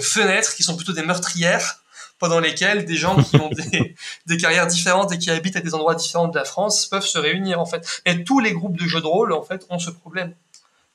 fenêtres 0.00 0.54
qui 0.54 0.62
sont 0.62 0.76
plutôt 0.76 0.92
des 0.92 1.02
meurtrières, 1.02 1.82
pendant 2.20 2.38
lesquelles 2.38 2.84
des 2.84 2.96
gens 2.96 3.20
qui 3.22 3.36
ont 3.36 3.48
des, 3.48 3.96
des, 4.26 4.36
carrières 4.36 4.66
différentes 4.66 5.12
et 5.12 5.18
qui 5.18 5.30
habitent 5.30 5.56
à 5.56 5.60
des 5.60 5.74
endroits 5.74 5.94
différents 5.94 6.28
de 6.28 6.36
la 6.36 6.44
France 6.44 6.86
peuvent 6.86 7.06
se 7.06 7.18
réunir, 7.18 7.60
en 7.60 7.66
fait. 7.66 8.02
Et 8.04 8.24
tous 8.24 8.40
les 8.40 8.52
groupes 8.52 8.76
de 8.76 8.86
jeux 8.86 9.00
de 9.00 9.06
rôle, 9.06 9.32
en 9.32 9.42
fait, 9.42 9.66
ont 9.70 9.78
ce 9.78 9.90
problème. 9.90 10.34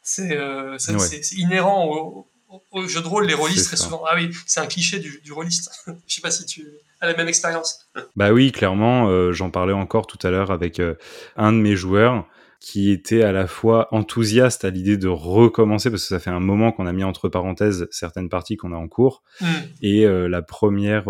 C'est 0.02 0.38
ouais. 0.38 1.22
inhérent 1.38 1.86
au 1.88 2.28
au 2.72 2.88
jeu 2.88 3.02
de 3.02 3.08
rôle, 3.08 3.26
les 3.26 3.34
rôlistes, 3.34 3.68
très 3.68 3.78
souvent. 3.78 4.04
Ah 4.08 4.16
oui, 4.16 4.30
c'est 4.46 4.60
un 4.60 4.66
cliché 4.66 5.00
du, 5.00 5.22
du 5.24 5.32
rôliste. 5.32 5.72
Je 6.08 6.16
sais 6.16 6.22
pas 6.22 6.32
si 6.32 6.46
tu 6.46 6.66
as 7.02 7.08
la 7.08 7.16
même 7.16 7.28
expérience. 7.28 7.80
Bah 8.16 8.32
oui, 8.32 8.52
clairement. 8.52 9.08
Euh, 9.10 9.32
J'en 9.32 9.50
parlais 9.50 9.74
encore 9.74 10.08
tout 10.08 10.20
à 10.26 10.30
l'heure 10.30 10.52
avec 10.52 10.80
euh, 10.80 10.96
un 11.36 11.52
de 11.52 11.58
mes 11.58 11.76
joueurs 11.76 12.28
qui 12.60 12.92
était 12.92 13.24
à 13.24 13.32
la 13.32 13.46
fois 13.46 13.90
enthousiaste 13.92 14.64
à 14.64 14.70
l'idée 14.70 14.98
de 14.98 15.10
recommencer 15.10 15.90
parce 15.90 16.04
que 16.04 16.08
ça 16.08 16.20
fait 16.20 16.30
un 16.30 16.40
moment 16.40 16.72
qu'on 16.72 16.88
a 16.88 16.94
mis 16.94 17.04
entre 17.04 17.28
parenthèses 17.28 17.88
certaines 17.92 18.30
parties 18.30 18.56
qu'on 18.56 18.72
a 18.72 18.78
en 18.78 18.88
cours 18.88 19.22
mm. 19.42 19.46
et 19.82 20.06
euh, 20.06 20.30
la 20.30 20.42
première 20.42 21.06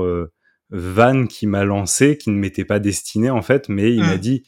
vanne 0.71 1.27
qui 1.27 1.45
m'a 1.45 1.63
lancé 1.63 2.17
qui 2.17 2.31
ne 2.31 2.37
m'était 2.37 2.65
pas 2.65 2.79
destinée 2.79 3.29
en 3.29 3.43
fait 3.43 3.69
mais 3.69 3.93
il 3.93 3.99
m'a 4.01 4.17
dit 4.17 4.43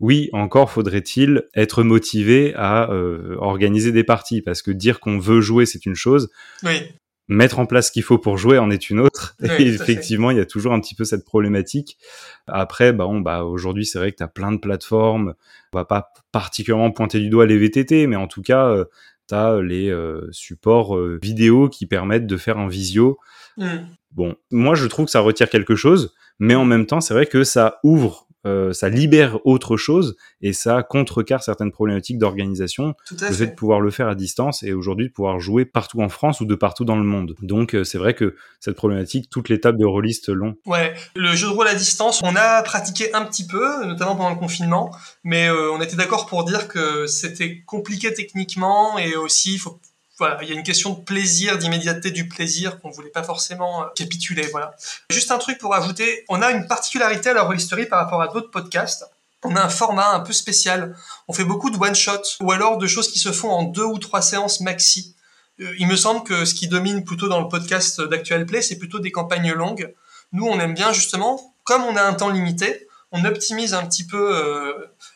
oui, 0.00 0.30
encore 0.32 0.70
faudrait-il 0.70 1.44
être 1.54 1.82
motivé 1.82 2.54
à 2.54 2.90
euh, 2.90 3.36
organiser 3.38 3.90
des 3.90 4.04
parties, 4.04 4.42
parce 4.42 4.62
que 4.62 4.70
dire 4.70 5.00
qu'on 5.00 5.18
veut 5.18 5.40
jouer, 5.40 5.66
c'est 5.66 5.86
une 5.86 5.96
chose. 5.96 6.30
Oui. 6.62 6.82
Mettre 7.30 7.58
en 7.58 7.66
place 7.66 7.88
ce 7.88 7.92
qu'il 7.92 8.04
faut 8.04 8.16
pour 8.16 8.38
jouer 8.38 8.58
en 8.58 8.70
est 8.70 8.88
une 8.88 9.00
autre. 9.00 9.36
et 9.58 9.66
effectivement, 9.66 10.30
il 10.30 10.38
y 10.38 10.40
a 10.40 10.46
toujours 10.46 10.72
un 10.72 10.80
petit 10.80 10.94
peu 10.94 11.04
cette 11.04 11.24
problématique. 11.24 11.98
Après, 12.46 12.92
bah, 12.92 13.04
bon, 13.04 13.20
bah, 13.20 13.44
aujourd'hui, 13.44 13.84
c'est 13.84 13.98
vrai 13.98 14.12
que 14.12 14.16
tu 14.16 14.22
as 14.22 14.28
plein 14.28 14.52
de 14.52 14.58
plateformes. 14.58 15.34
On 15.72 15.78
va 15.78 15.84
pas 15.84 16.12
particulièrement 16.32 16.90
pointer 16.90 17.18
du 17.18 17.28
doigt 17.28 17.44
les 17.44 17.58
VTT, 17.58 18.06
mais 18.06 18.16
en 18.16 18.28
tout 18.28 18.40
cas, 18.40 18.68
euh, 18.68 18.84
tu 19.28 19.34
as 19.34 19.60
les 19.60 19.90
euh, 19.90 20.28
supports 20.30 20.96
euh, 20.96 21.18
vidéo 21.20 21.68
qui 21.68 21.86
permettent 21.86 22.26
de 22.26 22.36
faire 22.36 22.58
un 22.58 22.68
visio. 22.68 23.18
Mm. 23.56 23.66
Bon, 24.12 24.36
moi, 24.50 24.74
je 24.74 24.86
trouve 24.86 25.04
que 25.06 25.10
ça 25.10 25.20
retire 25.20 25.50
quelque 25.50 25.76
chose, 25.76 26.14
mais 26.38 26.54
en 26.54 26.64
même 26.64 26.86
temps, 26.86 27.00
c'est 27.00 27.14
vrai 27.14 27.26
que 27.26 27.44
ça 27.44 27.78
ouvre 27.82 28.27
euh, 28.46 28.72
ça 28.72 28.88
libère 28.88 29.44
autre 29.44 29.76
chose 29.76 30.16
et 30.40 30.52
ça 30.52 30.82
contrecarre 30.82 31.42
certaines 31.42 31.72
problématiques 31.72 32.18
d'organisation. 32.18 32.94
Le 33.10 33.32
fait 33.32 33.46
de 33.46 33.54
pouvoir 33.54 33.80
le 33.80 33.90
faire 33.90 34.08
à 34.08 34.14
distance 34.14 34.62
et 34.62 34.72
aujourd'hui 34.72 35.08
de 35.08 35.12
pouvoir 35.12 35.40
jouer 35.40 35.64
partout 35.64 36.00
en 36.00 36.08
France 36.08 36.40
ou 36.40 36.44
de 36.44 36.54
partout 36.54 36.84
dans 36.84 36.96
le 36.96 37.04
monde. 37.04 37.34
Donc 37.42 37.74
euh, 37.74 37.84
c'est 37.84 37.98
vrai 37.98 38.14
que 38.14 38.36
cette 38.60 38.76
problématique, 38.76 39.28
toutes 39.30 39.48
les 39.48 39.60
tables 39.60 39.78
de 39.78 39.84
rôlistes 39.84 40.28
l'ont. 40.28 40.56
Ouais, 40.66 40.94
le 41.16 41.34
jeu 41.34 41.48
de 41.48 41.52
rôle 41.52 41.68
à 41.68 41.74
distance, 41.74 42.20
on 42.22 42.36
a 42.36 42.62
pratiqué 42.62 43.12
un 43.14 43.24
petit 43.24 43.46
peu, 43.46 43.84
notamment 43.86 44.14
pendant 44.14 44.30
le 44.30 44.36
confinement, 44.36 44.94
mais 45.24 45.48
euh, 45.48 45.72
on 45.72 45.80
était 45.80 45.96
d'accord 45.96 46.26
pour 46.26 46.44
dire 46.44 46.68
que 46.68 47.06
c'était 47.06 47.62
compliqué 47.66 48.14
techniquement 48.14 48.98
et 48.98 49.16
aussi 49.16 49.54
il 49.54 49.58
faut 49.58 49.80
voilà, 50.18 50.38
il 50.42 50.48
y 50.48 50.52
a 50.52 50.54
une 50.54 50.64
question 50.64 50.90
de 50.90 51.00
plaisir, 51.00 51.58
d'immédiateté 51.58 52.10
du 52.10 52.26
plaisir 52.26 52.80
qu'on 52.80 52.90
voulait 52.90 53.10
pas 53.10 53.22
forcément 53.22 53.82
euh, 53.82 53.86
capituler. 53.94 54.46
Voilà. 54.48 54.74
Juste 55.10 55.30
un 55.30 55.38
truc 55.38 55.58
pour 55.58 55.74
ajouter, 55.74 56.24
on 56.28 56.42
a 56.42 56.50
une 56.50 56.66
particularité 56.66 57.30
à 57.30 57.34
la 57.34 57.48
History 57.54 57.86
par 57.86 58.00
rapport 58.00 58.20
à 58.20 58.28
d'autres 58.28 58.50
podcasts. 58.50 59.06
On 59.44 59.54
a 59.54 59.62
un 59.62 59.68
format 59.68 60.10
un 60.10 60.20
peu 60.20 60.32
spécial. 60.32 60.96
On 61.28 61.32
fait 61.32 61.44
beaucoup 61.44 61.70
de 61.70 61.78
one 61.78 61.94
shot 61.94 62.22
ou 62.40 62.50
alors 62.50 62.78
de 62.78 62.86
choses 62.88 63.12
qui 63.12 63.20
se 63.20 63.30
font 63.30 63.50
en 63.50 63.62
deux 63.62 63.84
ou 63.84 63.98
trois 63.98 64.20
séances 64.20 64.60
maxi. 64.60 65.14
Euh, 65.60 65.72
il 65.78 65.86
me 65.86 65.94
semble 65.94 66.24
que 66.24 66.44
ce 66.44 66.54
qui 66.54 66.66
domine 66.66 67.04
plutôt 67.04 67.28
dans 67.28 67.40
le 67.40 67.48
podcast 67.48 68.00
d'Actual 68.00 68.44
Play, 68.44 68.60
c'est 68.60 68.78
plutôt 68.78 68.98
des 68.98 69.12
campagnes 69.12 69.52
longues. 69.52 69.94
Nous, 70.32 70.44
on 70.44 70.58
aime 70.58 70.74
bien 70.74 70.92
justement, 70.92 71.54
comme 71.62 71.84
on 71.84 71.94
a 71.94 72.02
un 72.02 72.14
temps 72.14 72.28
limité, 72.28 72.88
on 73.12 73.24
optimise 73.24 73.72
un 73.72 73.86
petit 73.86 74.04
peu 74.04 74.36
euh, 74.36 74.72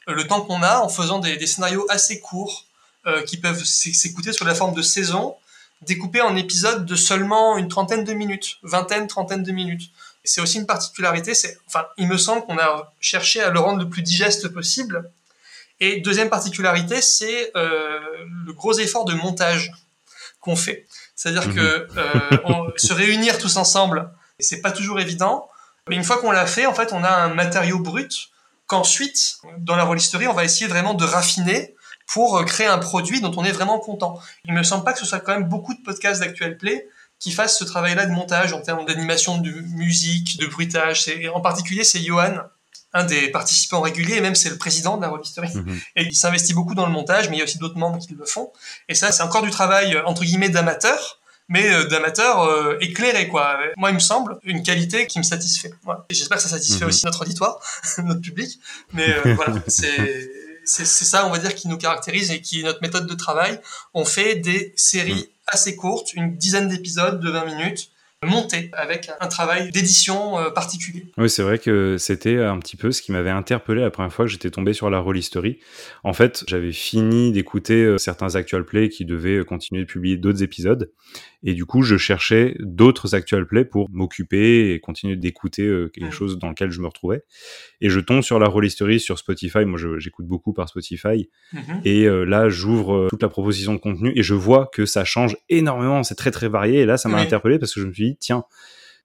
le 0.07 0.27
temps 0.29 0.43
qu'on 0.43 0.63
a 0.63 0.79
en 0.79 0.89
faisant 0.89 1.19
des 1.19 1.45
scénarios 1.47 1.85
assez 1.91 2.21
courts 2.21 2.67
euh, 3.07 3.23
qui 3.23 3.37
peuvent 3.37 3.65
s'écouter 3.65 4.33
sur 4.33 4.45
la 4.45 4.55
forme 4.55 4.75
de 4.75 4.83
saison, 4.83 5.37
découpés 5.81 6.21
en 6.21 6.37
épisodes 6.37 6.87
de 6.87 6.95
seulement 6.95 7.59
une 7.59 7.69
trentaine 7.69 8.05
de 8.05 8.13
minutes, 8.13 8.59
vingtaine, 8.63 9.07
trentaine 9.07 9.43
de 9.43 9.53
minutes. 9.53 9.91
C'est 10.25 10.41
aussi 10.41 10.59
une 10.59 10.67
particularité, 10.67 11.35
c'est, 11.35 11.59
enfin, 11.67 11.87
il 11.97 12.07
me 12.07 12.17
semble 12.17 12.45
qu'on 12.45 12.59
a 12.59 12.93
cherché 13.01 13.43
à 13.43 13.51
le 13.51 13.59
rendre 13.59 13.81
le 13.81 13.89
plus 13.89 14.03
digeste 14.03 14.49
possible. 14.49 15.11
Et 15.81 16.01
deuxième 16.01 16.31
particularité, 16.31 17.03
c'est 17.03 17.51
euh, 17.57 17.99
le 18.47 18.53
gros 18.53 18.79
effort 18.79 19.05
de 19.05 19.15
montage 19.15 19.73
qu'on 20.41 20.55
fait. 20.55 20.87
C'est-à-dire 21.17 21.49
mmh. 21.49 21.55
que 21.55 21.89
euh, 21.97 22.71
se 22.77 22.93
réunir 22.93 23.39
tous 23.39 23.57
ensemble, 23.57 24.09
c'est 24.39 24.61
pas 24.61 24.71
toujours 24.71 25.01
évident. 25.01 25.49
Mais 25.89 25.97
une 25.97 26.05
fois 26.05 26.19
qu'on 26.19 26.31
l'a 26.31 26.47
fait, 26.47 26.67
en 26.67 26.75
fait, 26.75 26.93
on 26.93 27.03
a 27.03 27.11
un 27.11 27.35
matériau 27.35 27.81
brut 27.81 28.29
qu'ensuite, 28.67 29.39
dans 29.59 29.75
la 29.75 29.83
rôlisterie, 29.85 30.29
on 30.29 30.35
va 30.35 30.45
essayer 30.45 30.69
vraiment 30.69 30.95
de 30.95 31.05
raffiner 31.05 31.75
pour 32.13 32.37
euh, 32.37 32.45
créer 32.45 32.67
un 32.67 32.79
produit 32.79 33.21
dont 33.21 33.33
on 33.37 33.45
est 33.45 33.53
vraiment 33.53 33.79
content. 33.79 34.19
Il 34.45 34.53
me 34.53 34.63
semble 34.63 34.85
pas 34.85 34.93
que 34.93 34.99
ce 34.99 35.07
soit 35.07 35.21
quand 35.21 35.33
même 35.33 35.49
beaucoup 35.49 35.75
de 35.75 35.81
podcasts 35.81 36.21
d'Actuel 36.21 36.59
Play 36.59 36.89
qui 37.19 37.33
fassent 37.33 37.59
ce 37.59 37.65
travail-là 37.65 38.07
de 38.07 38.13
montage 38.13 38.53
en 38.53 38.61
termes 38.61 38.85
d'animation, 38.85 39.39
de 39.39 39.51
musique, 39.51 40.39
de 40.39 40.47
bruitage. 40.47 41.11
En 41.35 41.41
particulier, 41.41 41.85
c'est 41.85 42.01
Johan, 42.01 42.35
un 42.93 43.05
des 43.05 43.29
participants 43.29 43.81
réguliers, 43.81 44.17
et 44.17 44.21
même 44.21 44.35
c'est 44.35 44.51
le 44.51 44.59
président 44.59 44.97
de 44.97 45.03
la 45.03 45.09
revisterie. 45.09 45.55
Mhm. 45.55 45.81
Et 45.97 46.03
il 46.03 46.15
s'investit 46.15 46.53
beaucoup 46.53 46.75
dans 46.75 46.85
le 46.85 46.93
montage, 46.93 47.31
mais 47.31 47.37
il 47.37 47.39
y 47.39 47.43
a 47.43 47.45
aussi 47.45 47.59
d'autres 47.59 47.79
membres 47.79 47.99
qui 47.99 48.15
le 48.15 48.25
font. 48.27 48.53
Et 48.89 48.95
ça, 48.95 49.13
c'est 49.13 49.23
encore 49.23 49.43
du 49.43 49.51
travail, 49.51 49.95
euh, 49.95 50.05
entre 50.05 50.25
guillemets, 50.25 50.49
d'amateur, 50.49 51.21
mais 51.49 51.73
euh, 51.73 51.85
d'amateur 51.85 52.83
éclairé, 52.83 53.29
quoi. 53.29 53.57
Moi, 53.77 53.91
il 53.91 53.95
me 53.95 54.01
semble 54.01 54.39
une 54.43 54.63
qualité 54.63 55.07
qui 55.07 55.19
me 55.19 55.25
satisfait. 55.25 55.71
Voilà. 55.85 56.05
J'espère 56.11 56.39
que 56.39 56.43
ça 56.43 56.49
satisfait 56.49 56.85
mhm. 56.85 56.89
aussi 56.89 57.07
notre 57.07 57.23
auditoire, 57.23 57.61
notre 57.99 58.21
public. 58.21 58.59
Mais 58.93 59.07
voilà, 59.37 59.55
c'est 59.69 60.29
c'est 60.65 60.85
ça, 60.85 61.27
on 61.27 61.31
va 61.31 61.39
dire, 61.39 61.55
qui 61.55 61.69
nous 61.69 61.79
caractérise 61.79 62.31
et 62.31 62.41
qui 62.41 62.61
est 62.61 62.63
notre 62.65 62.83
méthode 62.83 63.07
de 63.07 63.15
travail. 63.15 63.61
On 63.95 64.05
fait 64.05 64.37
des 64.37 64.73
séries 64.77 65.15
mm. 65.15 65.27
assez 65.47 65.77
courtes, 65.77 66.15
une 66.15 66.37
dizaine 66.37 66.69
d'épisodes 66.69 67.21
de 67.21 67.31
20 67.31 67.45
minutes, 67.47 67.91
monté 68.27 68.71
avec 68.73 69.11
un 69.21 69.27
travail 69.27 69.71
d'édition 69.73 70.39
euh, 70.39 70.51
particulier. 70.51 71.07
Oui, 71.19 71.29
c'est 71.29 71.43
vrai 71.43 71.59
que 71.59 71.97
c'était 71.99 72.39
un 72.39 72.59
petit 72.59 72.77
peu 72.77 72.93
ce 72.93 73.03
qui 73.03 73.11
m'avait 73.11 73.31
interpellé 73.31 73.81
la 73.81 73.91
première 73.91 74.13
fois 74.13 74.25
que 74.25 74.31
j'étais 74.31 74.51
tombé 74.51 74.73
sur 74.73 74.91
la 74.91 75.01
Rollisterie. 75.01 75.59
En 76.05 76.13
fait, 76.13 76.45
j'avais 76.47 76.73
fini 76.73 77.33
d'écouter 77.33 77.83
euh, 77.83 77.99
certains 77.99 78.37
actual 78.37 78.65
plays 78.65 78.89
qui 78.89 79.05
devaient 79.05 79.39
euh, 79.39 79.45
continuer 79.45 79.83
de 79.83 79.87
publier 79.87 80.17
d'autres 80.17 80.43
épisodes. 80.43 80.93
Et 81.43 81.55
du 81.55 81.67
coup, 81.67 81.83
je 81.83 81.97
cherchais 81.97 82.55
d'autres 82.61 83.17
actual 83.17 83.47
plays 83.47 83.65
pour 83.65 83.89
m'occuper 83.91 84.73
et 84.73 84.79
continuer 84.79 85.17
d'écouter 85.17 85.65
quelque 85.93 86.11
mm. 86.11 86.13
chose 86.13 86.39
dans 86.39 86.49
lequel 86.49 86.71
je 86.71 86.81
me 86.81 86.87
retrouvais. 86.87 87.25
Et 87.81 87.91
je 87.91 87.99
tombe 87.99 88.23
sur 88.23 88.39
la 88.39 88.47
Rollisterie 88.47 89.01
sur 89.01 89.19
Spotify. 89.19 89.65
Moi, 89.65 89.81
j'écoute 89.99 90.27
beaucoup 90.27 90.53
par 90.53 90.69
Spotify. 90.69 91.29
Mm-hmm. 91.53 91.81
Et 91.85 92.07
là, 92.27 92.49
j'ouvre 92.49 93.09
toute 93.11 93.23
la 93.23 93.29
proposition 93.29 93.73
de 93.75 93.79
contenu 93.79 94.13
et 94.15 94.23
je 94.23 94.35
vois 94.35 94.71
que 94.73 94.87
ça 94.87 95.05
change 95.05 95.37
énormément. 95.49 96.05
C'est 96.05 96.15
très, 96.15 96.31
très 96.31 96.49
varié. 96.49 96.79
Et 96.79 96.87
là, 96.87 96.97
ça 96.97 97.09
m'a 97.09 97.19
interpellé 97.19 97.59
parce 97.59 97.75
que 97.75 97.81
je 97.81 97.87
me 97.87 97.93
suis 97.93 98.11
dit, 98.11 98.12
tiens, 98.19 98.45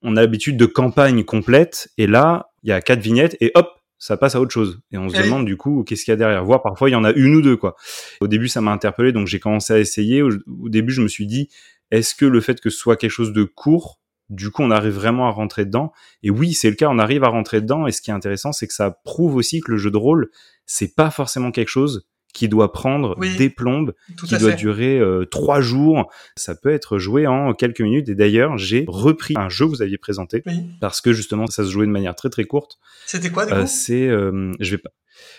on 0.02 0.16
a 0.16 0.22
l'habitude 0.22 0.58
de 0.58 0.66
campagne 0.66 1.24
complète, 1.24 1.90
et 1.98 2.08
là, 2.08 2.52
il 2.64 2.70
y 2.70 2.72
a 2.72 2.82
quatre 2.82 3.02
vignettes, 3.02 3.36
et 3.42 3.52
hop, 3.56 3.78
ça 4.00 4.18
passe 4.18 4.36
à 4.36 4.42
autre 4.42 4.52
chose. 4.52 4.80
Et 4.92 4.98
on 4.98 5.10
se 5.10 5.18
demande 5.22 5.46
du 5.46 5.58
coup 5.58 5.84
qu'est-ce 5.84 6.06
qu'il 6.06 6.12
y 6.12 6.14
a 6.14 6.18
derrière. 6.18 6.44
Voir 6.44 6.62
parfois 6.62 6.90
il 6.90 6.94
y 6.94 6.96
en 6.96 7.04
a 7.04 7.12
une 7.12 7.36
ou 7.36 7.42
deux 7.42 7.58
quoi. 7.58 7.76
Au 8.22 8.28
début 8.28 8.48
ça 8.48 8.62
m'a 8.62 8.72
interpellé 8.72 9.12
donc 9.12 9.28
j'ai 9.28 9.40
commencé 9.40 9.74
à 9.74 9.80
essayer. 9.80 10.22
Au, 10.22 10.30
début 10.70 10.94
je 10.94 11.02
me 11.02 11.08
suis 11.08 11.26
dit 11.26 11.50
est-ce 11.92 12.16
que 12.16 12.26
le 12.26 12.42
fait 12.42 12.60
que 12.62 12.70
ce 12.70 12.78
soit 12.78 12.96
quelque 12.96 13.12
chose 13.12 13.34
de 13.34 13.44
court, 13.44 14.00
du 14.30 14.52
coup 14.52 14.62
on 14.62 14.72
arrive 14.72 14.94
vraiment 14.94 15.28
à 15.28 15.32
rentrer 15.32 15.66
dedans? 15.66 15.92
Et 16.22 16.30
oui 16.30 16.54
c'est 16.54 16.70
le 16.70 16.76
cas, 16.76 16.90
on 16.90 17.00
arrive 17.00 17.24
à 17.24 17.30
rentrer 17.30 17.62
dedans. 17.62 17.88
Et 17.88 17.92
ce 17.92 18.02
qui 18.02 18.12
est 18.12 18.14
intéressant 18.14 18.52
c'est 18.52 18.68
que 18.68 18.74
ça 18.74 18.92
prouve 19.04 19.36
aussi 19.36 19.62
que 19.62 19.72
le 19.72 19.78
jeu 19.78 19.90
de 19.90 19.98
rôle 19.98 20.30
c'est 20.66 20.96
pas 20.96 21.10
forcément 21.10 21.52
quelque 21.52 21.70
chose 21.70 22.08
qui 22.34 22.48
doit 22.48 22.72
prendre 22.72 23.18
des 23.38 23.50
plombes, 23.50 23.94
qui 24.26 24.38
doit 24.38 24.52
durer 24.52 25.00
euh, 25.00 25.26
trois 25.26 25.62
jours. 25.62 26.12
Ça 26.36 26.56
peut 26.56 26.72
être 26.72 27.00
joué 27.00 27.26
en 27.28 27.54
quelques 27.54 27.82
minutes. 27.82 28.10
Et 28.10 28.16
d'ailleurs, 28.16 28.58
j'ai 28.58 28.86
repris 28.88 29.34
un 29.38 29.50
jeu 29.50 29.66
que 29.66 29.72
vous 29.72 29.82
aviez 29.82 29.98
présenté 29.98 30.44
parce 30.80 31.02
que 31.02 31.14
justement, 31.14 31.48
ça 31.48 31.64
se 31.64 31.70
jouait 31.70 31.88
de 31.88 31.92
manière 31.92 32.16
très 32.16 32.30
très 32.30 32.44
courte. 32.44 32.78
C'était 33.06 33.30
quoi 33.30 33.46
du 33.46 33.54
coup? 33.54 33.60
C'est, 33.66 34.08
je 34.08 34.72
vais 34.72 34.78
pas. 34.78 34.92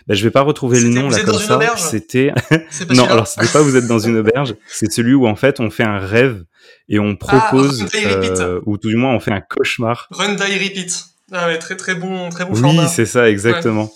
Ben, 0.06 0.14
je 0.14 0.24
vais 0.24 0.30
pas 0.30 0.40
retrouver 0.40 0.80
le 0.80 0.88
nom 0.88 1.08
là 1.08 1.20
comme 1.20 1.38
ça. 1.38 1.76
C'était 1.76 2.32
non, 2.90 3.04
alors 3.04 3.26
c'était 3.26 3.48
pas 3.48 3.60
vous 3.60 3.76
êtes 3.76 3.86
dans 3.86 3.98
une 3.98 4.16
auberge. 4.16 4.54
C'est 4.66 4.90
celui 4.90 5.14
où 5.14 5.26
en 5.26 5.36
fait 5.36 5.60
on 5.60 5.70
fait 5.70 5.84
un 5.84 5.98
rêve 5.98 6.44
et 6.88 6.98
on 6.98 7.12
ah, 7.12 7.16
propose 7.16 7.86
euh, 7.94 8.60
ou 8.66 8.78
tout 8.78 8.88
du 8.88 8.96
moins 8.96 9.14
on 9.14 9.20
fait 9.20 9.32
un 9.32 9.40
cauchemar. 9.40 10.08
Run 10.10 10.34
die 10.34 10.58
repeat. 10.58 11.04
Ah 11.30 11.48
ouais, 11.48 11.58
très 11.58 11.76
très 11.76 11.94
bon, 11.94 12.30
très 12.30 12.46
bon 12.46 12.52
oui, 12.54 12.78
c'est 12.88 13.04
ça 13.04 13.28
exactement. 13.28 13.92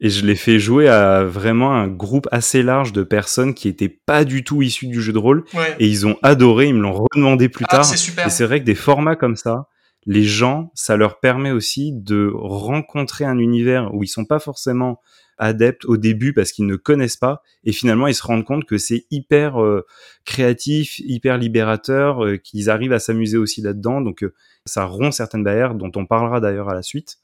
Et 0.00 0.10
je 0.10 0.24
l'ai 0.24 0.36
fait 0.36 0.58
jouer 0.60 0.88
à 0.88 1.24
vraiment 1.24 1.72
un 1.72 1.88
groupe 1.88 2.28
assez 2.30 2.62
large 2.62 2.92
de 2.92 3.02
personnes 3.02 3.52
qui 3.52 3.66
étaient 3.66 3.88
pas 3.88 4.24
du 4.24 4.44
tout 4.44 4.62
issus 4.62 4.86
du 4.86 5.02
jeu 5.02 5.12
de 5.12 5.18
rôle. 5.18 5.44
Et 5.78 5.88
ils 5.88 6.06
ont 6.06 6.16
adoré, 6.22 6.68
ils 6.68 6.74
me 6.74 6.82
l'ont 6.82 7.06
redemandé 7.12 7.48
plus 7.48 7.64
ah, 7.68 7.78
tard. 7.78 7.92
Et 7.92 8.30
c'est 8.30 8.44
vrai 8.44 8.60
que 8.60 8.64
des 8.64 8.76
formats 8.76 9.16
comme 9.16 9.36
ça, 9.36 9.66
les 10.06 10.24
gens, 10.24 10.70
ça 10.74 10.96
leur 10.96 11.20
permet 11.20 11.50
aussi 11.50 11.92
de 11.92 12.32
rencontrer 12.34 13.24
un 13.24 13.38
univers 13.38 13.92
où 13.92 14.04
ils 14.04 14.08
sont 14.08 14.24
pas 14.24 14.38
forcément 14.38 15.00
adeptes 15.38 15.84
au 15.84 15.96
début 15.96 16.32
parce 16.32 16.52
qu'ils 16.52 16.66
ne 16.66 16.76
connaissent 16.76 17.16
pas 17.16 17.42
et 17.64 17.72
finalement 17.72 18.08
ils 18.08 18.14
se 18.14 18.24
rendent 18.24 18.44
compte 18.44 18.64
que 18.64 18.76
c'est 18.76 19.06
hyper 19.10 19.62
euh, 19.62 19.86
créatif, 20.24 20.98
hyper 20.98 21.38
libérateur, 21.38 22.24
euh, 22.24 22.36
qu'ils 22.36 22.70
arrivent 22.70 22.92
à 22.92 22.98
s'amuser 22.98 23.36
aussi 23.36 23.62
là-dedans. 23.62 24.00
Donc 24.00 24.24
euh, 24.24 24.34
ça 24.64 24.84
rompt 24.84 25.12
certaines 25.12 25.44
barrières 25.44 25.74
dont 25.74 25.92
on 25.94 26.06
parlera 26.06 26.40
d'ailleurs 26.40 26.68
à 26.68 26.74
la 26.74 26.82
suite. 26.82 27.18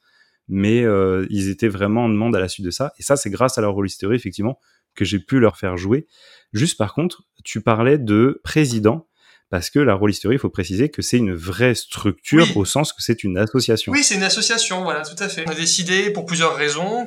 Mais 0.48 0.84
ils 1.30 1.48
étaient 1.48 1.68
vraiment 1.68 2.04
en 2.04 2.08
demande 2.08 2.36
à 2.36 2.40
la 2.40 2.48
suite 2.48 2.66
de 2.66 2.70
ça. 2.70 2.92
Et 2.98 3.02
ça, 3.02 3.16
c'est 3.16 3.30
grâce 3.30 3.58
à 3.58 3.60
leur 3.60 3.72
rôlisterie, 3.72 4.14
effectivement, 4.14 4.58
que 4.94 5.04
j'ai 5.04 5.18
pu 5.18 5.40
leur 5.40 5.56
faire 5.56 5.76
jouer. 5.76 6.06
Juste 6.52 6.78
par 6.78 6.94
contre, 6.94 7.22
tu 7.44 7.60
parlais 7.60 7.98
de 7.98 8.40
président 8.44 9.06
parce 9.50 9.70
que 9.70 9.78
la 9.78 9.94
rôlisterie, 9.94 10.34
il 10.34 10.38
faut 10.38 10.50
préciser 10.50 10.88
que 10.88 11.02
c'est 11.02 11.18
une 11.18 11.34
vraie 11.34 11.76
structure 11.76 12.56
au 12.56 12.64
sens 12.64 12.92
que 12.92 13.02
c'est 13.02 13.22
une 13.22 13.38
association. 13.38 13.92
Oui, 13.92 14.02
c'est 14.02 14.16
une 14.16 14.24
association, 14.24 14.82
voilà, 14.82 15.02
tout 15.02 15.22
à 15.22 15.28
fait. 15.28 15.44
On 15.46 15.50
a 15.52 15.54
décidé 15.54 16.10
pour 16.10 16.26
plusieurs 16.26 16.56
raisons, 16.56 17.06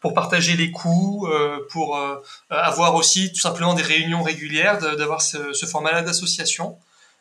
pour, 0.00 0.14
partager 0.14 0.54
les 0.54 0.70
coûts, 0.70 1.26
euh, 1.26 1.58
pour 1.70 1.96
euh, 1.96 2.16
avoir 2.50 2.94
aussi 2.94 3.32
tout 3.32 3.40
simplement 3.40 3.74
des 3.74 3.82
réunions 3.82 4.22
régulières, 4.22 4.78
d'avoir 4.78 5.22
ce, 5.22 5.52
ce 5.52 5.66
format-là 5.66 6.02
d'association. 6.02 6.76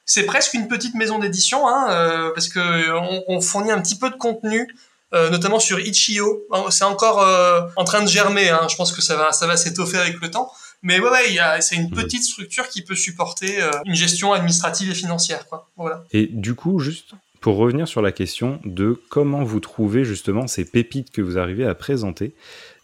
C'est 0.06 0.26
presque 0.26 0.54
une 0.54 0.68
petite 0.68 0.94
maison 0.94 1.18
d'édition, 1.18 1.68
hein, 1.68 1.88
euh, 1.90 2.32
parce 2.36 2.48
que 2.48 2.92
on, 2.92 3.24
on, 3.28 3.42
fournit 3.42 3.72
un 3.72 3.82
petit 3.82 3.98
peu 3.98 4.10
de 4.10 4.16
contenu 4.16 4.68
euh, 5.14 5.30
notamment 5.30 5.60
sur 5.60 5.80
Itch.io. 5.80 6.46
C'est 6.70 6.84
encore 6.84 7.22
euh, 7.22 7.62
en 7.76 7.84
train 7.84 8.04
de 8.04 8.10
germer. 8.10 8.50
Hein. 8.50 8.68
Je 8.70 8.76
pense 8.76 8.92
que 8.92 9.02
ça 9.02 9.16
va, 9.16 9.32
ça 9.32 9.48
va 9.48 9.56
s'étoffer 9.56 9.98
avec 9.98 10.20
le 10.22 10.30
temps. 10.30 10.52
Mais 10.82 11.00
ouais, 11.00 11.10
ouais 11.10 11.62
c'est 11.62 11.76
une 11.76 11.88
mm. 11.88 11.96
petite 11.96 12.24
structure 12.24 12.68
qui 12.68 12.82
peut 12.82 12.96
supporter 12.96 13.62
euh, 13.62 13.72
une 13.86 13.96
gestion 13.96 14.34
administrative 14.34 14.92
et 14.92 14.96
financière. 14.96 15.48
Quoi. 15.48 15.70
Voilà. 15.78 16.04
Et 16.12 16.28
du 16.28 16.56
coup, 16.56 16.80
juste 16.80 17.12
pour 17.40 17.56
revenir 17.56 17.88
sur 17.88 18.02
la 18.02 18.12
question 18.12 18.60
de 18.66 19.02
comment 19.10 19.44
vous 19.44 19.60
trouvez 19.60 20.04
justement 20.04 20.48
ces 20.48 20.66
pépites 20.66 21.12
que 21.12 21.22
vous 21.22 21.38
arrivez 21.38 21.66
à 21.66 21.76
présenter, 21.76 22.36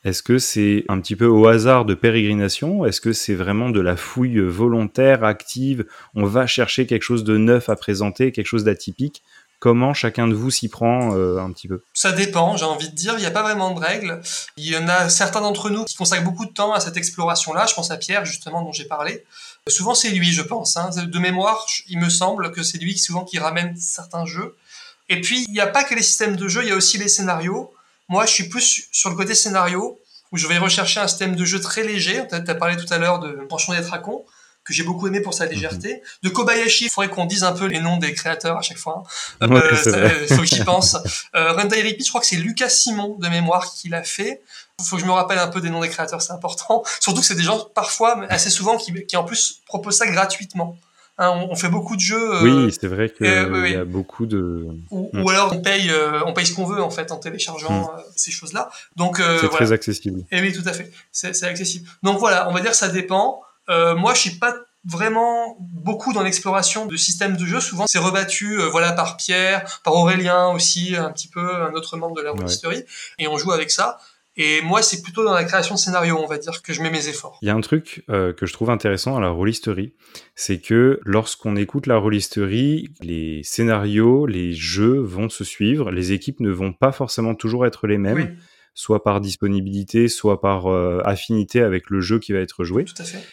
est-ce 0.06 0.22
que 0.22 0.38
c'est 0.38 0.84
un 0.90 1.00
petit 1.00 1.16
peu 1.16 1.26
au 1.26 1.48
hasard 1.48 1.86
de 1.86 1.94
pérégrination? 1.94 2.86
Est-ce 2.86 3.00
que 3.00 3.14
c'est 3.14 3.36
vraiment 3.36 3.70
de 3.70 3.80
la 3.80 3.96
fouille 3.96 4.40
volontaire, 4.40 5.24
active? 5.24 5.86
On 6.14 6.26
va 6.26 6.46
chercher 6.46 6.86
quelque 6.86 7.04
chose 7.04 7.24
de 7.24 7.38
neuf 7.38 7.70
à 7.70 7.76
présenter, 7.76 8.32
quelque 8.32 8.48
chose 8.48 8.66
d'atypique? 8.66 9.24
Comment 9.64 9.94
chacun 9.94 10.28
de 10.28 10.34
vous 10.34 10.52
s'y 10.52 10.68
prend 10.68 11.16
euh, 11.16 11.40
un 11.40 11.50
petit 11.54 11.70
peu 11.70 11.86
Ça 11.94 12.12
dépend, 12.12 12.58
j'ai 12.58 12.66
envie 12.66 12.90
de 12.90 12.96
dire. 12.96 13.14
Il 13.14 13.22
n'y 13.22 13.26
a 13.26 13.32
pas 13.32 13.44
vraiment 13.44 13.72
de 13.72 13.80
règles. 13.80 14.20
Il 14.58 14.68
y 14.68 14.76
en 14.76 14.90
a 14.90 15.08
certains 15.08 15.40
d'entre 15.40 15.70
nous 15.70 15.86
qui 15.86 15.96
consacrent 15.96 16.26
beaucoup 16.26 16.46
de 16.46 16.52
temps 16.52 16.74
à 16.74 16.82
cette 16.82 16.98
exploration-là. 16.98 17.66
Je 17.66 17.74
pense 17.74 17.90
à 17.90 17.96
Pierre, 17.96 18.26
justement, 18.26 18.62
dont 18.62 18.74
j'ai 18.74 18.84
parlé. 18.84 19.24
Souvent, 19.70 19.96
c'est 19.96 20.10
lui, 20.10 20.34
je 20.34 20.42
pense. 20.42 20.76
Hein. 20.76 20.90
De 21.06 21.18
mémoire, 21.18 21.66
il 21.88 21.98
me 21.98 22.10
semble 22.10 22.52
que 22.52 22.62
c'est 22.62 22.78
lui 22.78 22.98
souvent 22.98 23.24
qui 23.24 23.40
ramène 23.40 23.74
certains 23.78 24.26
jeux. 24.26 24.58
Et 25.08 25.22
puis, 25.22 25.46
il 25.48 25.54
n'y 25.54 25.62
a 25.62 25.68
pas 25.68 25.86
que 25.86 25.96
les 25.96 26.04
systèmes 26.04 26.36
de 26.36 26.50
jeu, 26.50 26.64
il 26.64 26.68
y 26.68 26.74
a 26.74 26.76
aussi 26.76 26.98
les 26.98 27.08
scénarios. 27.08 27.74
Moi, 28.10 28.26
je 28.26 28.34
suis 28.34 28.50
plus 28.50 28.90
sur 28.92 29.12
le 29.12 29.16
côté 29.16 29.34
scénario, 29.34 29.98
où 30.34 30.38
je 30.38 30.46
vais 30.46 30.58
rechercher 30.58 31.00
un 31.00 31.08
système 31.08 31.38
de 31.38 31.46
jeu 31.46 31.62
très 31.62 31.84
léger. 31.84 32.22
Tu 32.28 32.36
as 32.36 32.56
parlé 32.56 32.76
tout 32.76 32.94
à 32.94 32.98
l'heure 32.98 33.20
de 33.20 33.32
Penchant 33.48 33.72
des 33.72 33.80
Dracons 33.80 34.26
que 34.64 34.74
j'ai 34.74 34.84
beaucoup 34.84 35.08
aimé 35.08 35.22
pour 35.22 35.34
sa 35.34 35.46
légèreté. 35.46 35.94
Mhm. 35.96 36.02
De 36.24 36.30
Kobayashi, 36.30 36.86
il 36.86 36.90
faudrait 36.90 37.10
qu'on 37.10 37.26
dise 37.26 37.44
un 37.44 37.54
peu 37.54 37.66
les 37.66 37.80
noms 37.80 37.98
des 37.98 38.14
créateurs 38.14 38.58
à 38.58 38.62
chaque 38.62 38.78
fois. 38.78 39.04
Hein. 39.42 39.48
Ouais, 39.50 39.62
euh, 39.88 40.28
faut 40.28 40.42
que 40.42 40.46
j'y 40.46 40.64
pense. 40.64 40.96
Euh, 41.36 41.54
Renda 41.54 41.76
Repeat, 41.76 42.06
je 42.06 42.10
crois 42.10 42.22
que 42.22 42.28
c'est 42.28 42.38
Lucas 42.38 42.70
Simon 42.70 43.18
de 43.20 43.28
mémoire 43.28 43.74
qui 43.74 43.90
l'a 43.90 44.04
fait. 44.04 44.42
Faut 44.82 44.96
que 44.96 45.02
je 45.02 45.08
me 45.08 45.12
rappelle 45.12 45.38
un 45.38 45.48
peu 45.48 45.62
des 45.62 45.70
noms 45.70 45.82
des 45.82 45.90
créateurs, 45.90 46.22
c'est 46.22 46.34
important. 46.34 46.84
Surtout 47.00 47.22
que 47.22 47.26
c'est 47.26 47.36
des 47.36 47.44
gens 47.44 47.60
parfois, 47.76 48.26
assez 48.30 48.50
souvent, 48.50 48.78
qui, 48.78 48.94
qui 49.06 49.18
en 49.18 49.24
plus 49.24 49.62
proposent 49.68 49.98
ça 49.98 50.08
gratuitement. 50.08 50.78
Hein, 51.20 51.46
on, 51.48 51.56
fait 51.56 51.70
beaucoup 51.70 51.96
de 51.96 52.02
jeux. 52.02 52.36
Euh, 52.36 52.66
oui, 52.66 52.76
c'est 52.80 52.88
vrai 52.88 53.08
qu'il 53.08 53.28
y 53.28 53.76
a 53.76 53.86
beaucoup 53.86 54.26
de. 54.26 54.68
Ou, 54.90 55.12
mm. 55.14 55.28
alors 55.28 55.54
on 55.54 55.62
paye, 55.62 55.92
euh, 55.92 56.22
on 56.26 56.34
paye 56.34 56.48
ce 56.48 56.54
qu'on 56.54 56.66
veut 56.66 56.82
en 56.82 56.90
fait 56.90 57.12
en 57.12 57.18
téléchargeant 57.18 57.84
mm. 57.84 58.02
ces 58.16 58.32
choses-là. 58.32 58.72
Donc 58.96 59.22
c'est 59.40 59.50
très 59.50 59.72
accessible. 59.72 60.22
Et 60.32 60.38
eh 60.38 60.42
oui, 60.42 60.54
tout 60.54 60.68
à 60.68 60.74
fait, 60.74 60.92
c'est 61.12 61.44
accessible. 61.44 61.88
Donc 62.02 62.18
voilà, 62.18 62.50
on 62.50 62.54
va 62.54 62.62
dire 62.62 62.72
que 62.72 62.78
ça 62.78 62.90
dépend. 62.90 63.44
Euh, 63.70 63.96
moi, 63.96 64.14
je 64.14 64.20
suis 64.20 64.38
pas 64.40 64.56
vraiment 64.86 65.56
beaucoup 65.60 66.14
dans 66.14 66.24
l'exploration 66.24 66.86
de 66.86 66.98
systèmes 66.98 67.38
de 67.38 67.46
jeu. 67.46 67.60
Souvent, 67.60 67.86
c'est 67.88 68.00
rebattu, 68.00 68.60
euh, 68.60 68.68
voilà, 68.68 68.92
par 68.92 69.18
Pierre, 69.18 69.80
par 69.84 69.96
Aurélien 69.96 70.50
aussi, 70.50 70.96
un 70.96 71.12
petit 71.12 71.30
peu, 71.30 71.56
un 71.56 71.74
autre 71.74 71.98
membre 71.98 72.16
de 72.16 72.22
la 72.22 72.32
World 72.32 72.50
History, 72.50 72.84
et 73.20 73.28
on 73.28 73.38
joue 73.38 73.52
avec 73.52 73.72
ça. 73.72 74.00
Et 74.36 74.62
moi, 74.64 74.82
c'est 74.82 75.04
plutôt 75.04 75.24
dans 75.24 75.34
la 75.34 75.44
création 75.44 75.76
de 75.76 75.80
scénario, 75.80 76.18
on 76.18 76.26
va 76.26 76.40
dire, 76.40 76.64
que 76.64 76.74
je 76.74 76.82
mets 76.82 76.90
mes 76.90 77.08
efforts. 77.08 77.38
Il 77.44 77.48
y 77.48 77.52
a 77.52 77.54
un 77.54 77.62
truc 77.62 78.04
euh, 78.10 78.34
que 78.34 78.48
je 78.48 78.54
trouve 78.54 78.72
intéressant 78.72 79.16
à 79.16 79.22
la 79.22 79.30
rôlisterie, 79.30 79.94
c'est 80.36 80.60
que 80.60 81.00
lorsqu'on 81.06 81.56
écoute 81.56 81.86
la 81.86 81.98
rôlisterie, 81.98 82.90
les 83.00 83.44
scénarios, 83.44 84.26
les 84.26 84.54
jeux 84.54 85.00
vont 85.00 85.30
se 85.30 85.44
suivre, 85.44 85.92
les 85.92 86.14
équipes 86.14 86.40
ne 86.40 86.50
vont 86.50 86.74
pas 86.74 86.92
forcément 86.92 87.36
toujours 87.36 87.68
être 87.68 87.86
les 87.86 88.00
mêmes, 88.00 88.36
soit 88.74 89.04
par 89.04 89.22
disponibilité, 89.22 90.08
soit 90.08 90.42
par 90.42 90.66
affinité 91.06 91.62
avec 91.62 91.92
le 91.92 92.02
jeu 92.02 92.18
qui 92.18 92.34
va 92.34 92.40
être 92.40 92.64
joué. 92.64 92.86
Tout 92.86 92.96
à 92.98 93.06
fait. 93.06 93.24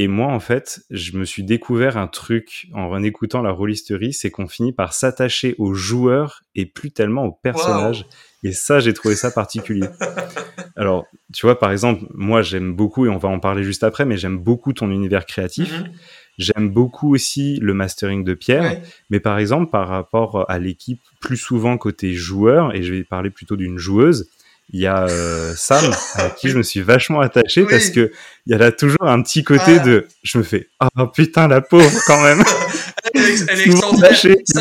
Et 0.00 0.08
moi, 0.08 0.28
en 0.32 0.40
fait, 0.40 0.80
je 0.88 1.18
me 1.18 1.26
suis 1.26 1.42
découvert 1.42 1.98
un 1.98 2.06
truc 2.06 2.68
en 2.72 3.02
écoutant 3.02 3.42
la 3.42 3.50
rôlisterie, 3.50 4.14
c'est 4.14 4.30
qu'on 4.30 4.48
finit 4.48 4.72
par 4.72 4.94
s'attacher 4.94 5.54
aux 5.58 5.74
joueurs 5.74 6.42
et 6.54 6.64
plus 6.64 6.90
tellement 6.90 7.26
aux 7.26 7.32
personnages. 7.32 8.06
Et 8.42 8.52
ça, 8.52 8.80
j'ai 8.80 8.94
trouvé 8.94 9.14
ça 9.14 9.30
particulier. 9.30 9.86
Alors, 10.76 11.04
tu 11.34 11.44
vois, 11.44 11.58
par 11.58 11.70
exemple, 11.70 12.06
moi, 12.14 12.40
j'aime 12.40 12.74
beaucoup, 12.74 13.04
et 13.04 13.10
on 13.10 13.18
va 13.18 13.28
en 13.28 13.40
parler 13.40 13.62
juste 13.62 13.84
après, 13.84 14.06
mais 14.06 14.16
j'aime 14.16 14.38
beaucoup 14.38 14.72
ton 14.72 14.90
univers 14.90 15.26
créatif. 15.26 15.70
Mm-hmm. 15.70 15.90
J'aime 16.38 16.70
beaucoup 16.70 17.12
aussi 17.12 17.58
le 17.60 17.74
mastering 17.74 18.24
de 18.24 18.32
Pierre, 18.32 18.80
mais 19.10 19.20
par 19.20 19.38
exemple, 19.38 19.70
par 19.70 19.86
rapport 19.86 20.50
à 20.50 20.58
l'équipe, 20.58 21.02
plus 21.20 21.36
souvent 21.36 21.76
côté 21.76 22.14
joueur, 22.14 22.74
et 22.74 22.82
je 22.82 22.94
vais 22.94 23.04
parler 23.04 23.28
plutôt 23.28 23.56
d'une 23.56 23.76
joueuse, 23.76 24.30
il 24.72 24.80
y 24.80 24.86
a 24.86 25.04
euh, 25.04 25.52
Sam 25.56 25.92
à 26.14 26.30
qui 26.30 26.48
je 26.48 26.56
me 26.56 26.62
suis 26.62 26.80
vachement 26.80 27.20
attaché 27.20 27.64
parce 27.64 27.90
que 27.90 28.10
il 28.46 28.52
y 28.52 28.54
a 28.54 28.58
là 28.58 28.72
toujours 28.72 29.02
un 29.02 29.22
petit 29.22 29.42
côté 29.44 29.76
ah. 29.76 29.78
de 29.80 30.06
je 30.22 30.38
me 30.38 30.42
fais 30.42 30.68
oh 30.80 31.06
putain 31.08 31.48
la 31.48 31.60
pauvre 31.60 32.00
quand 32.06 32.22
même 32.22 32.42
elle 33.14 33.60
est, 33.60 33.66
extraordinaire 33.66 34.16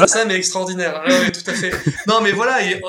Sam 0.08 0.32
est 0.32 0.36
extraordinaire 0.36 1.02
ah 1.06 1.10
oui, 1.24 1.32
tout 1.32 1.50
à 1.50 1.54
fait 1.54 1.72
non 2.08 2.22
mais 2.22 2.32
voilà 2.32 2.60
et, 2.64 2.82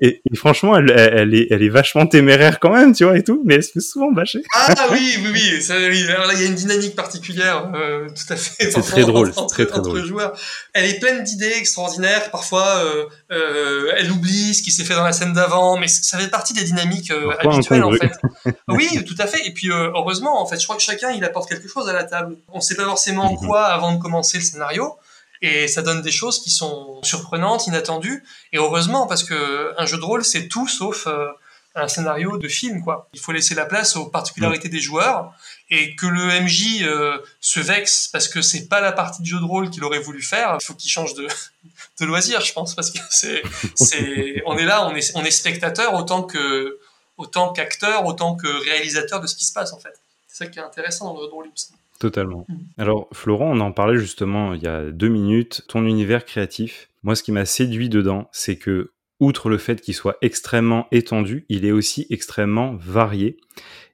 et, 0.00 0.20
franchement 0.36 0.76
elle, 0.76 0.90
elle, 0.90 1.34
est 1.34 1.48
elle 1.50 1.62
est 1.62 1.68
vachement 1.68 2.06
téméraire 2.06 2.60
quand 2.60 2.70
même 2.70 2.94
tu 2.94 3.04
vois 3.04 3.16
et 3.18 3.24
tout 3.24 3.42
mais 3.44 3.54
elle 3.56 3.62
se 3.62 3.72
fait 3.72 3.80
souvent 3.80 4.12
bâcher 4.12 4.42
ah 4.54 4.74
oui 4.90 5.18
oui 5.22 5.30
oui, 5.32 5.62
ça, 5.62 5.74
oui. 5.78 6.04
Alors 6.08 6.26
là 6.26 6.34
il 6.34 6.40
y 6.40 6.44
a 6.44 6.48
une 6.48 6.54
dynamique 6.54 6.96
particulière 6.96 7.70
euh, 7.74 8.08
tout 8.08 8.32
à 8.32 8.36
fait 8.36 8.70
c'est 8.70 8.80
très 8.80 9.02
drôle 9.02 9.32
entre, 9.36 9.46
très, 9.46 9.66
très 9.66 9.80
drôle. 9.80 10.04
joueurs 10.04 10.38
elle 10.74 10.88
est 10.88 10.98
pleine 10.98 11.22
d'idées 11.24 11.54
extraordinaires 11.56 12.30
parfois 12.30 12.84
euh, 12.84 13.04
euh, 13.32 13.92
elle 13.96 14.10
oublie 14.10 14.54
ce 14.54 14.62
qui 14.62 14.70
s'est 14.70 14.84
fait 14.84 14.94
dans 14.94 15.04
la 15.04 15.12
scène 15.12 15.32
d'avant 15.32 15.78
mais 15.78 15.88
ça 15.88 16.18
fait 16.18 16.28
partie 16.28 16.52
des 16.52 16.64
dynamiques 16.64 17.10
euh, 17.10 17.32
habituelles 17.38 17.84
en 17.84 17.92
fait. 17.92 18.12
oui, 18.68 19.04
tout 19.04 19.14
à 19.18 19.26
fait. 19.26 19.46
Et 19.46 19.52
puis 19.52 19.70
euh, 19.70 19.90
heureusement, 19.94 20.40
en 20.40 20.46
fait, 20.46 20.58
je 20.58 20.64
crois 20.64 20.76
que 20.76 20.82
chacun 20.82 21.10
il 21.10 21.24
apporte 21.24 21.48
quelque 21.48 21.68
chose 21.68 21.88
à 21.88 21.92
la 21.92 22.04
table. 22.04 22.36
On 22.52 22.60
sait 22.60 22.74
pas 22.74 22.84
forcément 22.84 23.32
mhm. 23.32 23.38
quoi 23.46 23.64
avant 23.64 23.94
de 23.94 24.00
commencer 24.00 24.38
le 24.38 24.44
scénario. 24.44 24.96
Et 25.40 25.68
ça 25.68 25.82
donne 25.82 26.02
des 26.02 26.10
choses 26.10 26.42
qui 26.42 26.50
sont 26.50 27.00
surprenantes, 27.02 27.66
inattendues. 27.66 28.24
Et 28.52 28.58
heureusement, 28.58 29.06
parce 29.06 29.24
que 29.24 29.74
un 29.78 29.86
jeu 29.86 29.98
de 29.98 30.04
rôle, 30.04 30.24
c'est 30.24 30.48
tout 30.48 30.66
sauf 30.66 31.06
euh, 31.06 31.28
un 31.74 31.88
scénario 31.88 32.38
de 32.38 32.48
film, 32.48 32.82
quoi. 32.82 33.08
Il 33.12 33.20
faut 33.20 33.32
laisser 33.32 33.54
la 33.54 33.66
place 33.66 33.96
aux 33.96 34.06
particularités 34.06 34.68
des 34.68 34.80
joueurs 34.80 35.32
et 35.70 35.94
que 35.96 36.06
le 36.06 36.40
MJ 36.40 36.84
se 37.40 37.60
vexe 37.60 38.08
parce 38.08 38.28
que 38.28 38.42
c'est 38.42 38.68
pas 38.68 38.80
la 38.80 38.92
partie 38.92 39.22
de 39.22 39.26
jeu 39.26 39.38
de 39.38 39.44
rôle 39.44 39.70
qu'il 39.70 39.84
aurait 39.84 40.00
voulu 40.00 40.22
faire. 40.22 40.56
Il 40.60 40.64
faut 40.64 40.74
qu'il 40.74 40.90
change 40.90 41.14
de, 41.14 41.28
de 42.00 42.04
loisir, 42.04 42.40
je 42.40 42.52
pense, 42.52 42.74
parce 42.74 42.90
que 42.90 42.98
c'est, 43.10 43.42
c'est, 43.74 44.42
on 44.46 44.56
est 44.56 44.64
là, 44.64 44.86
on 44.86 44.94
est, 44.94 45.30
spectateur 45.30 45.94
autant 45.94 46.22
que, 46.22 46.78
autant 47.16 47.52
qu'acteur, 47.52 48.06
autant 48.06 48.34
que 48.34 48.48
réalisateur 48.64 49.20
de 49.20 49.26
ce 49.26 49.36
qui 49.36 49.44
se 49.44 49.52
passe 49.52 49.72
en 49.72 49.78
fait. 49.78 49.94
C'est 50.26 50.44
ça 50.44 50.50
qui 50.50 50.58
est 50.58 50.62
intéressant 50.62 51.12
dans 51.12 51.20
le 51.20 51.26
rôle, 51.26 51.48
Totalement. 51.98 52.46
Mm. 52.48 52.54
Alors 52.78 53.08
Florent, 53.12 53.50
on 53.50 53.60
en 53.60 53.72
parlait 53.72 53.98
justement 53.98 54.54
il 54.54 54.62
y 54.62 54.68
a 54.68 54.90
deux 54.90 55.08
minutes. 55.08 55.62
Ton 55.68 55.84
univers 55.84 56.24
créatif, 56.24 56.88
moi, 57.02 57.14
ce 57.14 57.22
qui 57.22 57.32
m'a 57.32 57.44
séduit 57.44 57.88
dedans, 57.88 58.28
c'est 58.32 58.56
que 58.56 58.92
outre 59.20 59.48
le 59.48 59.58
fait 59.58 59.80
qu'il 59.80 59.94
soit 59.94 60.16
extrêmement 60.22 60.86
étendu, 60.92 61.44
il 61.48 61.64
est 61.64 61.72
aussi 61.72 62.06
extrêmement 62.10 62.74
varié. 62.76 63.36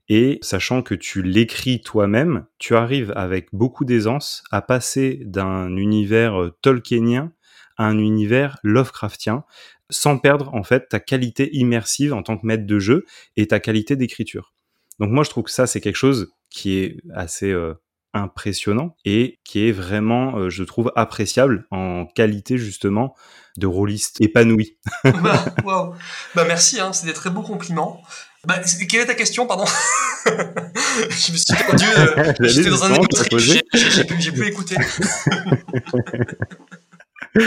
Et 0.08 0.38
sachant 0.42 0.82
que 0.82 0.94
tu 0.94 1.22
l'écris 1.22 1.80
toi-même, 1.80 2.44
tu 2.58 2.76
arrives 2.76 3.12
avec 3.16 3.48
beaucoup 3.52 3.86
d'aisance 3.86 4.44
à 4.50 4.60
passer 4.60 5.20
d'un 5.24 5.76
univers 5.76 6.40
euh, 6.40 6.50
tolkienien 6.60 7.32
à 7.76 7.86
un 7.86 7.98
univers 7.98 8.58
Lovecraftien, 8.62 9.44
sans 9.90 10.18
perdre 10.18 10.54
en 10.54 10.62
fait 10.62 10.88
ta 10.88 11.00
qualité 11.00 11.50
immersive 11.56 12.12
en 12.12 12.22
tant 12.22 12.36
que 12.36 12.46
maître 12.46 12.66
de 12.66 12.78
jeu 12.78 13.04
et 13.36 13.48
ta 13.48 13.60
qualité 13.60 13.96
d'écriture. 13.96 14.52
Donc 15.00 15.10
moi 15.10 15.24
je 15.24 15.30
trouve 15.30 15.44
que 15.44 15.50
ça 15.50 15.66
c'est 15.66 15.80
quelque 15.80 15.96
chose 15.96 16.32
qui 16.50 16.78
est 16.78 16.98
assez 17.12 17.50
euh, 17.50 17.74
impressionnant 18.14 18.96
et 19.04 19.40
qui 19.44 19.68
est 19.68 19.72
vraiment, 19.72 20.38
euh, 20.38 20.50
je 20.50 20.62
trouve, 20.64 20.92
appréciable 20.96 21.66
en 21.70 22.06
qualité 22.06 22.58
justement 22.58 23.14
de 23.56 23.66
rôliste 23.66 24.20
épanoui. 24.20 24.78
bah, 25.04 25.44
bah 26.34 26.44
merci, 26.46 26.80
hein, 26.80 26.92
c'est 26.92 27.06
des 27.06 27.12
très 27.12 27.30
beaux 27.30 27.42
compliments. 27.42 28.02
Bah, 28.46 28.60
quelle 28.88 29.00
est 29.00 29.06
ta 29.06 29.14
question, 29.14 29.46
pardon? 29.46 29.64
Je 30.26 31.32
me 31.32 31.36
suis 31.36 31.54
perdu. 31.56 31.84
Euh, 31.98 32.32
J'étais 32.40 32.70
dans 32.70 32.84
un 32.84 32.94
j'ai 34.18 34.32
pu 34.32 34.44
l'écouter. 34.44 34.76
je 37.34 37.42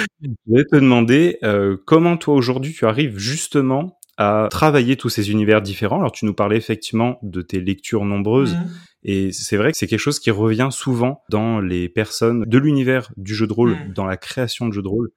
vais 0.47 0.65
te 0.65 0.75
demander 0.75 1.37
euh, 1.43 1.77
comment 1.85 2.17
toi 2.17 2.35
aujourd'hui 2.35 2.73
tu 2.73 2.85
arrives 2.85 3.17
justement 3.17 3.96
à 4.17 4.47
travailler 4.49 4.97
tous 4.97 5.09
ces 5.09 5.31
univers 5.31 5.61
différents. 5.61 5.99
Alors 5.99 6.11
tu 6.11 6.25
nous 6.25 6.33
parlais 6.33 6.57
effectivement 6.57 7.19
de 7.21 7.41
tes 7.41 7.59
lectures 7.59 8.03
nombreuses 8.03 8.55
mhm. 8.55 8.69
et 9.03 9.31
c'est 9.31 9.57
vrai 9.57 9.71
que 9.71 9.77
c'est 9.77 9.87
quelque 9.87 9.99
chose 9.99 10.19
qui 10.19 10.31
revient 10.31 10.69
souvent 10.71 11.23
dans 11.29 11.59
les 11.59 11.87
personnes 11.87 12.43
de 12.45 12.57
l'univers 12.57 13.11
du 13.15 13.35
jeu 13.35 13.47
de 13.47 13.53
rôle, 13.53 13.71
mhm. 13.71 13.93
dans 13.93 14.05
la 14.05 14.17
création 14.17 14.67
de 14.67 14.73
jeux 14.73 14.81
de 14.81 14.87
rôle. 14.87 15.11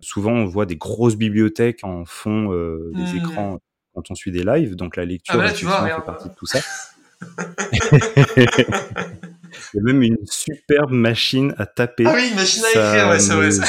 Souvent 0.00 0.32
on 0.32 0.44
voit 0.44 0.66
des 0.66 0.76
grosses 0.76 1.16
bibliothèques 1.16 1.80
en 1.82 2.04
fond 2.04 2.52
euh, 2.52 2.90
des 2.94 3.12
mhm. 3.12 3.16
écrans 3.18 3.58
quand 3.94 4.10
on 4.10 4.14
suit 4.14 4.32
des 4.32 4.42
lives, 4.42 4.74
donc 4.74 4.96
la 4.96 5.04
lecture 5.04 5.34
ah 5.36 5.38
bah 5.38 5.52
tu 5.52 5.66
vois, 5.66 5.86
fait 5.86 6.04
partie 6.04 6.28
de 6.28 6.34
tout 6.34 6.46
ça. 6.46 6.60
Il 9.72 9.78
y 9.78 9.80
a 9.80 9.82
même 9.82 10.02
une 10.02 10.18
superbe 10.24 10.92
machine 10.92 11.54
à 11.58 11.66
taper. 11.66 12.04
Ah 12.06 12.12
oui, 12.14 12.28
une 12.30 12.36
machine 12.36 12.62
à 12.64 12.70
écrire, 12.70 13.08
ouais, 13.08 13.18
c'est 13.18 13.34
vrai. 13.34 13.50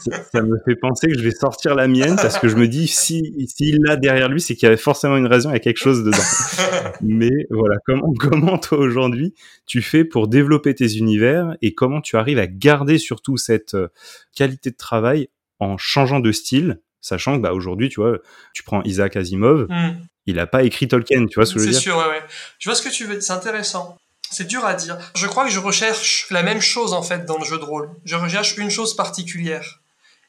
Ça. 0.00 0.22
ça 0.32 0.42
me 0.42 0.56
fait 0.64 0.76
penser 0.76 1.08
que 1.08 1.18
je 1.18 1.22
vais 1.22 1.30
sortir 1.30 1.74
la 1.74 1.86
mienne 1.86 2.16
parce 2.16 2.38
que 2.38 2.48
je 2.48 2.56
me 2.56 2.66
dis, 2.66 2.88
si 2.88 3.34
s'il 3.54 3.80
l'a 3.82 3.96
derrière 3.96 4.28
lui, 4.28 4.40
c'est 4.40 4.54
qu'il 4.54 4.64
y 4.64 4.66
avait 4.66 4.76
forcément 4.76 5.16
une 5.16 5.26
raison, 5.26 5.50
il 5.50 5.52
y 5.52 5.56
a 5.56 5.60
quelque 5.60 5.78
chose 5.78 6.04
dedans. 6.04 6.16
Mais 7.02 7.46
voilà, 7.50 7.76
comment, 7.84 8.12
comment 8.18 8.58
toi 8.58 8.78
aujourd'hui 8.78 9.34
tu 9.66 9.82
fais 9.82 10.04
pour 10.04 10.28
développer 10.28 10.74
tes 10.74 10.96
univers 10.96 11.56
et 11.60 11.74
comment 11.74 12.00
tu 12.00 12.16
arrives 12.16 12.38
à 12.38 12.46
garder 12.46 12.98
surtout 12.98 13.36
cette 13.36 13.74
euh, 13.74 13.88
qualité 14.34 14.70
de 14.70 14.76
travail 14.76 15.28
en 15.58 15.76
changeant 15.76 16.20
de 16.20 16.32
style 16.32 16.80
sachant 17.00 17.36
que 17.36 17.42
bah, 17.42 17.52
aujourd'hui, 17.52 17.88
tu 17.88 18.00
vois, 18.00 18.18
tu 18.52 18.62
prends 18.62 18.82
Isaac 18.82 19.16
Asimov, 19.16 19.66
hmm. 19.68 19.92
Il 20.26 20.36
n'a 20.36 20.46
pas 20.46 20.62
écrit 20.62 20.88
Tolkien, 20.88 21.26
tu 21.26 21.34
vois 21.36 21.46
ce 21.46 21.54
que 21.54 21.60
je 21.60 21.64
veux 21.64 21.70
dire 21.70 21.78
C'est 21.78 21.84
sûr, 21.84 21.96
ouais, 21.96 22.06
ouais. 22.06 22.22
Je 22.58 22.68
vois 22.68 22.76
ce 22.76 22.82
que 22.82 22.88
tu 22.88 23.04
veux, 23.04 23.20
c'est 23.20 23.32
intéressant. 23.32 23.98
C'est 24.30 24.46
dur 24.46 24.64
à 24.64 24.74
dire. 24.74 24.96
Je 25.16 25.26
crois 25.26 25.44
que 25.44 25.50
je 25.50 25.58
recherche 25.58 26.26
la 26.30 26.42
même 26.42 26.60
chose 26.60 26.92
en 26.92 27.02
fait 27.02 27.24
dans 27.24 27.38
le 27.38 27.44
jeu 27.44 27.58
de 27.58 27.64
rôle. 27.64 27.90
Je 28.04 28.14
recherche 28.14 28.56
une 28.56 28.70
chose 28.70 28.94
particulière. 28.94 29.80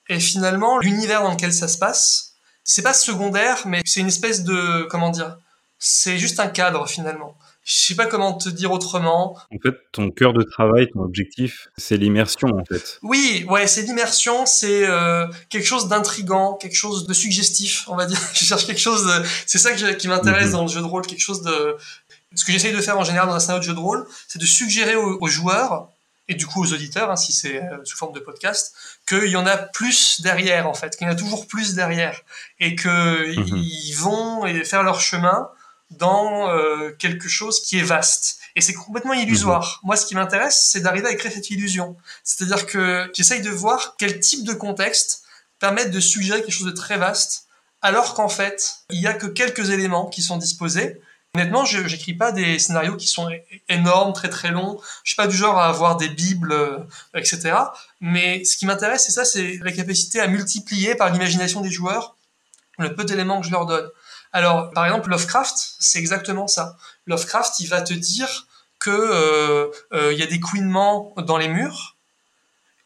Et 0.09 0.19
finalement, 0.19 0.79
l'univers 0.79 1.21
dans 1.21 1.31
lequel 1.31 1.53
ça 1.53 1.67
se 1.67 1.77
passe, 1.77 2.33
c'est 2.63 2.81
pas 2.81 2.93
secondaire, 2.93 3.61
mais 3.65 3.81
c'est 3.85 3.99
une 3.99 4.07
espèce 4.07 4.43
de 4.43 4.87
comment 4.89 5.09
dire 5.09 5.37
C'est 5.77 6.17
juste 6.17 6.39
un 6.39 6.47
cadre 6.47 6.87
finalement. 6.89 7.37
Je 7.63 7.75
sais 7.75 7.95
pas 7.95 8.07
comment 8.07 8.33
te 8.33 8.49
dire 8.49 8.71
autrement. 8.71 9.37
En 9.53 9.59
fait, 9.61 9.75
ton 9.91 10.09
cœur 10.09 10.33
de 10.33 10.41
travail, 10.41 10.89
ton 10.91 11.01
objectif, 11.01 11.67
c'est 11.77 11.95
l'immersion 11.95 12.49
en 12.49 12.65
fait. 12.65 12.99
Oui, 13.03 13.45
ouais, 13.49 13.67
c'est 13.67 13.83
l'immersion, 13.83 14.47
c'est 14.47 14.87
euh, 14.87 15.27
quelque 15.49 15.67
chose 15.67 15.87
d'intrigant, 15.87 16.55
quelque 16.55 16.75
chose 16.75 17.05
de 17.05 17.13
suggestif, 17.13 17.85
on 17.87 17.95
va 17.95 18.07
dire. 18.07 18.19
Je 18.33 18.45
cherche 18.45 18.65
quelque 18.65 18.79
chose. 18.79 19.07
C'est 19.45 19.59
ça 19.59 19.73
qui 19.73 20.07
m'intéresse 20.07 20.47
mhm. 20.47 20.51
dans 20.53 20.61
le 20.63 20.69
jeu 20.69 20.81
de 20.81 20.85
rôle, 20.85 21.05
quelque 21.05 21.21
chose 21.21 21.43
de 21.43 21.77
ce 22.33 22.45
que 22.45 22.51
j'essaye 22.51 22.73
de 22.73 22.81
faire 22.81 22.97
en 22.97 23.03
général 23.03 23.27
dans 23.27 23.35
un 23.35 23.39
scénario 23.39 23.59
de 23.59 23.65
jeu 23.65 23.73
de 23.73 23.79
rôle, 23.79 24.07
c'est 24.27 24.39
de 24.39 24.45
suggérer 24.45 24.95
aux, 24.95 25.27
joueurs 25.27 25.89
et 26.27 26.35
du 26.35 26.47
coup 26.47 26.63
aux 26.63 26.73
auditeurs, 26.73 27.11
hein, 27.11 27.17
si 27.17 27.33
c'est 27.33 27.61
euh, 27.61 27.83
sous 27.83 27.97
forme 27.97 28.13
de 28.13 28.21
podcast, 28.21 28.73
qu'il 29.07 29.27
y 29.27 29.35
en 29.35 29.45
a 29.45 29.57
plus 29.57 30.21
derrière 30.21 30.67
en 30.67 30.73
fait, 30.73 30.95
qu'il 30.95 31.05
y 31.05 31.09
en 31.09 31.13
a 31.13 31.15
toujours 31.15 31.47
plus 31.47 31.75
derrière 31.75 32.21
et 32.59 32.75
qu'ils 32.75 32.89
mhm. 32.89 33.95
vont 33.97 34.63
faire 34.63 34.83
leur 34.83 35.01
chemin 35.01 35.49
dans 35.91 36.49
euh, 36.49 36.91
quelque 36.97 37.29
chose 37.29 37.61
qui 37.61 37.79
est 37.79 37.83
vaste. 37.83 38.39
Et 38.55 38.61
c'est 38.61 38.73
complètement 38.73 39.13
illusoire. 39.13 39.79
Mhm. 39.81 39.87
Moi, 39.87 39.95
ce 39.95 40.05
qui 40.05 40.15
m'intéresse, 40.15 40.67
c'est 40.71 40.81
d'arriver 40.81 41.07
à 41.07 41.15
créer 41.15 41.31
cette 41.31 41.49
illusion. 41.49 41.95
C'est-à-dire 42.23 42.65
que 42.65 43.09
j'essaye 43.13 43.41
de 43.41 43.49
voir 43.49 43.95
quel 43.97 44.19
type 44.19 44.45
de 44.45 44.53
contexte 44.53 45.23
permettent 45.59 45.91
de 45.91 45.99
suggérer 45.99 46.41
quelque 46.41 46.53
chose 46.53 46.67
de 46.67 46.71
très 46.71 46.97
vaste, 46.97 47.45
alors 47.81 48.13
qu'en 48.13 48.29
fait, 48.29 48.77
il 48.89 48.99
y 48.99 49.07
a 49.07 49.13
que 49.13 49.27
quelques 49.27 49.69
éléments 49.69 50.07
qui 50.07 50.21
sont 50.21 50.37
disposés 50.37 50.99
Honnêtement, 51.33 51.63
je 51.63 51.79
n'écris 51.79 52.13
pas 52.13 52.33
des 52.33 52.59
scénarios 52.59 52.97
qui 52.97 53.07
sont 53.07 53.29
énormes, 53.69 54.11
très 54.11 54.27
très 54.27 54.51
longs. 54.51 54.81
Je 55.05 55.11
suis 55.11 55.15
pas 55.15 55.27
du 55.27 55.37
genre 55.37 55.57
à 55.57 55.69
avoir 55.69 55.95
des 55.95 56.09
bibles, 56.09 56.51
euh, 56.51 56.79
etc. 57.15 57.53
Mais 58.01 58.43
ce 58.43 58.57
qui 58.57 58.65
m'intéresse, 58.65 59.05
c'est 59.05 59.13
ça, 59.13 59.23
c'est 59.23 59.57
la 59.61 59.71
capacité 59.71 60.19
à 60.19 60.27
multiplier 60.27 60.95
par 60.95 61.09
l'imagination 61.09 61.61
des 61.61 61.71
joueurs 61.71 62.17
le 62.79 62.93
peu 62.95 63.05
d'éléments 63.05 63.39
que 63.39 63.47
je 63.47 63.51
leur 63.51 63.65
donne. 63.65 63.87
Alors, 64.33 64.71
par 64.71 64.85
exemple, 64.85 65.09
Lovecraft, 65.09 65.75
c'est 65.79 65.99
exactement 65.99 66.47
ça. 66.47 66.77
Lovecraft, 67.05 67.59
il 67.59 67.67
va 67.67 67.81
te 67.81 67.93
dire 67.93 68.47
que 68.79 68.89
euh, 68.89 69.67
euh, 69.93 70.13
y 70.13 70.23
a 70.23 70.27
des 70.27 70.39
couinements 70.39 71.13
dans 71.17 71.37
les 71.37 71.47
murs, 71.47 71.97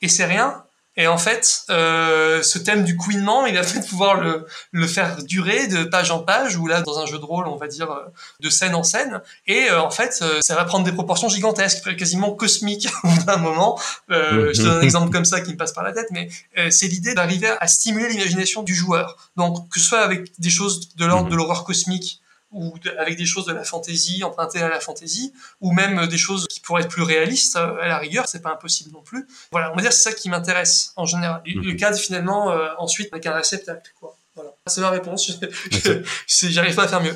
et 0.01 0.10
c'est 0.10 0.25
rien, 0.25 0.64
et 0.97 1.08
en 1.08 1.17
fait, 1.17 1.63
euh, 1.69 2.41
ce 2.41 2.58
thème 2.58 2.84
du 2.84 2.95
couinement, 2.95 3.45
il 3.45 3.58
a 3.58 3.63
fait 3.63 3.79
de 3.79 3.86
pouvoir 3.86 4.15
le, 4.15 4.45
le 4.71 4.88
faire 4.88 5.21
durer 5.23 5.67
de 5.67 5.84
page 5.84 6.12
en 6.12 6.19
page, 6.19 6.55
ou 6.55 6.67
là, 6.67 6.81
dans 6.81 6.99
un 6.99 7.05
jeu 7.05 7.19
de 7.19 7.25
rôle, 7.25 7.47
on 7.47 7.58
va 7.58 7.67
dire, 7.67 7.91
euh, 7.91 8.05
de 8.39 8.49
scène 8.49 8.75
en 8.75 8.84
scène. 8.84 9.21
Et 9.45 9.69
euh, 9.69 9.81
en 9.81 9.89
fait, 9.89 10.19
euh, 10.21 10.39
ça 10.41 10.55
va 10.55 10.63
prendre 10.63 10.86
des 10.86 10.93
proportions 10.93 11.27
gigantesques, 11.27 11.95
quasiment 11.97 12.31
cosmiques 12.31 12.88
au 13.03 13.10
bout 13.10 13.23
d'un 13.23 13.38
moment. 13.38 13.77
Euh, 14.10 14.53
je 14.53 14.62
te 14.62 14.65
donne 14.65 14.77
un 14.77 14.81
exemple 14.81 15.12
comme 15.12 15.25
ça 15.25 15.41
qui 15.41 15.51
me 15.51 15.58
passe 15.58 15.73
par 15.73 15.84
la 15.84 15.91
tête, 15.91 16.08
mais 16.12 16.29
c'est 16.71 16.88
l'idée 16.88 17.13
d'arriver 17.13 17.49
à 17.60 17.67
stimuler 17.67 18.10
l'imagination 18.10 18.63
du 18.63 18.73
joueur. 18.73 19.17
Donc, 19.36 19.69
que 19.69 19.79
ce 19.79 19.86
soit 19.86 19.99
avec 19.99 20.31
des 20.39 20.49
choses 20.49 20.95
de 20.95 21.05
l'ordre 21.05 21.29
de 21.29 21.36
l'horreur 21.36 21.65
cosmique, 21.65 22.21
ou 22.55 22.73
avec 22.97 23.17
des 23.17 23.25
choses 23.25 23.45
de 23.45 23.53
la 23.53 23.63
fantaisie, 23.63 24.23
empruntées 24.23 24.61
à 24.61 24.69
la 24.69 24.79
fantaisie, 24.79 25.33
ou 25.59 25.73
même 25.73 26.07
des 26.07 26.17
choses 26.17 26.47
qui 26.47 26.61
pourraient 26.61 26.83
être 26.83 26.89
plus 26.89 27.03
réalistes, 27.03 27.57
euh, 27.57 27.75
à 27.81 27.87
la 27.87 27.97
rigueur, 27.97 28.27
c'est 28.27 28.41
pas 28.41 28.51
impossible 28.51 28.91
non 28.93 29.01
plus. 29.01 29.27
Voilà, 29.51 29.71
on 29.73 29.75
va 29.75 29.81
dire 29.81 29.91
c'est 29.91 30.09
ça 30.09 30.15
qui 30.15 30.29
m'intéresse 30.29 30.93
en 30.95 31.05
général. 31.05 31.41
Le 31.45 31.71
mhm. 31.71 31.75
cadre 31.75 31.97
finalement, 31.97 32.51
euh, 32.51 32.69
ensuite, 32.77 33.09
avec 33.11 33.25
un 33.25 33.33
réceptacle, 33.33 33.91
quoi. 33.99 34.17
Voilà. 34.35 34.51
C'est 34.67 34.81
ma 34.81 34.89
réponse. 34.89 35.39
J'arrive 36.27 36.75
pas 36.75 36.83
à 36.83 36.87
faire 36.87 37.01
mieux. 37.01 37.15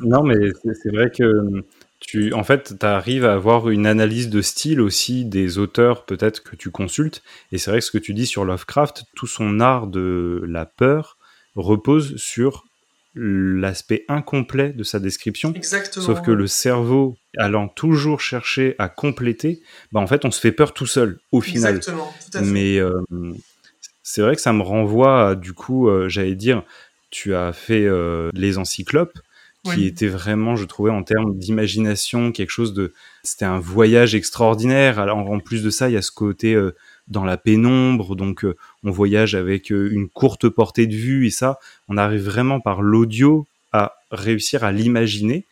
non, 0.00 0.22
mais 0.22 0.36
c'est 0.82 0.90
vrai 0.90 1.10
que 1.10 1.64
tu, 1.98 2.32
en 2.32 2.44
fait, 2.44 2.78
tu 2.78 2.86
arrives 2.86 3.24
à 3.24 3.32
avoir 3.32 3.68
une 3.68 3.86
analyse 3.86 4.28
de 4.28 4.42
style 4.42 4.80
aussi 4.80 5.24
des 5.24 5.58
auteurs 5.58 6.04
peut-être 6.04 6.42
que 6.42 6.54
tu 6.54 6.70
consultes. 6.70 7.22
Et 7.50 7.58
c'est 7.58 7.70
vrai 7.70 7.80
que 7.80 7.86
ce 7.86 7.90
que 7.90 7.98
tu 7.98 8.14
dis 8.14 8.26
sur 8.26 8.44
Lovecraft, 8.44 9.04
tout 9.16 9.26
son 9.26 9.58
art 9.58 9.88
de 9.88 10.42
la 10.46 10.64
peur 10.64 11.18
repose 11.56 12.16
sur 12.16 12.64
l'aspect 13.14 14.04
incomplet 14.08 14.72
de 14.72 14.82
sa 14.84 14.98
description. 14.98 15.52
Exactement. 15.54 16.04
Sauf 16.04 16.22
que 16.22 16.30
le 16.30 16.46
cerveau 16.46 17.16
allant 17.36 17.68
toujours 17.68 18.20
chercher 18.20 18.74
à 18.78 18.88
compléter, 18.88 19.60
bah 19.92 20.00
en 20.00 20.06
fait 20.06 20.24
on 20.24 20.30
se 20.30 20.40
fait 20.40 20.52
peur 20.52 20.72
tout 20.72 20.86
seul 20.86 21.18
au 21.30 21.40
final. 21.40 21.76
Exactement, 21.76 22.12
tout 22.20 22.38
à 22.38 22.40
fait. 22.40 22.46
Mais 22.46 22.78
euh, 22.78 23.02
c'est 24.02 24.22
vrai 24.22 24.34
que 24.34 24.40
ça 24.40 24.52
me 24.52 24.62
renvoie 24.62 25.28
à, 25.28 25.34
du 25.34 25.52
coup, 25.52 25.88
euh, 25.88 26.08
j'allais 26.08 26.34
dire, 26.34 26.62
tu 27.10 27.34
as 27.34 27.52
fait 27.52 27.84
euh, 27.84 28.30
les 28.34 28.58
encyclopes 28.58 29.18
qui 29.64 29.86
était 29.86 30.08
vraiment, 30.08 30.56
je 30.56 30.64
trouvais, 30.64 30.90
en 30.90 31.04
termes 31.04 31.38
d'imagination, 31.38 32.32
quelque 32.32 32.50
chose 32.50 32.74
de, 32.74 32.92
c'était 33.22 33.44
un 33.44 33.60
voyage 33.60 34.16
extraordinaire. 34.16 34.98
Alors 34.98 35.18
en 35.18 35.38
plus 35.38 35.62
de 35.62 35.70
ça, 35.70 35.88
il 35.88 35.92
y 35.92 35.96
a 35.96 36.02
ce 36.02 36.10
côté 36.10 36.60
dans 37.06 37.24
la 37.24 37.36
pénombre, 37.36 38.16
donc 38.16 38.44
on 38.84 38.90
voyage 38.90 39.34
avec 39.34 39.70
euh, 39.72 39.90
une 39.92 40.08
courte 40.08 40.48
portée 40.48 40.86
de 40.86 40.94
vue 40.94 41.26
et 41.26 41.30
ça, 41.30 41.58
on 41.88 41.96
arrive 41.96 42.22
vraiment 42.22 42.60
par 42.60 42.82
l'audio 42.82 43.46
à 43.72 43.94
réussir 44.10 44.64
à 44.64 44.72
l'imaginer. 44.72 45.46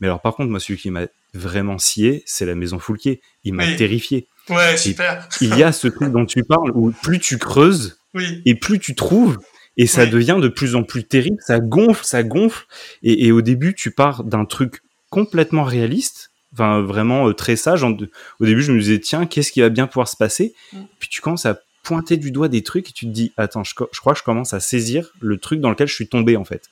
Mais 0.00 0.06
alors 0.06 0.20
par 0.20 0.34
contre, 0.34 0.50
moi 0.50 0.60
celui 0.60 0.78
qui 0.78 0.90
m'a 0.90 1.06
vraiment 1.34 1.78
scié, 1.78 2.22
c'est 2.26 2.46
la 2.46 2.54
maison 2.54 2.78
Foulquier. 2.78 3.20
Il 3.44 3.54
m'a 3.54 3.74
terrifié. 3.74 4.26
Ouais, 4.48 4.76
super. 4.76 5.28
il 5.40 5.56
y 5.56 5.64
a 5.64 5.72
ce 5.72 5.88
truc 5.88 6.12
dont 6.12 6.24
tu 6.24 6.44
parles 6.44 6.70
où 6.74 6.92
plus 7.02 7.18
tu 7.18 7.36
creuses 7.36 7.98
et 8.44 8.54
plus 8.54 8.78
tu 8.78 8.94
trouves 8.94 9.38
et 9.76 9.86
ça 9.86 10.06
devient 10.06 10.38
de 10.40 10.48
plus 10.48 10.74
en 10.74 10.84
plus 10.84 11.04
terrible, 11.04 11.36
ça 11.40 11.58
gonfle, 11.58 12.04
ça 12.04 12.22
gonfle 12.22 12.64
et, 13.02 13.26
et 13.26 13.32
au 13.32 13.42
début 13.42 13.74
tu 13.74 13.90
pars 13.90 14.24
d'un 14.24 14.44
truc 14.44 14.80
complètement 15.10 15.64
réaliste 15.64 16.30
enfin 16.56 16.80
vraiment 16.80 17.28
euh, 17.28 17.32
très 17.34 17.56
sage. 17.56 17.84
au 17.84 18.44
début, 18.44 18.62
je 18.62 18.72
me 18.72 18.80
disais 18.80 18.98
tiens, 18.98 19.26
qu'est-ce 19.26 19.52
qui 19.52 19.60
va 19.60 19.68
bien 19.68 19.86
pouvoir 19.86 20.08
se 20.08 20.16
passer? 20.16 20.54
Mm. 20.72 20.78
Puis 20.98 21.08
tu 21.08 21.20
commences 21.20 21.46
à 21.46 21.60
pointer 21.86 22.16
du 22.16 22.32
doigt 22.32 22.48
des 22.48 22.64
trucs 22.64 22.90
et 22.90 22.92
tu 22.92 23.06
te 23.06 23.10
dis 23.12 23.32
attends, 23.36 23.62
je, 23.62 23.72
crois 23.74 24.12
que 24.12 24.18
je 24.18 24.24
commence 24.24 24.52
à 24.52 24.58
saisir 24.58 25.12
le 25.20 25.38
truc 25.38 25.60
dans 25.60 25.70
lequel 25.70 25.86
je 25.86 25.94
suis 25.94 26.08
tombé 26.08 26.36
en 26.36 26.44
fait. 26.44 26.68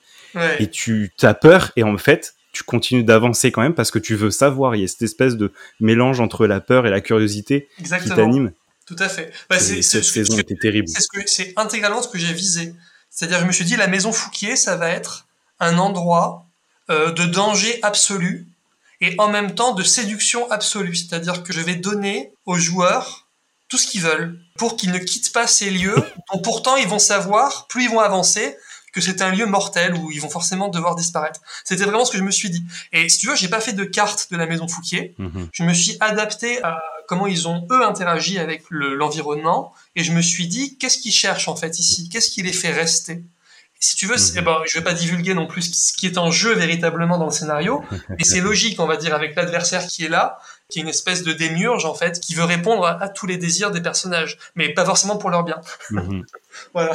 Et 0.58 0.68
tu 0.68 1.12
as 1.22 1.34
peur 1.34 1.70
et 1.76 1.84
en 1.84 1.96
fait, 1.96 2.34
tu 2.50 2.64
continues 2.64 3.04
d'avancer 3.04 3.52
quand 3.52 3.62
même 3.62 3.74
parce 3.74 3.92
que 3.92 4.00
tu 4.00 4.16
veux 4.16 4.32
savoir. 4.32 4.74
Il 4.74 4.80
y 4.80 4.84
a 4.84 4.88
cette 4.88 5.02
espèce 5.02 5.36
de 5.36 5.52
mélange 5.78 6.18
entre 6.18 6.48
la 6.48 6.60
peur 6.60 6.84
et 6.86 6.90
la 6.90 7.00
curiosité 7.00 7.68
qui 7.78 8.08
t'anime. 8.08 8.50
Tout 8.86 8.96
à 8.98 9.08
fait. 9.08 9.32
Bah, 9.48 9.60
cette 9.60 9.82
saison 9.82 10.36
était 10.36 10.56
terrible. 10.56 10.88
C'est 11.26 11.52
intégralement 11.56 12.02
ce 12.02 12.08
que 12.08 12.18
j'ai 12.18 12.32
visé. 12.32 12.74
C'est-à-dire, 13.08 13.38
je 13.40 13.46
me 13.46 13.52
suis 13.52 13.64
dit, 13.64 13.76
la 13.76 13.86
maison 13.86 14.10
Fouquier, 14.10 14.56
ça 14.56 14.76
va 14.76 14.88
être 14.88 15.28
un 15.60 15.78
endroit 15.78 16.44
euh, 16.90 17.12
de 17.12 17.24
danger 17.24 17.78
absolu 17.82 18.46
et 19.00 19.14
en 19.18 19.28
même 19.28 19.54
temps 19.54 19.74
de 19.74 19.84
séduction 19.84 20.50
absolue. 20.50 20.96
C'est-à-dire 20.96 21.44
que 21.44 21.52
je 21.52 21.60
vais 21.60 21.76
donner 21.76 22.32
aux 22.44 22.56
joueurs 22.56 23.23
tout 23.68 23.78
ce 23.78 23.86
qu'ils 23.86 24.02
veulent 24.02 24.38
pour 24.56 24.76
qu'ils 24.76 24.92
ne 24.92 24.98
quittent 24.98 25.32
pas 25.32 25.46
ces 25.46 25.70
lieux 25.70 25.96
dont 26.32 26.40
pourtant 26.40 26.76
ils 26.76 26.86
vont 26.88 26.98
savoir, 26.98 27.66
plus 27.68 27.84
ils 27.84 27.90
vont 27.90 28.00
avancer, 28.00 28.56
que 28.92 29.00
c'est 29.00 29.22
un 29.22 29.30
lieu 29.32 29.46
mortel 29.46 29.94
où 29.94 30.12
ils 30.12 30.20
vont 30.20 30.30
forcément 30.30 30.68
devoir 30.68 30.94
disparaître. 30.94 31.40
C'était 31.64 31.82
vraiment 31.82 32.04
ce 32.04 32.12
que 32.12 32.18
je 32.18 32.22
me 32.22 32.30
suis 32.30 32.48
dit. 32.50 32.62
Et 32.92 33.08
si 33.08 33.18
tu 33.18 33.26
veux, 33.26 33.34
j'ai 33.34 33.48
pas 33.48 33.60
fait 33.60 33.72
de 33.72 33.82
carte 33.82 34.28
de 34.30 34.36
la 34.36 34.46
maison 34.46 34.68
Fouquier. 34.68 35.16
Mhm. 35.18 35.48
Je 35.52 35.62
me 35.64 35.74
suis 35.74 35.96
adapté 35.98 36.62
à 36.62 36.80
comment 37.08 37.26
ils 37.26 37.48
ont 37.48 37.66
eux 37.72 37.84
interagi 37.84 38.38
avec 38.38 38.62
le- 38.70 38.94
l'environnement 38.94 39.72
et 39.96 40.04
je 40.04 40.12
me 40.12 40.22
suis 40.22 40.46
dit 40.46 40.78
qu'est-ce 40.78 40.98
qu'ils 40.98 41.12
cherchent 41.12 41.48
en 41.48 41.56
fait 41.56 41.78
ici? 41.80 42.08
Qu'est-ce 42.08 42.30
qui 42.30 42.42
les 42.42 42.52
fait 42.52 42.70
rester? 42.70 43.24
Si 43.84 43.96
tu 43.96 44.06
veux, 44.06 44.16
c'est- 44.16 44.38
Mhm. 44.40 44.44
bon, 44.44 44.56
je 44.66 44.78
vais 44.78 44.84
pas 44.84 44.94
divulguer 44.94 45.34
non 45.34 45.46
plus 45.46 45.62
ce 45.72 45.92
qui 45.92 46.06
est 46.06 46.18
en 46.18 46.30
jeu 46.30 46.54
véritablement 46.54 47.18
dans 47.18 47.26
le 47.26 47.30
scénario, 47.32 47.82
mais 48.18 48.24
c'est 48.24 48.40
logique, 48.40 48.80
on 48.80 48.86
va 48.86 48.96
dire, 48.96 49.14
avec 49.14 49.34
l'adversaire 49.36 49.86
qui 49.86 50.04
est 50.04 50.08
là, 50.08 50.38
qui 50.68 50.78
est 50.78 50.82
une 50.82 50.88
espèce 50.88 51.22
de 51.22 51.32
démiurge 51.32 51.84
en 51.84 51.94
fait, 51.94 52.20
qui 52.20 52.34
veut 52.34 52.44
répondre 52.44 52.86
à, 52.86 53.02
à 53.02 53.08
tous 53.08 53.26
les 53.26 53.36
désirs 53.36 53.70
des 53.70 53.80
personnages, 53.82 54.38
mais 54.54 54.72
pas 54.72 54.84
forcément 54.84 55.16
pour 55.18 55.30
leur 55.30 55.44
bien. 55.44 55.60
Mhm. 55.90 56.24
Voilà. 56.74 56.94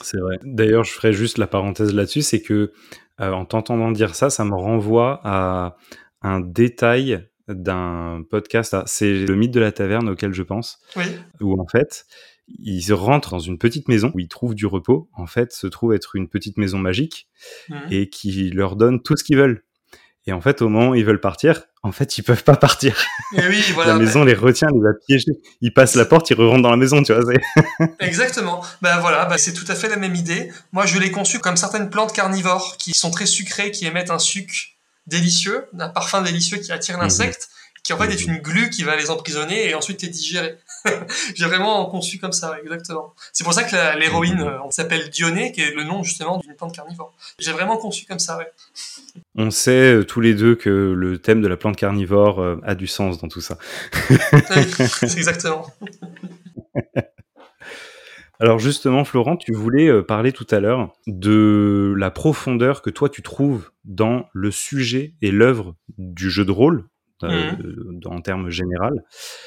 C'est 0.00 0.16
vrai. 0.18 0.38
D'ailleurs, 0.42 0.84
je 0.84 0.92
ferai 0.92 1.12
juste 1.12 1.36
la 1.38 1.46
parenthèse 1.46 1.92
là-dessus, 1.92 2.22
c'est 2.22 2.40
que 2.40 2.72
euh, 3.20 3.30
en 3.32 3.44
t'entendant 3.44 3.90
dire 3.92 4.14
ça, 4.14 4.30
ça 4.30 4.44
me 4.44 4.54
renvoie 4.54 5.20
à 5.24 5.76
un 6.22 6.40
détail 6.40 7.28
d'un 7.48 8.22
podcast. 8.30 8.74
C'est 8.86 9.12
le 9.12 9.34
mythe 9.36 9.50
de 9.50 9.60
la 9.60 9.70
taverne 9.72 10.08
auquel 10.08 10.32
je 10.32 10.42
pense, 10.42 10.78
Oui. 10.96 11.04
où 11.40 11.60
en 11.60 11.66
fait, 11.66 12.06
ils 12.58 12.92
rentrent 12.92 13.30
dans 13.30 13.38
une 13.38 13.58
petite 13.58 13.88
maison 13.88 14.10
où 14.14 14.20
ils 14.20 14.28
trouvent 14.28 14.54
du 14.54 14.66
repos. 14.66 15.08
En 15.14 15.26
fait, 15.26 15.52
se 15.52 15.66
trouve 15.66 15.94
être 15.94 16.16
une 16.16 16.28
petite 16.28 16.56
maison 16.58 16.78
magique 16.78 17.28
Mhm. 17.68 17.76
et 17.90 18.08
qui 18.08 18.50
leur 18.50 18.76
donne 18.76 19.02
tout 19.02 19.16
ce 19.16 19.24
qu'ils 19.24 19.36
veulent. 19.36 19.62
Et 20.26 20.32
en 20.32 20.40
fait, 20.40 20.62
au 20.62 20.68
moment 20.68 20.90
où 20.90 20.94
ils 20.94 21.04
veulent 21.04 21.20
partir, 21.20 21.62
en 21.82 21.90
fait, 21.90 22.16
ils 22.16 22.22
peuvent 22.22 22.44
pas 22.44 22.54
partir. 22.54 22.96
Et 23.36 23.48
oui, 23.48 23.60
voilà. 23.74 23.94
la 23.94 23.98
maison 23.98 24.22
les 24.22 24.34
retient, 24.34 24.68
les 24.68 24.88
a 24.88 24.92
piégés. 25.04 25.32
Ils 25.60 25.72
passent 25.74 25.96
la 25.96 26.04
porte, 26.04 26.30
ils 26.30 26.34
rentrent 26.40 26.62
dans 26.62 26.70
la 26.70 26.76
maison, 26.76 27.02
tu 27.02 27.12
vois. 27.12 27.24
Exactement. 27.98 28.64
Ben 28.82 28.98
voilà, 29.00 29.24
ben 29.26 29.36
c'est 29.36 29.52
tout 29.52 29.64
à 29.66 29.74
fait 29.74 29.88
la 29.88 29.96
même 29.96 30.14
idée. 30.14 30.52
Moi, 30.70 30.86
je 30.86 30.98
l'ai 31.00 31.10
conçu 31.10 31.40
comme 31.40 31.56
certaines 31.56 31.90
plantes 31.90 32.12
carnivores 32.12 32.76
qui 32.78 32.92
sont 32.94 33.10
très 33.10 33.26
sucrées, 33.26 33.72
qui 33.72 33.84
émettent 33.86 34.10
un 34.10 34.20
suc 34.20 34.78
délicieux, 35.08 35.64
un 35.78 35.88
parfum 35.88 36.22
délicieux 36.22 36.58
qui 36.58 36.70
attire 36.70 36.98
l'insecte, 36.98 37.48
qui 37.82 37.92
en 37.92 37.98
fait 37.98 38.12
est 38.12 38.26
Mhm. 38.28 38.34
une 38.34 38.40
glu 38.40 38.70
qui 38.70 38.84
va 38.84 38.94
les 38.94 39.10
emprisonner 39.10 39.68
et 39.68 39.74
ensuite 39.74 40.02
les 40.02 40.08
digérer. 40.08 40.56
J'ai 41.34 41.46
vraiment 41.46 41.86
conçu 41.86 42.18
comme 42.18 42.32
ça, 42.32 42.58
exactement. 42.60 43.14
C'est 43.32 43.44
pour 43.44 43.52
ça 43.52 43.64
que 43.64 43.98
l'héroïne 43.98 44.40
euh, 44.40 44.58
s'appelle 44.70 45.08
Dionée, 45.10 45.52
qui 45.52 45.60
est 45.60 45.74
le 45.74 45.84
nom 45.84 46.02
justement 46.02 46.38
d'une 46.38 46.54
plante 46.54 46.74
carnivore. 46.74 47.14
J'ai 47.38 47.52
vraiment 47.52 47.76
conçu 47.76 48.06
comme 48.06 48.18
ça, 48.18 48.38
ouais. 48.38 48.50
On 49.34 49.50
sait 49.50 49.94
euh, 49.94 50.04
tous 50.04 50.20
les 50.20 50.34
deux 50.34 50.54
que 50.54 50.70
le 50.70 51.18
thème 51.18 51.40
de 51.40 51.48
la 51.48 51.56
plante 51.56 51.76
carnivore 51.76 52.40
euh, 52.40 52.60
a 52.64 52.74
du 52.74 52.86
sens 52.86 53.20
dans 53.20 53.28
tout 53.28 53.40
ça. 53.40 53.58
C'est 53.92 55.16
exactement. 55.16 55.66
Alors 58.40 58.58
justement, 58.58 59.04
Florent, 59.04 59.36
tu 59.36 59.52
voulais 59.52 60.02
parler 60.02 60.32
tout 60.32 60.46
à 60.50 60.58
l'heure 60.58 60.92
de 61.06 61.94
la 61.96 62.10
profondeur 62.10 62.82
que 62.82 62.90
toi 62.90 63.08
tu 63.08 63.22
trouves 63.22 63.70
dans 63.84 64.26
le 64.32 64.50
sujet 64.50 65.14
et 65.22 65.30
l'œuvre 65.30 65.76
du 65.96 66.28
jeu 66.28 66.44
de 66.44 66.50
rôle, 66.50 66.88
euh, 67.24 67.52
en 68.04 68.20
termes 68.20 68.50
général. 68.50 69.04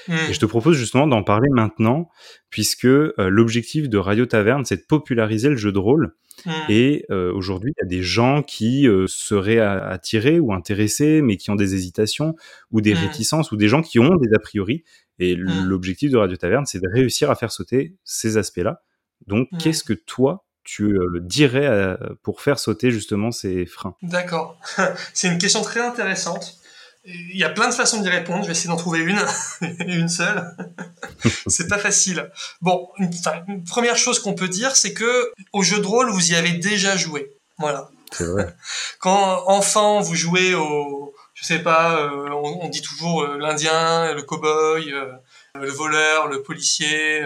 Et 0.08 0.34
je 0.34 0.40
te 0.40 0.46
propose 0.46 0.78
justement 0.78 1.08
d'en 1.08 1.24
parler 1.24 1.50
maintenant, 1.50 2.10
puisque 2.50 2.86
euh, 2.86 3.14
l'objectif 3.18 3.90
de 3.90 3.98
Radio 3.98 4.26
Taverne, 4.26 4.66
c'est 4.66 4.78
de 4.78 4.86
populariser 4.88 5.50
le 5.50 5.58
jeu 5.58 5.72
de 5.72 5.80
rôle. 5.80 6.16
Hmm. 6.46 6.52
Et 6.70 7.06
euh, 7.12 7.32
aujourd'hui, 7.34 7.74
il 7.78 7.84
y 7.84 7.86
a 7.86 7.90
des 7.90 8.04
gens 8.04 8.44
qui 8.44 8.88
euh, 8.88 9.08
seraient 9.08 9.60
attirés 9.60 10.40
ou 10.40 10.54
intéressés, 10.54 11.22
mais 11.22 11.38
qui 11.38 11.50
ont 11.50 11.56
des 11.56 11.76
hésitations 11.76 12.36
ou 12.72 12.82
des 12.82 12.94
réticences, 12.94 13.52
ou 13.52 13.58
des 13.58 13.68
gens 13.68 13.82
qui 13.82 14.00
ont 14.00 14.16
des 14.16 14.34
a 14.34 14.40
priori. 14.40 14.84
Et 15.18 15.36
l'objectif 15.36 16.12
de 16.12 16.18
Radio 16.18 16.36
Taverne, 16.36 16.66
c'est 16.66 16.82
de 16.82 16.90
réussir 16.94 17.32
à 17.32 17.36
faire 17.36 17.52
sauter 17.52 17.96
ces 18.04 18.38
aspects-là. 18.38 18.82
Donc, 19.28 19.48
qu'est-ce 19.60 19.84
que 19.84 19.94
toi, 19.94 20.46
tu 20.66 20.98
euh, 20.98 21.20
dirais 21.22 21.68
euh, 21.68 21.96
pour 22.22 22.42
faire 22.42 22.60
sauter 22.60 22.92
justement 22.92 23.32
ces 23.32 23.66
freins? 23.66 23.96
D'accord. 24.02 24.60
C'est 25.14 25.30
une 25.30 25.38
question 25.38 25.62
très 25.62 25.80
intéressante. 25.80 26.58
Il 27.06 27.38
y 27.38 27.44
a 27.44 27.50
plein 27.50 27.70
de 27.70 27.74
façons 27.74 28.02
d'y 28.02 28.10
répondre. 28.10 28.42
Je 28.42 28.48
vais 28.48 28.54
essayer 28.54 28.70
d'en 28.70 28.78
trouver 28.78 29.00
une, 29.00 29.24
une 29.88 30.10
seule. 30.10 30.56
c'est 31.48 31.68
pas 31.68 31.78
facile. 31.78 32.32
Bon, 32.62 32.90
une, 32.98 33.64
première 33.64 33.98
chose 33.98 34.20
qu'on 34.20 34.34
peut 34.34 34.48
dire, 34.48 34.76
c'est 34.76 34.94
que 34.94 35.32
au 35.54 35.64
jeu 35.64 35.80
de 35.80 35.86
rôle, 35.86 36.10
vous 36.10 36.32
y 36.32 36.36
avez 36.36 36.54
déjà 36.54 36.98
joué. 36.98 37.36
Voilà. 37.58 37.90
C'est 38.12 38.26
vrai. 38.26 38.56
Quand 39.00 39.44
enfant, 39.48 40.02
vous 40.02 40.16
jouez 40.16 40.56
au, 40.56 41.14
je 41.34 41.46
sais 41.46 41.60
pas, 41.60 42.00
euh, 42.00 42.30
on, 42.32 42.66
on 42.66 42.70
dit 42.70 42.82
toujours 42.82 43.24
euh, 43.24 43.38
l'Indien, 43.38 44.14
le 44.14 44.22
cow-boy, 44.24 44.92
euh, 44.92 45.12
le 45.60 45.70
voleur, 45.70 46.28
le 46.28 46.42
policier. 46.42 47.24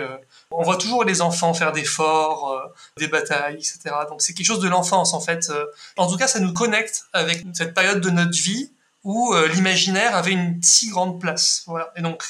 on 0.52 0.64
voit 0.64 0.78
toujours 0.78 1.04
les 1.04 1.22
enfants 1.22 1.54
faire 1.54 1.72
des 1.72 1.84
forts, 1.84 2.62
des 2.98 3.08
batailles, 3.08 3.56
etc. 3.56 3.96
Donc 4.08 4.22
c'est 4.22 4.34
quelque 4.34 4.46
chose 4.46 4.60
de 4.60 4.70
l'enfance 4.70 5.16
en 5.16 5.20
fait. 5.20 5.52
En 5.98 6.08
tout 6.08 6.16
cas, 6.16 6.28
ça 6.28 6.40
nous 6.40 6.54
connecte 6.54 7.06
avec 7.12 7.44
cette 7.54 7.74
période 7.74 8.02
de 8.02 8.10
notre 8.12 8.38
vie 8.38 8.72
où 9.04 9.34
euh, 9.34 9.48
l'imaginaire 9.48 10.16
avait 10.16 10.32
une 10.32 10.62
si 10.62 10.90
grande 10.90 11.20
place. 11.20 11.64
Voilà. 11.68 11.92
Et 11.96 12.02
donc, 12.02 12.24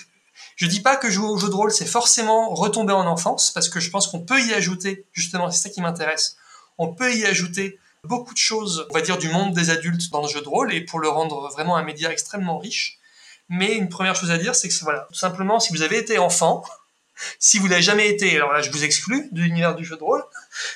je 0.56 0.66
dis 0.66 0.82
pas 0.82 0.98
que 0.98 1.10
jouer 1.10 1.28
au 1.28 1.38
jeu 1.38 1.50
de 1.50 1.54
rôle, 1.54 1.72
c'est 1.72 1.86
forcément 1.86 2.54
retomber 2.54 2.94
en 2.94 3.08
enfance, 3.08 3.52
parce 3.52 3.70
que 3.70 3.80
je 3.80 3.90
pense 3.90 4.08
qu'on 4.08 4.20
peut 4.20 4.40
y 4.42 4.54
ajouter, 4.54 5.06
justement, 5.14 5.50
c'est 5.50 5.62
ça 5.62 5.70
qui 5.70 5.82
m'intéresse, 5.82 6.36
on 6.78 6.94
peut 6.94 7.16
y 7.16 7.26
ajouter 7.26 7.80
beaucoup 8.04 8.34
de 8.34 8.40
choses, 8.40 8.86
on 8.90 8.94
va 8.94 9.02
dire, 9.02 9.18
du 9.18 9.30
monde 9.30 9.54
des 9.54 9.70
adultes 9.70 10.10
dans 10.12 10.22
le 10.22 10.28
jeu 10.28 10.42
de 10.42 10.48
rôle, 10.50 10.74
et 10.74 10.82
pour 10.82 11.00
le 11.00 11.10
rendre 11.10 11.50
vraiment 11.50 11.76
un 11.78 11.84
média 11.84 12.12
extrêmement 12.12 12.58
riche. 12.58 13.00
Mais 13.48 13.76
une 13.76 13.90
première 13.90 14.16
chose 14.16 14.32
à 14.32 14.38
dire, 14.38 14.54
c'est 14.54 14.70
que 14.70 14.74
voilà, 14.82 15.08
tout 15.10 15.18
simplement, 15.18 15.60
si 15.60 15.74
vous 15.74 15.82
avez 15.82 15.98
été 15.98 16.18
enfant, 16.18 16.64
si 17.40 17.58
vous 17.58 17.68
l'avez 17.68 17.82
jamais 17.82 18.10
été, 18.10 18.36
alors 18.36 18.52
là, 18.52 18.62
je 18.62 18.70
vous 18.70 18.84
exclus 18.84 19.30
de 19.32 19.42
l'univers 19.42 19.76
du 19.76 19.86
jeu 19.86 19.96
de 19.96 20.04
rôle, 20.04 20.24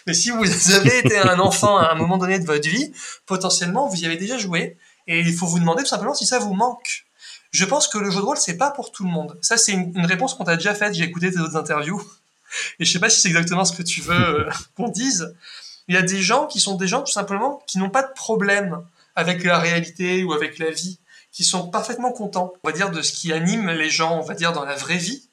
mais 0.08 0.14
si 0.14 0.30
vous 0.30 0.44
avez 0.76 1.00
été 1.00 1.18
un 1.18 1.40
enfant 1.40 1.78
à 1.78 1.92
un 1.92 1.96
moment 1.96 2.18
donné 2.18 2.40
de 2.40 2.46
votre 2.46 2.68
vie, 2.68 2.94
potentiellement, 3.26 3.88
vous 3.88 4.02
y 4.02 4.06
avez 4.06 4.18
déjà 4.18 4.38
joué, 4.38 4.78
et 5.08 5.20
il 5.20 5.34
faut 5.34 5.48
vous 5.48 5.60
demander 5.60 5.84
tout 5.84 5.90
simplement 5.90 6.14
si 6.14 6.26
ça 6.26 6.40
vous 6.40 6.54
manque. 6.54 7.06
Je 7.52 7.66
pense 7.66 7.88
que 7.88 7.98
le 7.98 8.10
jeu 8.10 8.20
de 8.20 8.26
rôle, 8.26 8.38
c'est 8.38 8.58
pas 8.58 8.72
pour 8.72 8.92
tout 8.92 9.04
le 9.04 9.10
monde. 9.10 9.38
Ça, 9.42 9.58
c'est 9.58 9.74
une, 9.74 9.96
une 9.96 10.06
réponse 10.06 10.34
qu'on 10.34 10.44
t'a 10.44 10.56
déjà 10.56 10.74
faite. 10.74 10.96
J'ai 10.96 11.04
écouté 11.04 11.32
tes 11.32 11.40
autres 11.40 11.56
interviews. 11.56 12.02
Et 12.80 12.86
je 12.86 12.92
sais 12.92 13.00
pas 13.00 13.10
si 13.10 13.22
c'est 13.22 13.28
exactement 13.28 13.66
ce 13.66 13.74
que 13.74 13.84
tu 13.84 14.02
veux 14.02 14.48
euh, 14.48 14.50
qu'on 14.76 14.90
dise. 14.90 15.36
Il 15.88 15.96
y 15.96 15.98
a 15.98 16.02
des 16.02 16.22
gens 16.22 16.48
qui 16.48 16.60
sont 16.60 16.76
des 16.76 16.88
gens, 16.88 17.02
tout 17.02 17.12
simplement, 17.12 17.62
qui 17.68 17.78
n'ont 17.78 17.90
pas 17.90 18.04
de 18.04 18.14
problème 18.14 18.84
avec 19.16 19.44
la 19.44 19.60
réalité 19.60 20.24
ou 20.24 20.34
avec 20.34 20.58
la 20.58 20.72
vie, 20.72 20.98
qui 21.32 21.44
sont 21.44 21.68
parfaitement 21.70 22.12
contents, 22.12 22.54
on 22.64 22.70
va 22.70 22.76
dire, 22.76 22.90
de 22.90 23.02
ce 23.02 23.12
qui 23.12 23.34
anime 23.34 23.70
les 23.70 23.90
gens, 23.90 24.18
on 24.18 24.22
va 24.22 24.34
dire, 24.34 24.54
dans 24.54 24.66
la 24.66 24.76
vraie 24.76 24.98
vie. 24.98 25.28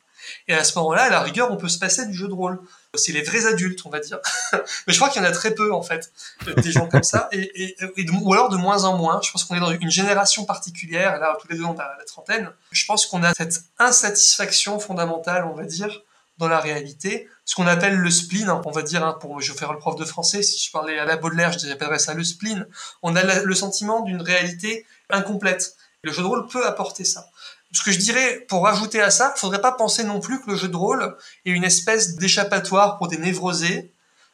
Et 0.49 0.55
à 0.55 0.65
ce 0.65 0.79
moment-là, 0.79 1.05
à 1.05 1.11
la 1.11 1.21
rigueur, 1.21 1.51
on 1.51 1.57
peut 1.57 1.69
se 1.69 1.79
passer 1.79 2.07
du 2.07 2.15
jeu 2.15 2.29
de 2.29 2.33
rôle. 2.33 2.61
C'est 2.97 3.13
les 3.13 3.23
vrais 3.23 3.47
adultes, 3.47 3.83
on 3.85 3.89
va 3.91 4.01
dire. 4.01 4.19
Mais 4.53 4.93
je 4.93 4.97
crois 4.99 5.09
qu'il 5.11 5.23
y 5.23 5.25
en 5.25 5.29
a 5.29 5.31
très 5.33 5.55
peu, 5.55 5.73
en 5.73 5.83
fait, 5.83 6.13
des 6.57 6.73
gens 6.73 6.89
comme 6.89 7.05
ça. 7.05 7.29
Et, 7.33 7.39
et, 7.63 7.77
et 7.97 8.05
de- 8.05 8.11
ou 8.11 8.33
alors 8.33 8.49
de 8.49 8.57
moins 8.57 8.83
en 8.85 8.97
moins. 8.97 9.21
Je 9.23 9.31
pense 9.31 9.45
qu'on 9.45 9.55
est 9.55 9.61
dans 9.61 9.71
une 9.71 9.91
génération 9.91 10.45
particulière. 10.45 11.19
Là, 11.21 11.37
tous 11.41 11.47
les 11.49 11.57
deux, 11.57 11.65
on 11.65 11.79
a 11.79 11.97
la 11.99 12.05
trentaine. 12.05 12.51
Je 12.73 12.85
pense 12.87 13.07
qu'on 13.07 13.23
a 13.23 13.33
cette 13.35 13.63
insatisfaction 13.79 14.81
fondamentale, 14.81 15.45
on 15.45 15.55
va 15.55 15.65
dire, 15.65 16.03
dans 16.39 16.49
la 16.49 16.59
réalité. 16.59 17.29
Ce 17.45 17.55
qu'on 17.55 17.69
appelle 17.69 17.95
le 17.97 18.11
spleen, 18.11 18.49
hein, 18.49 18.61
on 18.65 18.73
va 18.73 18.83
dire, 18.83 19.05
hein, 19.07 19.17
pour, 19.21 19.41
je 19.41 19.53
vais 19.53 19.59
faire 19.59 19.73
le 19.73 19.79
prof 19.79 19.95
de 19.97 20.05
français, 20.05 20.43
si 20.43 20.59
je 20.67 20.73
parlais 20.73 20.99
à 20.99 21.05
la 21.05 21.17
Baudelaire, 21.17 21.53
je 21.57 21.71
appellerais 21.71 21.99
ça 22.01 22.15
le 22.15 22.25
spleen. 22.25 22.67
On 23.03 23.15
a 23.15 23.23
la- 23.23 23.43
le 23.45 23.55
sentiment 23.55 24.01
d'une 24.01 24.21
réalité 24.21 24.85
incomplète. 25.11 25.77
Le 26.03 26.13
jeu 26.13 26.23
de 26.23 26.27
rôle 26.27 26.49
peut 26.49 26.67
apporter 26.67 27.05
ça. 27.05 27.30
Ce 27.73 27.83
que 27.85 27.93
je 27.93 27.99
dirais, 27.99 28.45
pour 28.49 28.65
rajouter 28.65 29.01
à 29.01 29.11
ça, 29.11 29.33
faudrait 29.37 29.61
pas 29.61 29.73
penser 29.73 30.03
non 30.03 30.19
plus 30.21 30.41
que 30.41 30.51
le 30.51 30.57
jeu 30.57 30.69
de 30.69 30.77
rôle 30.77 31.17
est 31.45 31.51
une 31.51 31.65
espèce 31.65 32.17
d'échappatoire 32.17 32.99
pour 32.99 33.07
des 33.09 33.17
névrosés. 33.19 33.93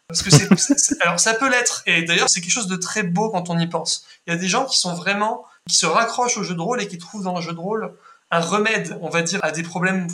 Parce 0.08 0.22
que 0.22 0.30
c'est- 0.30 1.02
alors 1.02 1.20
ça 1.20 1.34
peut 1.34 1.50
l'être. 1.50 1.82
Et 1.86 2.02
d'ailleurs, 2.02 2.28
c'est 2.30 2.40
quelque 2.40 2.52
chose 2.52 2.68
de 2.68 2.76
très 2.76 3.02
beau 3.02 3.30
quand 3.30 3.50
on 3.50 3.58
y 3.58 3.66
pense. 3.66 4.06
Il 4.26 4.32
y 4.32 4.36
a 4.36 4.38
des 4.38 4.48
gens 4.48 4.64
qui 4.64 4.78
sont 4.78 4.94
vraiment, 4.94 5.44
qui 5.68 5.76
se 5.76 5.84
raccrochent 5.86 6.38
au 6.38 6.44
jeu 6.44 6.54
de 6.54 6.60
rôle 6.60 6.80
et 6.80 6.88
qui 6.88 6.96
trouvent 6.98 7.24
dans 7.24 7.34
le 7.36 7.42
jeu 7.42 7.52
de 7.52 7.58
rôle 7.58 7.92
un 8.30 8.40
remède, 8.40 8.98
on 9.02 9.10
va 9.10 9.22
dire, 9.22 9.40
à 9.42 9.50
des 9.50 9.62
problèmes 9.62 10.06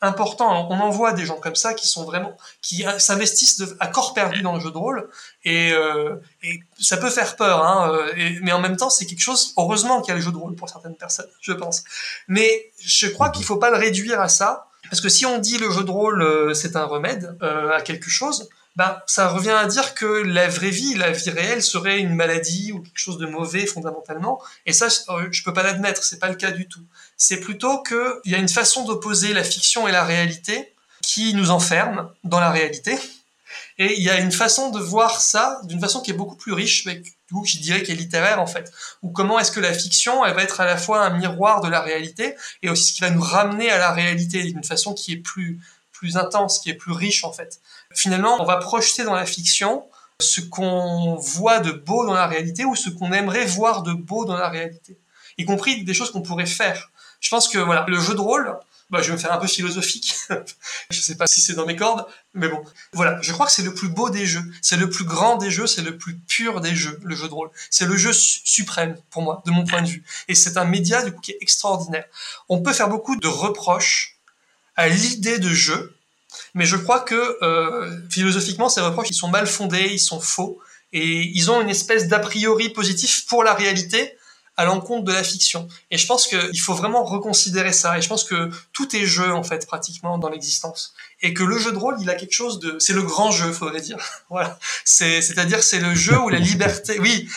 importants. 0.00 0.68
On 0.70 0.78
en 0.78 0.90
voit 0.90 1.12
des 1.12 1.26
gens 1.26 1.38
comme 1.38 1.56
ça 1.56 1.74
qui 1.74 1.88
sont 1.88 2.04
vraiment, 2.04 2.36
qui 2.62 2.86
euh, 2.86 2.98
s'investissent 2.98 3.62
à 3.80 3.88
corps 3.88 4.14
perdu 4.14 4.42
dans 4.42 4.54
le 4.54 4.60
jeu 4.60 4.70
de 4.70 4.78
rôle. 4.78 5.08
Et, 5.44 5.72
euh, 5.72 6.16
et 6.42 6.60
ça 6.80 6.96
peut 6.96 7.10
faire 7.10 7.36
peur, 7.36 7.64
hein, 7.64 7.90
euh, 7.92 8.32
mais 8.42 8.52
en 8.52 8.60
même 8.60 8.76
temps, 8.76 8.90
c'est 8.90 9.06
quelque 9.06 9.20
chose, 9.20 9.52
heureusement 9.56 10.00
qu'il 10.00 10.10
y 10.10 10.12
a 10.12 10.16
le 10.16 10.22
jeu 10.22 10.32
de 10.32 10.36
rôle 10.36 10.54
pour 10.54 10.68
certaines 10.68 10.96
personnes, 10.96 11.28
je 11.40 11.52
pense. 11.52 11.84
Mais 12.28 12.70
je 12.80 13.08
crois 13.08 13.30
qu'il 13.30 13.44
faut 13.44 13.56
pas 13.56 13.70
le 13.70 13.76
réduire 13.76 14.20
à 14.20 14.28
ça, 14.28 14.68
parce 14.90 15.00
que 15.00 15.08
si 15.08 15.26
on 15.26 15.38
dit 15.38 15.58
le 15.58 15.70
jeu 15.70 15.84
de 15.84 15.90
rôle, 15.90 16.22
euh, 16.22 16.54
c'est 16.54 16.76
un 16.76 16.84
remède 16.84 17.36
euh, 17.42 17.70
à 17.70 17.80
quelque 17.82 18.08
chose, 18.08 18.48
ben, 18.76 19.02
ça 19.06 19.28
revient 19.28 19.50
à 19.50 19.66
dire 19.66 19.94
que 19.94 20.06
la 20.06 20.48
vraie 20.48 20.70
vie, 20.70 20.94
la 20.94 21.10
vie 21.10 21.30
réelle 21.30 21.62
serait 21.62 21.98
une 21.98 22.14
maladie 22.14 22.70
ou 22.72 22.80
quelque 22.80 22.98
chose 22.98 23.18
de 23.18 23.26
mauvais 23.26 23.66
fondamentalement. 23.66 24.40
Et 24.66 24.72
ça, 24.72 24.86
je 24.88 25.42
peux 25.42 25.52
pas 25.52 25.64
l'admettre, 25.64 26.04
c'est 26.04 26.20
pas 26.20 26.28
le 26.28 26.36
cas 26.36 26.52
du 26.52 26.68
tout. 26.68 26.84
C'est 27.18 27.40
plutôt 27.40 27.82
que 27.82 28.20
il 28.24 28.32
y 28.32 28.34
a 28.36 28.38
une 28.38 28.48
façon 28.48 28.84
d'opposer 28.84 29.32
la 29.34 29.44
fiction 29.44 29.88
et 29.88 29.92
la 29.92 30.04
réalité 30.04 30.72
qui 31.02 31.34
nous 31.34 31.50
enferme 31.50 32.10
dans 32.24 32.40
la 32.40 32.50
réalité 32.50 32.98
Et 33.78 33.96
il 33.96 34.02
y 34.02 34.10
a 34.10 34.18
une 34.18 34.32
façon 34.32 34.70
de 34.70 34.78
voir 34.78 35.20
ça 35.20 35.60
d'une 35.64 35.80
façon 35.80 36.00
qui 36.00 36.12
est 36.12 36.14
beaucoup 36.14 36.36
plus 36.36 36.52
riche, 36.52 36.86
mais 36.86 36.96
du 36.96 37.34
coup, 37.34 37.44
je 37.44 37.58
dirais 37.58 37.82
qui 37.82 37.92
est 37.92 37.96
littéraire 37.96 38.40
en 38.40 38.46
fait. 38.46 38.72
Ou 39.02 39.10
comment 39.10 39.38
est-ce 39.38 39.50
que 39.50 39.60
la 39.60 39.72
fiction, 39.72 40.24
elle 40.24 40.34
va 40.34 40.42
être 40.42 40.60
à 40.60 40.64
la 40.64 40.76
fois 40.76 41.04
un 41.04 41.10
miroir 41.10 41.60
de 41.60 41.68
la 41.68 41.80
réalité 41.80 42.36
et 42.62 42.70
aussi 42.70 42.84
ce 42.84 42.92
qui 42.94 43.00
va 43.00 43.10
nous 43.10 43.20
ramener 43.20 43.68
à 43.68 43.78
la 43.78 43.92
réalité 43.92 44.42
d'une 44.44 44.64
façon 44.64 44.94
qui 44.94 45.12
est 45.12 45.16
plus 45.16 45.60
plus 45.90 46.16
intense, 46.16 46.60
qui 46.60 46.70
est 46.70 46.74
plus 46.74 46.92
riche 46.92 47.24
en 47.24 47.32
fait. 47.32 47.60
Finalement, 47.92 48.40
on 48.40 48.44
va 48.44 48.58
projeter 48.58 49.02
dans 49.02 49.16
la 49.16 49.26
fiction 49.26 49.84
ce 50.20 50.40
qu'on 50.40 51.16
voit 51.16 51.58
de 51.58 51.72
beau 51.72 52.06
dans 52.06 52.14
la 52.14 52.26
réalité 52.28 52.64
ou 52.64 52.76
ce 52.76 52.90
qu'on 52.90 53.12
aimerait 53.12 53.46
voir 53.46 53.82
de 53.82 53.92
beau 53.92 54.24
dans 54.24 54.36
la 54.36 54.48
réalité, 54.48 54.96
y 55.36 55.44
compris 55.44 55.84
des 55.84 55.94
choses 55.94 56.12
qu'on 56.12 56.22
pourrait 56.22 56.46
faire. 56.46 56.90
Je 57.20 57.30
pense 57.30 57.48
que 57.48 57.58
voilà, 57.58 57.84
le 57.88 57.98
jeu 57.98 58.14
de 58.14 58.20
rôle, 58.20 58.56
bah, 58.90 59.02
je 59.02 59.08
vais 59.08 59.12
me 59.12 59.18
faire 59.18 59.32
un 59.32 59.38
peu 59.38 59.46
philosophique. 59.46 60.14
je 60.90 61.00
sais 61.00 61.16
pas 61.16 61.26
si 61.26 61.40
c'est 61.40 61.54
dans 61.54 61.66
mes 61.66 61.76
cordes, 61.76 62.06
mais 62.34 62.48
bon. 62.48 62.62
Voilà, 62.92 63.20
je 63.20 63.32
crois 63.32 63.46
que 63.46 63.52
c'est 63.52 63.62
le 63.62 63.74
plus 63.74 63.88
beau 63.88 64.08
des 64.08 64.26
jeux, 64.26 64.42
c'est 64.62 64.76
le 64.76 64.88
plus 64.88 65.04
grand 65.04 65.36
des 65.36 65.50
jeux, 65.50 65.66
c'est 65.66 65.82
le 65.82 65.98
plus 65.98 66.16
pur 66.16 66.60
des 66.60 66.74
jeux, 66.74 66.98
le 67.02 67.14
jeu 67.14 67.28
de 67.28 67.34
rôle. 67.34 67.50
C'est 67.70 67.86
le 67.86 67.96
jeu 67.96 68.12
suprême 68.12 68.96
pour 69.10 69.22
moi, 69.22 69.42
de 69.44 69.50
mon 69.50 69.64
point 69.64 69.82
de 69.82 69.88
vue. 69.88 70.04
Et 70.28 70.34
c'est 70.34 70.56
un 70.56 70.64
média 70.64 71.02
du 71.04 71.12
coup 71.12 71.20
qui 71.20 71.32
est 71.32 71.38
extraordinaire. 71.40 72.04
On 72.48 72.62
peut 72.62 72.72
faire 72.72 72.88
beaucoup 72.88 73.16
de 73.16 73.28
reproches 73.28 74.16
à 74.76 74.88
l'idée 74.88 75.38
de 75.38 75.48
jeu, 75.48 75.94
mais 76.54 76.64
je 76.64 76.76
crois 76.76 77.00
que 77.00 77.38
euh, 77.42 78.08
philosophiquement, 78.10 78.68
ces 78.68 78.80
reproches, 78.80 79.08
ils 79.10 79.14
sont 79.14 79.28
mal 79.28 79.46
fondés, 79.46 79.88
ils 79.90 79.98
sont 79.98 80.20
faux, 80.20 80.60
et 80.92 81.30
ils 81.34 81.50
ont 81.50 81.60
une 81.60 81.68
espèce 81.68 82.08
d'a 82.08 82.18
priori 82.18 82.70
positif 82.70 83.26
pour 83.26 83.44
la 83.44 83.54
réalité, 83.54 84.16
à 84.58 84.64
l'encontre 84.64 85.04
de 85.04 85.12
la 85.12 85.22
fiction. 85.22 85.68
Et 85.92 85.96
je 85.96 86.06
pense 86.06 86.26
qu'il 86.26 86.60
faut 86.60 86.74
vraiment 86.74 87.04
reconsidérer 87.04 87.72
ça. 87.72 87.96
Et 87.96 88.02
je 88.02 88.08
pense 88.08 88.24
que 88.24 88.50
tout 88.72 88.94
est 88.96 89.06
jeu, 89.06 89.32
en 89.32 89.44
fait, 89.44 89.64
pratiquement, 89.68 90.18
dans 90.18 90.28
l'existence. 90.28 90.94
Et 91.22 91.32
que 91.32 91.44
le 91.44 91.56
jeu 91.58 91.70
de 91.70 91.78
rôle, 91.78 91.96
il 92.00 92.10
a 92.10 92.16
quelque 92.16 92.32
chose 92.32 92.58
de... 92.58 92.76
C'est 92.80 92.92
le 92.92 93.02
grand 93.02 93.30
jeu, 93.30 93.52
faudrait 93.52 93.80
dire. 93.80 93.98
voilà. 94.30 94.58
C'est, 94.84 95.22
c'est-à-dire, 95.22 95.62
c'est 95.62 95.78
le 95.78 95.94
jeu 95.94 96.18
où 96.18 96.28
la 96.28 96.40
liberté... 96.40 96.98
Oui, 96.98 97.28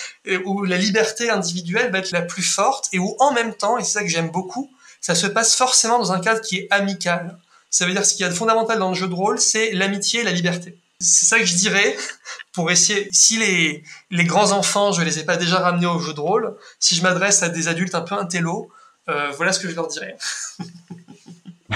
où 0.46 0.64
la 0.64 0.78
liberté 0.78 1.30
individuelle 1.30 1.92
va 1.92 2.00
être 2.00 2.12
la 2.12 2.24
plus 2.24 2.44
forte 2.44 2.90
et 2.92 2.98
où, 2.98 3.16
en 3.20 3.34
même 3.34 3.54
temps, 3.54 3.78
et 3.78 3.84
c'est 3.84 3.92
ça 3.92 4.02
que 4.02 4.10
j'aime 4.10 4.32
beaucoup, 4.32 4.72
ça 5.00 5.14
se 5.14 5.28
passe 5.28 5.56
forcément 5.56 6.00
dans 6.00 6.12
un 6.12 6.20
cadre 6.20 6.42
qui 6.42 6.58
est 6.58 6.68
amical. 6.72 7.38
Ça 7.70 7.86
veut 7.86 7.94
dire 7.94 8.04
ce 8.04 8.14
qu'il 8.14 8.22
y 8.22 8.26
a 8.26 8.30
de 8.30 8.34
fondamental 8.34 8.80
dans 8.80 8.90
le 8.90 8.96
jeu 8.96 9.08
de 9.08 9.14
rôle, 9.14 9.40
c'est 9.40 9.72
l'amitié 9.74 10.22
et 10.22 10.24
la 10.24 10.32
liberté. 10.32 10.76
C'est 11.02 11.26
ça 11.26 11.40
que 11.40 11.46
je 11.46 11.56
dirais 11.56 11.96
pour 12.54 12.72
essayer. 12.72 13.10
Si 13.12 13.38
les, 13.38 13.84
les 14.10 14.24
grands 14.24 14.52
enfants, 14.52 14.92
je 14.92 15.02
les 15.02 15.20
ai 15.20 15.26
pas 15.26 15.38
déjà 15.38 15.60
ramenés 15.60 15.88
au 15.88 16.00
jeu 16.00 16.14
de 16.14 16.20
rôle, 16.20 16.56
si 16.80 16.96
je 16.96 17.04
m'adresse 17.04 17.44
à 17.44 17.50
des 17.50 17.68
adultes 17.68 17.96
un 17.96 18.02
peu 18.02 18.16
intello, 18.16 18.72
euh, 19.10 19.32
voilà 19.32 19.52
ce 19.52 19.60
que 19.60 19.70
je 19.70 19.76
leur 19.76 19.88
dirais. 19.88 20.16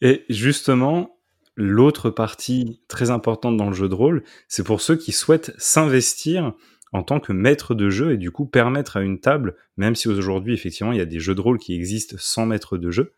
et 0.00 0.24
justement, 0.28 1.16
l'autre 1.56 2.10
partie 2.10 2.80
très 2.88 3.10
importante 3.10 3.56
dans 3.56 3.68
le 3.68 3.74
jeu 3.74 3.88
de 3.88 3.94
rôle, 3.94 4.22
c'est 4.48 4.64
pour 4.64 4.80
ceux 4.80 4.96
qui 4.96 5.12
souhaitent 5.12 5.52
s'investir 5.58 6.52
en 6.92 7.02
tant 7.02 7.20
que 7.20 7.32
maître 7.32 7.74
de 7.74 7.88
jeu 7.88 8.12
et 8.12 8.16
du 8.16 8.30
coup 8.30 8.46
permettre 8.46 8.96
à 8.96 9.00
une 9.00 9.20
table, 9.20 9.56
même 9.76 9.94
si 9.94 10.08
aujourd'hui 10.08 10.54
effectivement 10.54 10.92
il 10.92 10.98
y 10.98 11.02
a 11.02 11.06
des 11.06 11.20
jeux 11.20 11.34
de 11.34 11.40
rôle 11.40 11.58
qui 11.58 11.74
existent 11.74 12.16
sans 12.18 12.46
maître 12.46 12.78
de 12.78 12.90
jeu, 12.90 13.14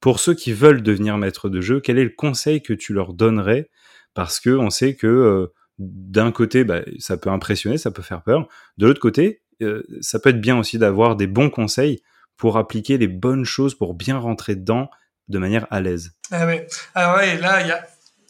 pour 0.00 0.20
ceux 0.20 0.34
qui 0.34 0.52
veulent 0.52 0.82
devenir 0.82 1.16
maître 1.16 1.48
de 1.48 1.60
jeu, 1.60 1.80
quel 1.80 1.98
est 1.98 2.04
le 2.04 2.10
conseil 2.10 2.62
que 2.62 2.72
tu 2.72 2.92
leur 2.92 3.14
donnerais? 3.14 3.70
Parce 4.14 4.38
que 4.38 4.50
on 4.50 4.70
sait 4.70 4.94
que 4.94 5.06
euh, 5.06 5.52
d'un 5.78 6.32
côté, 6.32 6.64
bah, 6.64 6.82
ça 6.98 7.16
peut 7.16 7.30
impressionner, 7.30 7.78
ça 7.78 7.90
peut 7.90 8.02
faire 8.02 8.22
peur. 8.22 8.48
De 8.78 8.86
l'autre 8.86 9.00
côté, 9.00 9.42
euh, 9.62 9.82
ça 10.00 10.18
peut 10.18 10.30
être 10.30 10.40
bien 10.40 10.58
aussi 10.58 10.78
d'avoir 10.78 11.16
des 11.16 11.26
bons 11.26 11.50
conseils 11.50 12.02
pour 12.36 12.56
appliquer 12.56 12.98
les 12.98 13.08
bonnes 13.08 13.44
choses, 13.44 13.74
pour 13.74 13.94
bien 13.94 14.18
rentrer 14.18 14.56
dedans 14.56 14.90
de 15.28 15.38
manière 15.38 15.66
à 15.70 15.80
l'aise. 15.80 16.12
Ah 16.30 16.46
ouais. 16.46 16.66
Ah 16.94 17.16
ouais, 17.16 17.38
là, 17.38 17.62
il 17.62 17.68
y 17.68 17.72
a 17.72 17.86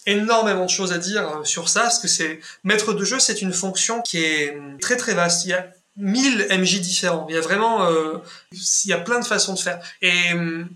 énormément 0.07 0.65
de 0.65 0.71
choses 0.71 0.93
à 0.93 0.99
dire 0.99 1.29
euh, 1.29 1.45
sur 1.45 1.69
ça, 1.69 1.83
parce 1.83 1.99
que 1.99 2.09
c'est 2.09 2.41
maître 2.62 2.93
de 2.93 3.05
jeu, 3.05 3.19
c'est 3.19 3.43
une 3.43 3.53
fonction 3.53 4.01
qui 4.03 4.23
est 4.23 4.57
hum, 4.57 4.79
très 4.79 4.97
très 4.97 5.15
vaste. 5.15 5.45
Il 5.45 5.49
y 5.49 5.55
a 5.55 5.69
1000 5.97 6.47
MJ 6.51 6.81
différents. 6.81 7.27
Il 7.29 7.35
y 7.35 7.39
a 7.39 7.41
vraiment, 7.41 7.89
il 8.53 8.91
y 8.91 8.93
a 8.93 8.99
plein 8.99 9.21
de 9.21 9.25
façons 9.25 9.55
de 9.55 9.59
faire. 9.59 9.81
Et 10.03 10.33
hum, 10.33 10.69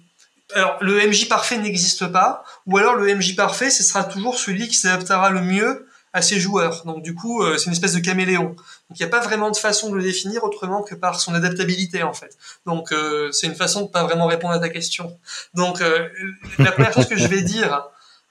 alors 0.55 0.79
le 0.81 1.07
MJ 1.07 1.29
parfait 1.29 1.59
n'existe 1.59 2.07
pas, 2.07 2.45
ou 2.67 2.79
alors 2.79 2.95
le 2.95 3.15
MJ 3.15 3.37
parfait, 3.37 3.71
ce 3.71 3.83
sera 3.83 4.05
toujours 4.05 4.39
celui 4.39 4.69
qui 4.69 4.75
s'adaptera 4.75 5.31
le 5.31 5.41
mieux 5.41 5.87
à 6.13 6.23
ses 6.23 6.41
joueurs. 6.41 6.85
Donc 6.85 7.03
du 7.03 7.15
coup, 7.15 7.43
euh, 7.43 7.59
c'est 7.59 7.67
une 7.67 7.73
espèce 7.73 7.95
de 7.95 8.01
caméléon. 8.01 8.45
Donc 8.45 8.57
il 8.91 8.99
n'y 8.99 9.05
a 9.05 9.09
pas 9.09 9.21
vraiment 9.21 9.51
de 9.51 9.57
façon 9.57 9.91
de 9.91 9.97
le 9.97 10.03
définir 10.03 10.45
autrement 10.45 10.83
que 10.83 10.95
par 10.95 11.21
son 11.21 11.35
adaptabilité 11.35 12.03
en 12.03 12.15
fait. 12.15 12.37
Donc 12.67 12.93
euh, 12.93 13.31
c'est 13.33 13.47
une 13.47 13.55
façon 13.55 13.83
de 13.83 13.89
pas 13.89 14.05
vraiment 14.05 14.27
répondre 14.27 14.55
à 14.55 14.59
ta 14.59 14.69
question. 14.69 15.19
Donc 15.55 15.81
euh, 15.81 16.09
la 16.59 16.73
première 16.73 16.93
chose 16.93 17.09
que 17.09 17.17
je 17.17 17.27
vais 17.27 17.43
dire 17.43 17.85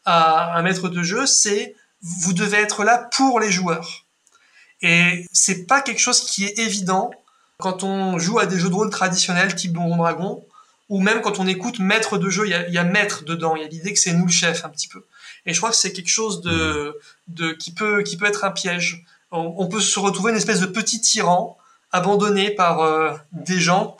à 0.05 0.57
un 0.57 0.61
maître 0.61 0.89
de 0.89 1.03
jeu, 1.03 1.25
c'est 1.25 1.75
vous 2.01 2.33
devez 2.33 2.57
être 2.57 2.83
là 2.83 3.09
pour 3.15 3.39
les 3.39 3.51
joueurs. 3.51 4.05
Et 4.81 5.25
c'est 5.33 5.65
pas 5.65 5.81
quelque 5.81 5.99
chose 5.99 6.21
qui 6.21 6.45
est 6.45 6.59
évident 6.59 7.11
quand 7.59 7.83
on 7.83 8.19
joue 8.19 8.39
à 8.39 8.45
des 8.45 8.59
jeux 8.59 8.69
de 8.69 8.75
rôle 8.75 8.91
traditionnels 8.91 9.55
type 9.55 9.73
Donjon 9.73 9.97
Dragon 9.97 10.45
ou 10.89 11.01
même 11.01 11.21
quand 11.21 11.39
on 11.39 11.47
écoute 11.47 11.79
maître 11.79 12.17
de 12.17 12.29
jeu, 12.29 12.45
il 12.45 12.51
y 12.51 12.53
a, 12.53 12.67
y 12.69 12.77
a 12.77 12.83
maître 12.83 13.25
dedans, 13.25 13.55
il 13.55 13.61
y 13.61 13.65
a 13.65 13.67
l'idée 13.67 13.93
que 13.93 13.99
c'est 13.99 14.13
nous 14.13 14.25
le 14.25 14.31
chef 14.31 14.63
un 14.63 14.69
petit 14.69 14.87
peu. 14.87 15.05
Et 15.45 15.53
je 15.53 15.59
crois 15.59 15.69
que 15.69 15.75
c'est 15.75 15.93
quelque 15.93 16.09
chose 16.09 16.41
de, 16.41 16.97
de 17.27 17.51
qui 17.51 17.73
peut 17.73 18.03
qui 18.03 18.17
peut 18.17 18.25
être 18.25 18.43
un 18.45 18.51
piège. 18.51 19.05
On, 19.31 19.67
peut 19.67 19.81
se 19.81 19.99
retrouver 19.99 20.31
une 20.31 20.37
espèce 20.37 20.61
de 20.61 20.65
petit 20.65 21.01
tyran 21.01 21.57
abandonné 21.91 22.51
par 22.51 22.79
euh, 22.79 23.13
des 23.33 23.59
gens. 23.59 23.97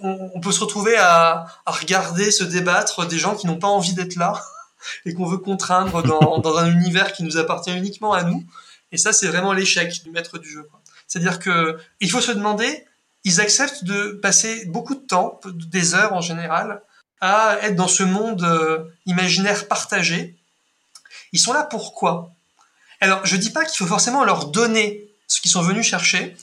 On, 0.00 0.40
peut 0.40 0.52
se 0.52 0.60
retrouver 0.60 0.96
à, 0.96 1.46
à, 1.64 1.72
regarder 1.72 2.30
se 2.30 2.44
débattre 2.44 3.06
des 3.06 3.18
gens 3.18 3.34
qui 3.34 3.46
n'ont 3.46 3.58
pas 3.58 3.68
envie 3.68 3.94
d'être 3.94 4.16
là 4.16 4.42
et 5.06 5.14
qu'on 5.14 5.26
veut 5.26 5.38
contraindre 5.38 6.02
dans, 6.02 6.38
dans, 6.44 6.56
un 6.58 6.70
univers 6.70 7.12
qui 7.12 7.22
nous 7.22 7.38
appartient 7.38 7.72
uniquement 7.72 8.12
à 8.12 8.24
nous. 8.24 8.44
Et 8.92 8.98
ça, 8.98 9.12
c'est 9.12 9.26
vraiment 9.26 9.52
l'échec 9.52 9.90
du 10.04 10.10
maître 10.10 10.38
du 10.38 10.50
jeu. 10.50 10.68
C'est-à-dire 11.06 11.38
que 11.38 11.78
il 12.00 12.10
faut 12.10 12.20
se 12.20 12.32
demander 12.32 12.84
ils 13.26 13.40
acceptent 13.40 13.82
de 13.82 14.20
passer 14.22 14.66
beaucoup 14.66 14.94
de 14.94 15.00
temps, 15.00 15.40
des 15.44 15.96
heures 15.96 16.12
en 16.12 16.20
général, 16.20 16.80
à 17.20 17.58
être 17.62 17.74
dans 17.74 17.88
ce 17.88 18.04
monde 18.04 18.44
euh, 18.44 18.84
imaginaire 19.04 19.66
partagé. 19.66 20.36
Ils 21.32 21.40
sont 21.40 21.52
là 21.52 21.64
pourquoi? 21.64 22.30
Alors, 23.00 23.26
je 23.26 23.36
dis 23.36 23.50
pas 23.50 23.64
qu'il 23.64 23.76
faut 23.78 23.86
forcément 23.86 24.22
leur 24.22 24.46
donner 24.46 25.10
ce 25.26 25.40
qu'ils 25.40 25.50
sont 25.50 25.62
venus 25.62 25.84
chercher, 25.84 26.36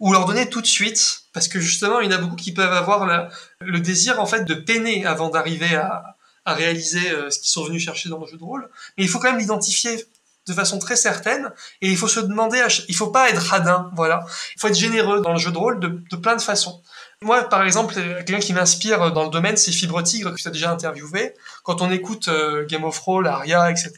ou 0.00 0.14
leur 0.14 0.24
donner 0.24 0.48
tout 0.48 0.62
de 0.62 0.66
suite, 0.66 1.24
parce 1.34 1.46
que 1.46 1.60
justement, 1.60 2.00
il 2.00 2.10
y 2.10 2.14
en 2.14 2.16
a 2.16 2.20
beaucoup 2.22 2.36
qui 2.36 2.54
peuvent 2.54 2.72
avoir 2.72 3.28
le 3.60 3.78
désir 3.80 4.18
en 4.18 4.26
fait 4.26 4.44
de 4.46 4.54
peiner 4.54 5.04
avant 5.04 5.28
d'arriver 5.28 5.74
à, 5.76 6.16
à, 6.46 6.54
réaliser 6.54 7.10
euh, 7.10 7.28
ce 7.28 7.38
qu'ils 7.38 7.50
sont 7.50 7.64
venus 7.64 7.84
chercher 7.84 8.08
dans 8.08 8.18
le 8.18 8.26
jeu 8.26 8.38
de 8.38 8.44
rôle. 8.44 8.66
Mais 8.96 9.04
il 9.04 9.10
faut 9.10 9.18
quand 9.18 9.30
même 9.30 9.40
l'identifier 9.40 10.06
de 10.46 10.52
façon 10.52 10.78
très 10.78 10.96
certaine 10.96 11.50
et 11.80 11.90
il 11.90 11.96
faut 11.96 12.08
se 12.08 12.20
demander 12.20 12.60
il 12.88 12.96
faut 12.96 13.10
pas 13.10 13.30
être 13.30 13.38
radin 13.38 13.90
voilà. 13.94 14.24
Il 14.56 14.60
faut 14.60 14.68
être 14.68 14.78
généreux 14.78 15.20
dans 15.20 15.32
le 15.32 15.38
jeu 15.38 15.52
de 15.52 15.58
rôle 15.58 15.78
de, 15.78 16.16
plein 16.16 16.36
de 16.36 16.40
façons. 16.40 16.82
Moi 17.20 17.44
par 17.44 17.62
exemple 17.62 17.94
quelqu'un 17.94 18.40
qui 18.40 18.52
m'inspire 18.52 19.12
dans 19.12 19.24
le 19.24 19.30
domaine 19.30 19.56
c'est 19.56 19.72
Fibre 19.72 20.02
Tigre 20.02 20.32
que 20.32 20.40
tu 20.40 20.48
as 20.48 20.50
déjà 20.50 20.70
interviewé. 20.70 21.34
Quand 21.62 21.80
on 21.80 21.90
écoute 21.90 22.28
euh, 22.28 22.66
Game 22.66 22.84
of 22.84 22.96
Thrones 22.96 23.26
Aria 23.26 23.70
etc 23.70 23.92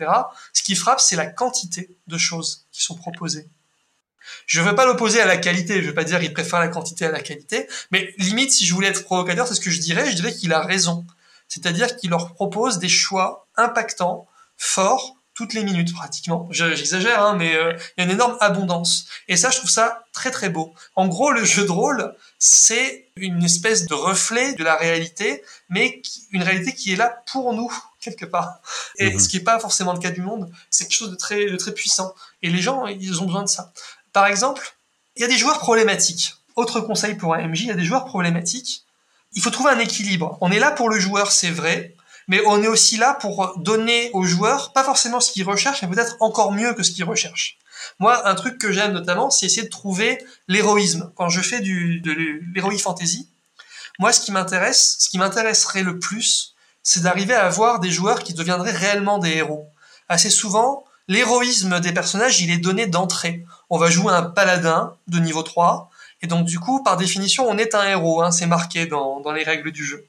ce 0.52 0.62
qui 0.62 0.74
frappe 0.74 1.00
c'est 1.00 1.16
la 1.16 1.26
quantité 1.26 1.96
de 2.06 2.18
choses 2.18 2.66
qui 2.72 2.82
sont 2.82 2.94
proposées. 2.94 3.48
Je 4.46 4.60
veux 4.60 4.74
pas 4.74 4.86
l'opposer 4.86 5.20
à 5.20 5.26
la 5.26 5.36
qualité, 5.36 5.82
je 5.82 5.88
veux 5.88 5.94
pas 5.94 6.04
dire 6.04 6.22
il 6.22 6.32
préfère 6.32 6.60
la 6.60 6.68
quantité 6.68 7.06
à 7.06 7.10
la 7.10 7.20
qualité, 7.20 7.68
mais 7.90 8.14
limite 8.18 8.52
si 8.52 8.66
je 8.66 8.74
voulais 8.74 8.88
être 8.88 9.04
provocateur, 9.04 9.46
c'est 9.46 9.54
ce 9.54 9.60
que 9.60 9.70
je 9.70 9.80
dirais, 9.80 10.10
je 10.10 10.16
dirais 10.16 10.34
qu'il 10.34 10.52
a 10.52 10.60
raison. 10.60 11.06
C'est-à-dire 11.48 11.96
qu'il 11.96 12.10
leur 12.10 12.34
propose 12.34 12.78
des 12.78 12.88
choix 12.88 13.46
impactants, 13.56 14.26
forts, 14.56 15.16
toutes 15.34 15.52
les 15.52 15.64
minutes 15.64 15.92
pratiquement. 15.92 16.48
J'exagère, 16.50 17.22
hein, 17.22 17.36
mais 17.36 17.54
euh, 17.56 17.76
il 17.96 18.00
y 18.00 18.02
a 18.02 18.04
une 18.06 18.12
énorme 18.12 18.36
abondance. 18.40 19.06
Et 19.28 19.36
ça, 19.36 19.50
je 19.50 19.58
trouve 19.58 19.70
ça 19.70 20.04
très 20.12 20.30
très 20.30 20.48
beau. 20.48 20.72
En 20.94 21.08
gros, 21.08 21.32
le 21.32 21.44
jeu 21.44 21.64
de 21.64 21.72
rôle, 21.72 22.14
c'est 22.38 23.08
une 23.16 23.42
espèce 23.42 23.86
de 23.86 23.94
reflet 23.94 24.54
de 24.54 24.64
la 24.64 24.76
réalité, 24.76 25.42
mais 25.68 26.00
une 26.30 26.42
réalité 26.42 26.72
qui 26.72 26.92
est 26.92 26.96
là 26.96 27.22
pour 27.32 27.52
nous 27.52 27.72
quelque 28.00 28.26
part. 28.26 28.60
Et 28.98 29.12
mhm. 29.12 29.18
ce 29.18 29.28
qui 29.28 29.38
n'est 29.38 29.44
pas 29.44 29.58
forcément 29.58 29.92
le 29.92 29.98
cas 29.98 30.10
du 30.10 30.20
monde, 30.20 30.50
c'est 30.70 30.84
quelque 30.84 30.98
chose 30.98 31.10
de 31.10 31.16
très 31.16 31.46
de 31.46 31.56
très 31.56 31.72
puissant. 31.72 32.14
Et 32.42 32.50
les 32.50 32.60
gens, 32.60 32.86
ils 32.86 33.20
ont 33.22 33.26
besoin 33.26 33.42
de 33.42 33.48
ça. 33.48 33.72
Par 34.12 34.26
exemple, 34.26 34.76
il 35.16 35.22
y 35.22 35.24
a 35.24 35.28
des 35.28 35.38
joueurs 35.38 35.58
problématiques. 35.58 36.34
Autre 36.56 36.80
conseil 36.80 37.14
pour 37.14 37.34
un 37.34 37.48
MJ, 37.48 37.62
il 37.62 37.68
y 37.68 37.70
a 37.70 37.74
des 37.74 37.84
joueurs 37.84 38.04
problématiques. 38.04 38.84
Il 39.32 39.42
faut 39.42 39.50
trouver 39.50 39.70
un 39.70 39.78
équilibre. 39.78 40.38
On 40.40 40.52
est 40.52 40.60
là 40.60 40.70
pour 40.70 40.88
le 40.88 41.00
joueur, 41.00 41.32
c'est 41.32 41.50
vrai, 41.50 41.93
mais 42.28 42.40
on 42.46 42.62
est 42.62 42.68
aussi 42.68 42.96
là 42.96 43.14
pour 43.14 43.54
donner 43.58 44.10
aux 44.12 44.24
joueurs 44.24 44.72
pas 44.72 44.84
forcément 44.84 45.20
ce 45.20 45.32
qu'ils 45.32 45.44
recherchent, 45.44 45.82
mais 45.82 45.88
peut-être 45.88 46.16
encore 46.20 46.52
mieux 46.52 46.74
que 46.74 46.82
ce 46.82 46.92
qu'ils 46.92 47.04
recherchent. 47.04 47.58
Moi, 47.98 48.26
un 48.28 48.34
truc 48.34 48.58
que 48.58 48.72
j'aime 48.72 48.92
notamment, 48.92 49.30
c'est 49.30 49.46
essayer 49.46 49.62
de 49.62 49.68
trouver 49.68 50.24
l'héroïsme. 50.48 51.12
Quand 51.16 51.28
je 51.28 51.40
fais 51.40 51.60
du, 51.60 52.00
de 52.00 52.12
l'héroïque 52.54 52.82
fantasy, 52.82 53.28
moi, 53.98 54.12
ce 54.12 54.20
qui 54.20 54.32
m'intéresse, 54.32 54.96
ce 54.98 55.08
qui 55.08 55.18
m'intéresserait 55.18 55.82
le 55.82 55.98
plus, 55.98 56.54
c'est 56.82 57.02
d'arriver 57.02 57.34
à 57.34 57.46
avoir 57.46 57.80
des 57.80 57.90
joueurs 57.90 58.22
qui 58.22 58.34
deviendraient 58.34 58.72
réellement 58.72 59.18
des 59.18 59.30
héros. 59.30 59.68
Assez 60.08 60.30
souvent, 60.30 60.84
l'héroïsme 61.08 61.80
des 61.80 61.92
personnages, 61.92 62.40
il 62.40 62.50
est 62.50 62.58
donné 62.58 62.86
d'entrée. 62.86 63.44
On 63.70 63.78
va 63.78 63.90
jouer 63.90 64.12
un 64.12 64.22
paladin 64.22 64.94
de 65.06 65.18
niveau 65.18 65.42
3, 65.42 65.90
et 66.22 66.26
donc 66.26 66.46
du 66.46 66.58
coup, 66.58 66.82
par 66.82 66.96
définition, 66.96 67.48
on 67.48 67.58
est 67.58 67.74
un 67.74 67.86
héros, 67.86 68.22
hein, 68.22 68.30
c'est 68.30 68.46
marqué 68.46 68.86
dans, 68.86 69.20
dans 69.20 69.32
les 69.32 69.44
règles 69.44 69.70
du 69.70 69.84
jeu. 69.84 70.06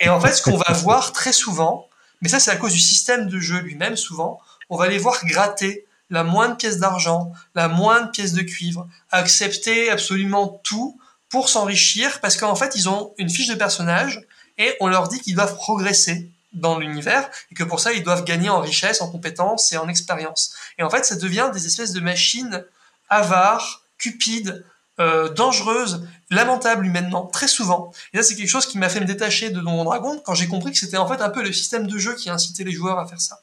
Et 0.00 0.08
en 0.08 0.20
fait, 0.20 0.32
ce 0.32 0.42
qu'on 0.42 0.56
va 0.56 0.72
voir 0.72 1.12
très 1.12 1.32
souvent, 1.32 1.88
mais 2.20 2.28
ça 2.28 2.40
c'est 2.40 2.50
à 2.50 2.56
cause 2.56 2.72
du 2.72 2.80
système 2.80 3.28
de 3.28 3.38
jeu 3.38 3.58
lui-même 3.58 3.96
souvent, 3.96 4.40
on 4.70 4.76
va 4.76 4.88
les 4.88 4.98
voir 4.98 5.24
gratter 5.24 5.86
la 6.10 6.24
moindre 6.24 6.56
pièce 6.56 6.78
d'argent, 6.78 7.32
la 7.54 7.68
moindre 7.68 8.10
pièce 8.10 8.32
de 8.32 8.42
cuivre, 8.42 8.88
accepter 9.10 9.90
absolument 9.90 10.60
tout 10.64 10.98
pour 11.28 11.48
s'enrichir 11.48 12.20
parce 12.20 12.36
qu'en 12.36 12.54
fait 12.54 12.74
ils 12.76 12.88
ont 12.88 13.12
une 13.18 13.30
fiche 13.30 13.48
de 13.48 13.54
personnage 13.54 14.22
et 14.58 14.74
on 14.80 14.86
leur 14.86 15.08
dit 15.08 15.20
qu'ils 15.20 15.34
doivent 15.34 15.56
progresser 15.56 16.30
dans 16.52 16.78
l'univers 16.78 17.28
et 17.50 17.54
que 17.54 17.64
pour 17.64 17.80
ça 17.80 17.92
ils 17.92 18.02
doivent 18.02 18.24
gagner 18.24 18.48
en 18.48 18.60
richesse, 18.60 19.02
en 19.02 19.10
compétences 19.10 19.72
et 19.72 19.76
en 19.76 19.88
expérience. 19.88 20.54
Et 20.78 20.82
en 20.82 20.90
fait 20.90 21.04
ça 21.04 21.16
devient 21.16 21.50
des 21.52 21.66
espèces 21.66 21.92
de 21.92 22.00
machines 22.00 22.64
avares, 23.08 23.82
cupides, 23.98 24.64
euh, 25.00 25.28
dangereuses, 25.28 26.06
lamentables 26.30 26.86
humainement, 26.86 27.26
très 27.26 27.48
souvent. 27.48 27.92
Et 28.12 28.18
ça 28.18 28.22
c'est 28.22 28.34
quelque 28.34 28.48
chose 28.48 28.66
qui 28.66 28.78
m'a 28.78 28.88
fait 28.88 29.00
me 29.00 29.06
détacher 29.06 29.50
de 29.50 29.60
Donjon 29.60 29.84
Dragon 29.84 30.20
quand 30.24 30.34
j'ai 30.34 30.48
compris 30.48 30.72
que 30.72 30.78
c'était 30.78 30.96
en 30.96 31.06
fait 31.06 31.20
un 31.20 31.30
peu 31.30 31.42
le 31.42 31.52
système 31.52 31.86
de 31.86 31.98
jeu 31.98 32.14
qui 32.14 32.30
incitait 32.30 32.64
les 32.64 32.72
joueurs 32.72 32.98
à 32.98 33.06
faire 33.06 33.20
ça. 33.20 33.40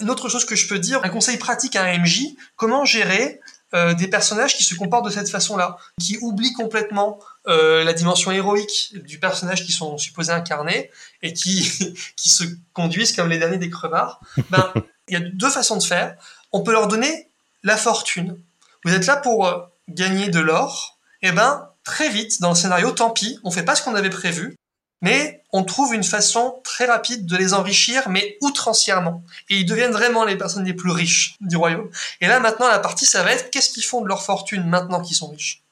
Une 0.00 0.10
autre 0.10 0.28
chose 0.28 0.44
que 0.44 0.56
je 0.56 0.66
peux 0.66 0.78
dire, 0.78 1.00
un 1.04 1.08
conseil 1.08 1.36
pratique 1.36 1.76
à 1.76 1.84
un 1.84 1.98
MJ, 1.98 2.22
comment 2.56 2.84
gérer 2.84 3.40
euh, 3.74 3.92
des 3.92 4.06
personnages 4.06 4.56
qui 4.56 4.62
se 4.62 4.76
comportent 4.76 5.04
de 5.04 5.10
cette 5.10 5.28
façon-là, 5.28 5.76
qui 6.00 6.16
oublient 6.20 6.52
complètement 6.52 7.18
euh, 7.48 7.82
la 7.82 7.92
dimension 7.92 8.30
héroïque 8.30 8.94
du 9.04 9.18
personnage 9.18 9.64
qui 9.64 9.72
sont 9.72 9.98
supposés 9.98 10.30
incarner 10.30 10.92
et 11.22 11.32
qui, 11.32 11.68
qui 12.16 12.28
se 12.28 12.44
conduisent 12.72 13.16
comme 13.16 13.28
les 13.28 13.38
derniers 13.38 13.58
des 13.58 13.70
crevards. 13.70 14.20
Ben, 14.50 14.72
il 15.08 15.14
y 15.14 15.16
a 15.16 15.20
deux 15.20 15.50
façons 15.50 15.76
de 15.76 15.82
faire. 15.82 16.14
On 16.52 16.62
peut 16.62 16.70
leur 16.70 16.86
donner 16.86 17.28
la 17.64 17.76
fortune. 17.76 18.38
Vous 18.84 18.94
êtes 18.94 19.06
là 19.06 19.16
pour 19.16 19.46
euh, 19.46 19.58
gagner 19.88 20.28
de 20.28 20.40
l'or. 20.40 20.98
Eh 21.22 21.32
ben, 21.32 21.68
très 21.84 22.08
vite, 22.08 22.40
dans 22.40 22.50
le 22.50 22.54
scénario, 22.54 22.90
tant 22.90 23.10
pis, 23.10 23.38
on 23.44 23.50
fait 23.50 23.62
pas 23.62 23.74
ce 23.74 23.82
qu'on 23.82 23.94
avait 23.94 24.10
prévu 24.10 24.56
mais 25.04 25.42
on 25.52 25.64
trouve 25.64 25.92
une 25.92 26.02
façon 26.02 26.62
très 26.64 26.86
rapide 26.86 27.26
de 27.26 27.36
les 27.36 27.52
enrichir, 27.52 28.08
mais 28.08 28.38
outrancièrement. 28.40 29.22
Et 29.50 29.56
ils 29.56 29.66
deviennent 29.66 29.92
vraiment 29.92 30.24
les 30.24 30.34
personnes 30.34 30.64
les 30.64 30.72
plus 30.72 30.90
riches 30.90 31.36
du 31.42 31.58
royaume. 31.58 31.90
Et 32.22 32.26
là, 32.26 32.40
maintenant, 32.40 32.68
la 32.68 32.78
partie, 32.78 33.04
ça 33.04 33.22
va 33.22 33.32
être 33.32 33.50
qu'est-ce 33.50 33.68
qu'ils 33.68 33.84
font 33.84 34.00
de 34.00 34.08
leur 34.08 34.22
fortune 34.22 34.66
maintenant 34.66 35.02
qu'ils 35.02 35.14
sont 35.14 35.28
riches. 35.28 35.62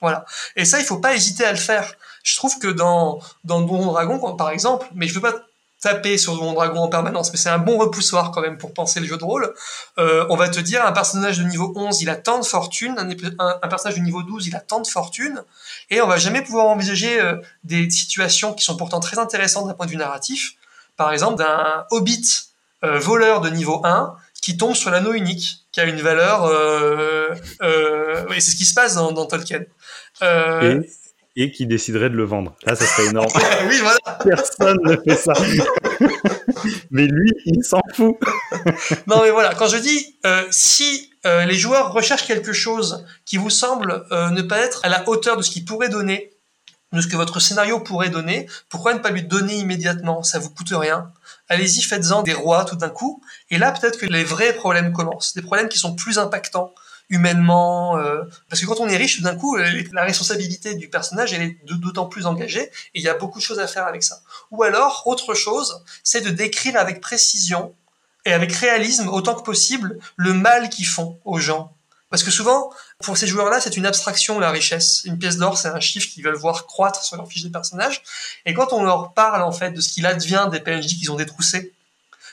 Voilà. 0.00 0.24
Et 0.56 0.64
ça, 0.64 0.80
il 0.80 0.84
faut 0.84 0.98
pas 0.98 1.14
hésiter 1.14 1.44
à 1.44 1.52
le 1.52 1.58
faire. 1.58 1.94
Je 2.24 2.34
trouve 2.34 2.58
que 2.58 2.66
dans, 2.66 3.20
dans 3.44 3.60
Donjon 3.60 3.92
Dragon, 3.92 4.34
par 4.34 4.50
exemple, 4.50 4.88
mais 4.92 5.06
je 5.06 5.14
veux 5.14 5.20
pas 5.20 5.36
taper 5.80 6.18
sur 6.18 6.34
mon 6.34 6.52
dragon 6.52 6.80
en 6.80 6.88
permanence, 6.88 7.32
mais 7.32 7.38
c'est 7.38 7.48
un 7.48 7.58
bon 7.58 7.78
repoussoir 7.78 8.30
quand 8.32 8.42
même 8.42 8.58
pour 8.58 8.74
penser 8.74 9.00
le 9.00 9.06
jeu 9.06 9.16
de 9.16 9.24
rôle. 9.24 9.52
Euh, 9.98 10.26
on 10.28 10.36
va 10.36 10.48
te 10.48 10.60
dire, 10.60 10.84
un 10.84 10.92
personnage 10.92 11.38
de 11.38 11.44
niveau 11.44 11.72
11, 11.74 12.02
il 12.02 12.10
a 12.10 12.16
tant 12.16 12.38
de 12.38 12.44
fortune, 12.44 12.96
un, 13.38 13.68
personnage 13.68 13.96
de 13.98 14.02
niveau 14.02 14.22
12, 14.22 14.46
il 14.46 14.56
a 14.56 14.60
tant 14.60 14.80
de 14.80 14.86
fortune, 14.86 15.42
et 15.88 16.02
on 16.02 16.06
va 16.06 16.18
jamais 16.18 16.42
pouvoir 16.42 16.66
envisager 16.66 17.20
euh, 17.20 17.36
des 17.64 17.88
situations 17.88 18.52
qui 18.52 18.62
sont 18.62 18.76
pourtant 18.76 19.00
très 19.00 19.18
intéressantes 19.18 19.66
d'un 19.66 19.74
point 19.74 19.86
de 19.86 19.90
vue 19.90 19.96
narratif. 19.96 20.52
Par 20.96 21.12
exemple, 21.12 21.38
d'un 21.38 21.86
hobbit 21.90 22.50
euh, 22.84 22.98
voleur 22.98 23.40
de 23.40 23.48
niveau 23.48 23.80
1 23.84 24.14
qui 24.42 24.56
tombe 24.58 24.74
sur 24.74 24.90
l'anneau 24.90 25.14
unique, 25.14 25.64
qui 25.72 25.80
a 25.80 25.84
une 25.84 26.00
valeur... 26.00 26.44
oui, 28.28 28.40
c'est 28.40 28.50
ce 28.50 28.56
qui 28.56 28.64
se 28.64 28.74
passe 28.74 28.94
dans, 28.94 29.26
Tolkien. 29.26 29.64
Et 30.22 30.90
et 31.40 31.50
qui 31.50 31.66
déciderait 31.66 32.10
de 32.10 32.16
le 32.16 32.24
vendre. 32.24 32.54
Là, 32.64 32.76
ça 32.76 32.84
serait 32.84 33.06
énorme. 33.06 33.28
oui, 33.68 33.78
voilà. 33.80 34.18
Personne 34.22 34.78
ne 34.84 34.96
fait 34.96 35.16
ça. 35.16 35.32
mais 36.90 37.06
lui, 37.06 37.30
il 37.46 37.64
s'en 37.64 37.80
fout. 37.94 38.16
non, 39.06 39.22
mais 39.22 39.30
voilà, 39.30 39.54
quand 39.54 39.66
je 39.66 39.78
dis 39.78 40.16
euh, 40.26 40.44
si 40.50 41.10
euh, 41.26 41.46
les 41.46 41.54
joueurs 41.54 41.92
recherchent 41.92 42.26
quelque 42.26 42.52
chose 42.52 43.06
qui 43.24 43.38
vous 43.38 43.50
semble 43.50 44.04
euh, 44.12 44.30
ne 44.30 44.42
pas 44.42 44.58
être 44.58 44.80
à 44.84 44.88
la 44.88 45.08
hauteur 45.08 45.36
de 45.36 45.42
ce 45.42 45.50
qu'il 45.50 45.64
pourrait 45.64 45.88
donner, 45.88 46.30
de 46.92 47.00
ce 47.00 47.06
que 47.06 47.16
votre 47.16 47.40
scénario 47.40 47.80
pourrait 47.80 48.10
donner, 48.10 48.46
pourquoi 48.68 48.92
ne 48.94 48.98
pas 48.98 49.10
lui 49.10 49.22
donner 49.22 49.56
immédiatement? 49.56 50.22
Ça 50.22 50.38
vous 50.38 50.50
coûte 50.50 50.72
rien. 50.72 51.12
Allez-y, 51.48 51.82
faites-en 51.82 52.22
des 52.22 52.32
rois 52.34 52.64
tout 52.64 52.76
d'un 52.76 52.90
coup, 52.90 53.22
et 53.50 53.58
là 53.58 53.72
peut-être 53.72 53.98
que 53.98 54.06
les 54.06 54.24
vrais 54.24 54.52
problèmes 54.52 54.92
commencent, 54.92 55.34
des 55.34 55.42
problèmes 55.42 55.68
qui 55.68 55.78
sont 55.78 55.94
plus 55.94 56.18
impactants, 56.18 56.74
humainement. 57.10 57.98
Euh, 57.98 58.22
parce 58.48 58.62
que 58.62 58.66
quand 58.66 58.80
on 58.80 58.88
est 58.88 58.96
riche, 58.96 59.20
d'un 59.20 59.36
coup, 59.36 59.56
la 59.56 60.04
responsabilité 60.04 60.74
du 60.74 60.88
personnage, 60.88 61.32
elle 61.32 61.42
est 61.42 61.58
d'autant 61.64 62.06
plus 62.06 62.26
engagée, 62.26 62.62
et 62.62 62.70
il 62.94 63.02
y 63.02 63.08
a 63.08 63.14
beaucoup 63.14 63.38
de 63.38 63.44
choses 63.44 63.58
à 63.58 63.66
faire 63.66 63.86
avec 63.86 64.02
ça. 64.02 64.20
Ou 64.50 64.62
alors, 64.62 65.02
autre 65.06 65.34
chose, 65.34 65.82
c'est 66.02 66.22
de 66.22 66.30
décrire 66.30 66.76
avec 66.76 67.00
précision 67.00 67.74
et 68.24 68.32
avec 68.32 68.52
réalisme 68.52 69.08
autant 69.08 69.34
que 69.34 69.42
possible 69.42 69.98
le 70.16 70.32
mal 70.32 70.68
qu'ils 70.68 70.86
font 70.86 71.18
aux 71.24 71.38
gens. 71.38 71.72
Parce 72.10 72.24
que 72.24 72.30
souvent, 72.30 72.70
pour 73.04 73.16
ces 73.16 73.28
joueurs-là, 73.28 73.60
c'est 73.60 73.76
une 73.76 73.86
abstraction, 73.86 74.40
la 74.40 74.50
richesse. 74.50 75.02
Une 75.04 75.16
pièce 75.16 75.36
d'or, 75.36 75.56
c'est 75.56 75.68
un 75.68 75.78
chiffre 75.78 76.08
qu'ils 76.08 76.24
veulent 76.24 76.36
voir 76.36 76.66
croître 76.66 77.04
sur 77.04 77.16
leur 77.16 77.28
fiche 77.28 77.44
des 77.44 77.50
personnages. 77.50 78.02
Et 78.46 78.52
quand 78.52 78.72
on 78.72 78.82
leur 78.82 79.12
parle, 79.12 79.42
en 79.42 79.52
fait, 79.52 79.70
de 79.70 79.80
ce 79.80 79.90
qu'il 79.90 80.06
advient 80.06 80.48
des 80.50 80.58
PNJ 80.58 80.98
qu'ils 80.98 81.12
ont 81.12 81.16
détroussés, 81.16 81.72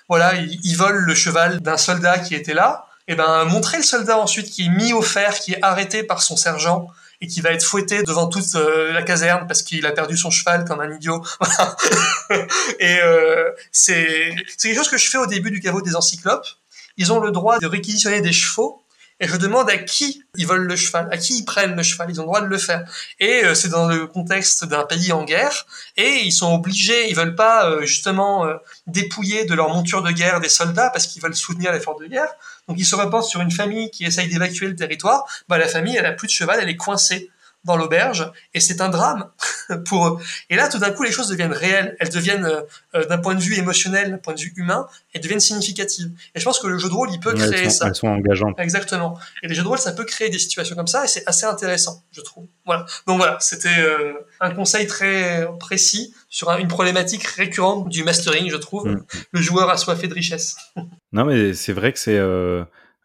voilà, 0.10 0.34
ils 0.36 0.76
volent 0.76 1.06
le 1.06 1.14
cheval 1.14 1.60
d'un 1.60 1.78
soldat 1.78 2.18
qui 2.20 2.34
était 2.34 2.56
là, 2.56 2.87
et 3.10 3.14
eh 3.14 3.16
ben 3.16 3.46
montrer 3.46 3.78
le 3.78 3.84
soldat 3.84 4.18
ensuite 4.18 4.50
qui 4.50 4.66
est 4.66 4.70
mis 4.70 4.92
au 4.92 5.02
fer, 5.02 5.40
qui 5.40 5.54
est 5.54 5.60
arrêté 5.62 6.04
par 6.04 6.22
son 6.22 6.36
sergent 6.36 6.88
et 7.22 7.28
qui 7.28 7.40
va 7.40 7.52
être 7.52 7.64
fouetté 7.64 8.04
devant 8.04 8.28
toute 8.28 8.56
euh, 8.56 8.92
la 8.92 9.02
caserne 9.02 9.48
parce 9.48 9.64
qu'il 9.64 9.86
a 9.86 9.94
perdu 9.94 10.18
son 10.18 10.30
cheval 10.30 10.66
comme 10.66 10.82
un 10.82 10.94
idiot. 10.94 11.24
et 12.80 13.00
euh, 13.02 13.50
c'est 13.72 14.36
quelque 14.62 14.76
chose 14.76 14.90
que 14.90 14.98
je 14.98 15.10
fais 15.10 15.18
au 15.18 15.26
début 15.26 15.52
du 15.52 15.62
caveau 15.62 15.82
des 15.82 15.96
encyclopes. 15.96 16.46
Ils 16.98 17.14
ont 17.14 17.22
le 17.22 17.32
droit 17.32 17.60
de 17.60 17.68
réquisitionner 17.68 18.20
des 18.20 18.34
chevaux 18.34 18.84
et 19.20 19.28
je 19.28 19.36
demande 19.36 19.70
à 19.70 19.78
qui 19.78 20.24
ils 20.36 20.46
veulent 20.46 20.68
le 20.68 20.76
cheval, 20.76 21.08
à 21.12 21.18
qui 21.18 21.40
ils 21.40 21.46
prennent 21.46 21.76
le 21.76 21.82
cheval, 21.82 22.08
ils 22.10 22.20
ont 22.20 22.24
le 22.24 22.28
droit 22.28 22.42
de 22.42 22.48
le 22.48 22.58
faire. 22.58 22.88
Et 23.20 23.44
euh, 23.44 23.56
c'est 23.56 23.70
dans 23.70 23.88
le 23.88 24.06
contexte 24.06 24.66
d'un 24.66 24.84
pays 24.84 25.12
en 25.12 25.24
guerre, 25.24 25.66
et 25.96 26.22
ils 26.24 26.32
sont 26.32 26.54
obligés, 26.54 27.10
ils 27.10 27.16
veulent 27.16 27.36
pas 27.36 27.70
euh, 27.70 27.86
justement 27.86 28.46
euh, 28.46 28.56
dépouiller 28.86 29.46
de 29.46 29.56
leur 29.56 29.70
monture 29.74 30.04
de 30.04 30.12
guerre 30.12 30.40
des 30.40 30.50
soldats 30.50 30.92
parce 30.92 31.08
qu'ils 31.08 31.22
veulent 31.22 31.36
soutenir 31.36 31.72
l'effort 31.72 32.00
de 32.00 32.06
guerre. 32.06 32.32
Donc 32.68 32.78
ils 32.80 32.86
se 32.86 32.96
reportent 32.96 33.30
sur 33.30 33.42
une 33.42 33.52
famille 33.52 33.90
qui 33.92 34.06
essaye 34.06 34.28
d'évacuer 34.28 34.68
le 34.68 34.76
territoire. 34.76 35.26
Bah 35.48 35.58
la 35.58 35.68
famille, 35.68 35.96
elle 35.96 36.06
a 36.06 36.14
plus 36.14 36.28
de 36.28 36.32
cheval, 36.32 36.60
elle 36.62 36.70
est 36.70 36.76
coincée 36.76 37.32
dans 37.68 37.78
l'auberge 37.78 38.32
et 38.54 38.60
c'est 38.60 38.82
un 38.82 38.90
drame 38.90 39.30
pour 39.86 40.08
eux. 40.08 40.18
Et 40.50 40.56
là, 40.56 40.68
tout 40.70 40.80
d'un 40.80 40.92
coup, 40.92 41.04
les 41.04 41.12
choses 41.12 41.28
deviennent 41.28 41.54
réelles. 41.54 41.96
Elles 42.00 42.10
deviennent, 42.10 42.46
euh, 42.46 42.62
euh, 42.96 43.06
d'un 43.06 43.20
point 43.20 43.36
de 43.36 43.42
vue 43.42 43.56
émotionnel, 43.56 44.10
d'un 44.10 44.18
point 44.18 44.34
de 44.34 44.40
vue 44.40 44.54
humain, 44.56 44.88
elles 45.14 45.22
deviennent 45.22 45.40
significatives. 45.40 46.10
Et 46.34 46.40
je 46.40 46.46
pense 46.46 46.60
que 46.60 46.68
le 46.68 46.80
jeu 46.80 46.90
de 46.90 46.94
rôle, 46.94 47.10
il 47.12 47.20
peut 47.20 47.34
créer 47.34 47.70
ça. 47.70 47.88
Elles 47.88 47.96
sont 47.96 48.08
engageantes. 48.08 48.56
Exactement. 48.58 49.20
Et 49.44 49.48
les 49.48 49.54
jeux 49.56 49.64
de 49.64 49.68
rôle, 49.68 49.78
ça 49.78 49.92
peut 49.92 50.06
créer 50.06 50.30
des 50.30 50.40
situations 50.40 50.76
comme 50.76 50.88
ça 50.88 51.04
et 51.04 51.08
c'est 51.08 51.28
assez 51.28 51.46
intéressant, 51.46 52.04
je 52.12 52.22
trouve. 52.22 52.48
Voilà. 52.66 52.86
Donc 53.06 53.18
voilà, 53.18 53.38
c'était 53.40 53.78
euh, 53.78 54.14
un 54.40 54.52
conseil 54.52 54.88
très 54.88 55.48
précis 55.60 56.16
sur 56.30 56.50
une 56.52 56.68
problématique 56.68 57.24
récurrente 57.24 57.90
du 57.90 58.04
mastering, 58.04 58.50
je 58.50 58.58
trouve. 58.58 58.88
Mm. 58.88 59.04
Le 59.32 59.42
joueur 59.42 59.70
assoiffé 59.70 60.08
de 60.08 60.14
richesse. 60.14 60.56
non, 61.12 61.26
mais 61.26 61.54
c'est 61.54 61.74
vrai 61.74 61.92
que 61.92 62.00
c'est 62.00 62.20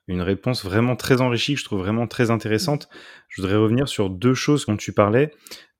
une 0.09 0.23
réponse 0.23 0.65
vraiment 0.65 0.97
très 0.97 1.21
enrichie, 1.21 1.55
que 1.55 1.61
je 1.61 1.65
trouve 1.65 1.81
vraiment 1.81 2.07
très 2.07 2.31
intéressante. 2.31 2.89
Je 3.29 3.41
voudrais 3.41 3.57
revenir 3.57 3.89
sur 3.89 4.11
deux 4.11 4.35
choses 4.35 4.67
dont 4.67 4.77
tu 4.77 4.93
parlais. 4.93 5.33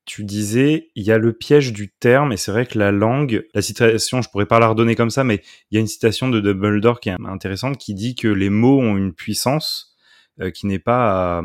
Tu 0.05 0.25
disais, 0.25 0.91
il 0.97 1.05
y 1.05 1.13
a 1.13 1.19
le 1.19 1.33
piège 1.33 1.73
du 1.73 1.93
terme, 1.93 2.33
et 2.33 2.37
c'est 2.37 2.51
vrai 2.51 2.67
que 2.67 2.79
la 2.79 2.91
langue, 2.91 3.47
la 3.55 3.63
citation, 3.63 4.21
je 4.21 4.29
pourrais 4.31 4.47
pas 4.47 4.59
la 4.59 4.69
redonner 4.69 4.97
comme 4.97 5.11
ça, 5.11 5.23
mais 5.23 5.43
il 5.71 5.75
y 5.75 5.79
a 5.79 5.81
une 5.81 5.87
citation 5.87 6.29
de 6.29 6.41
Dumbledore 6.41 7.01
qui 7.01 7.09
est 7.09 7.17
intéressante, 7.25 7.79
qui 7.79 7.95
dit 7.95 8.15
que 8.15 8.29
les 8.29 8.51
mots 8.51 8.81
ont 8.81 8.97
une 8.97 9.15
puissance 9.15 9.97
euh, 10.41 10.51
qui 10.51 10.67
n'est 10.67 10.79
pas 10.79 11.43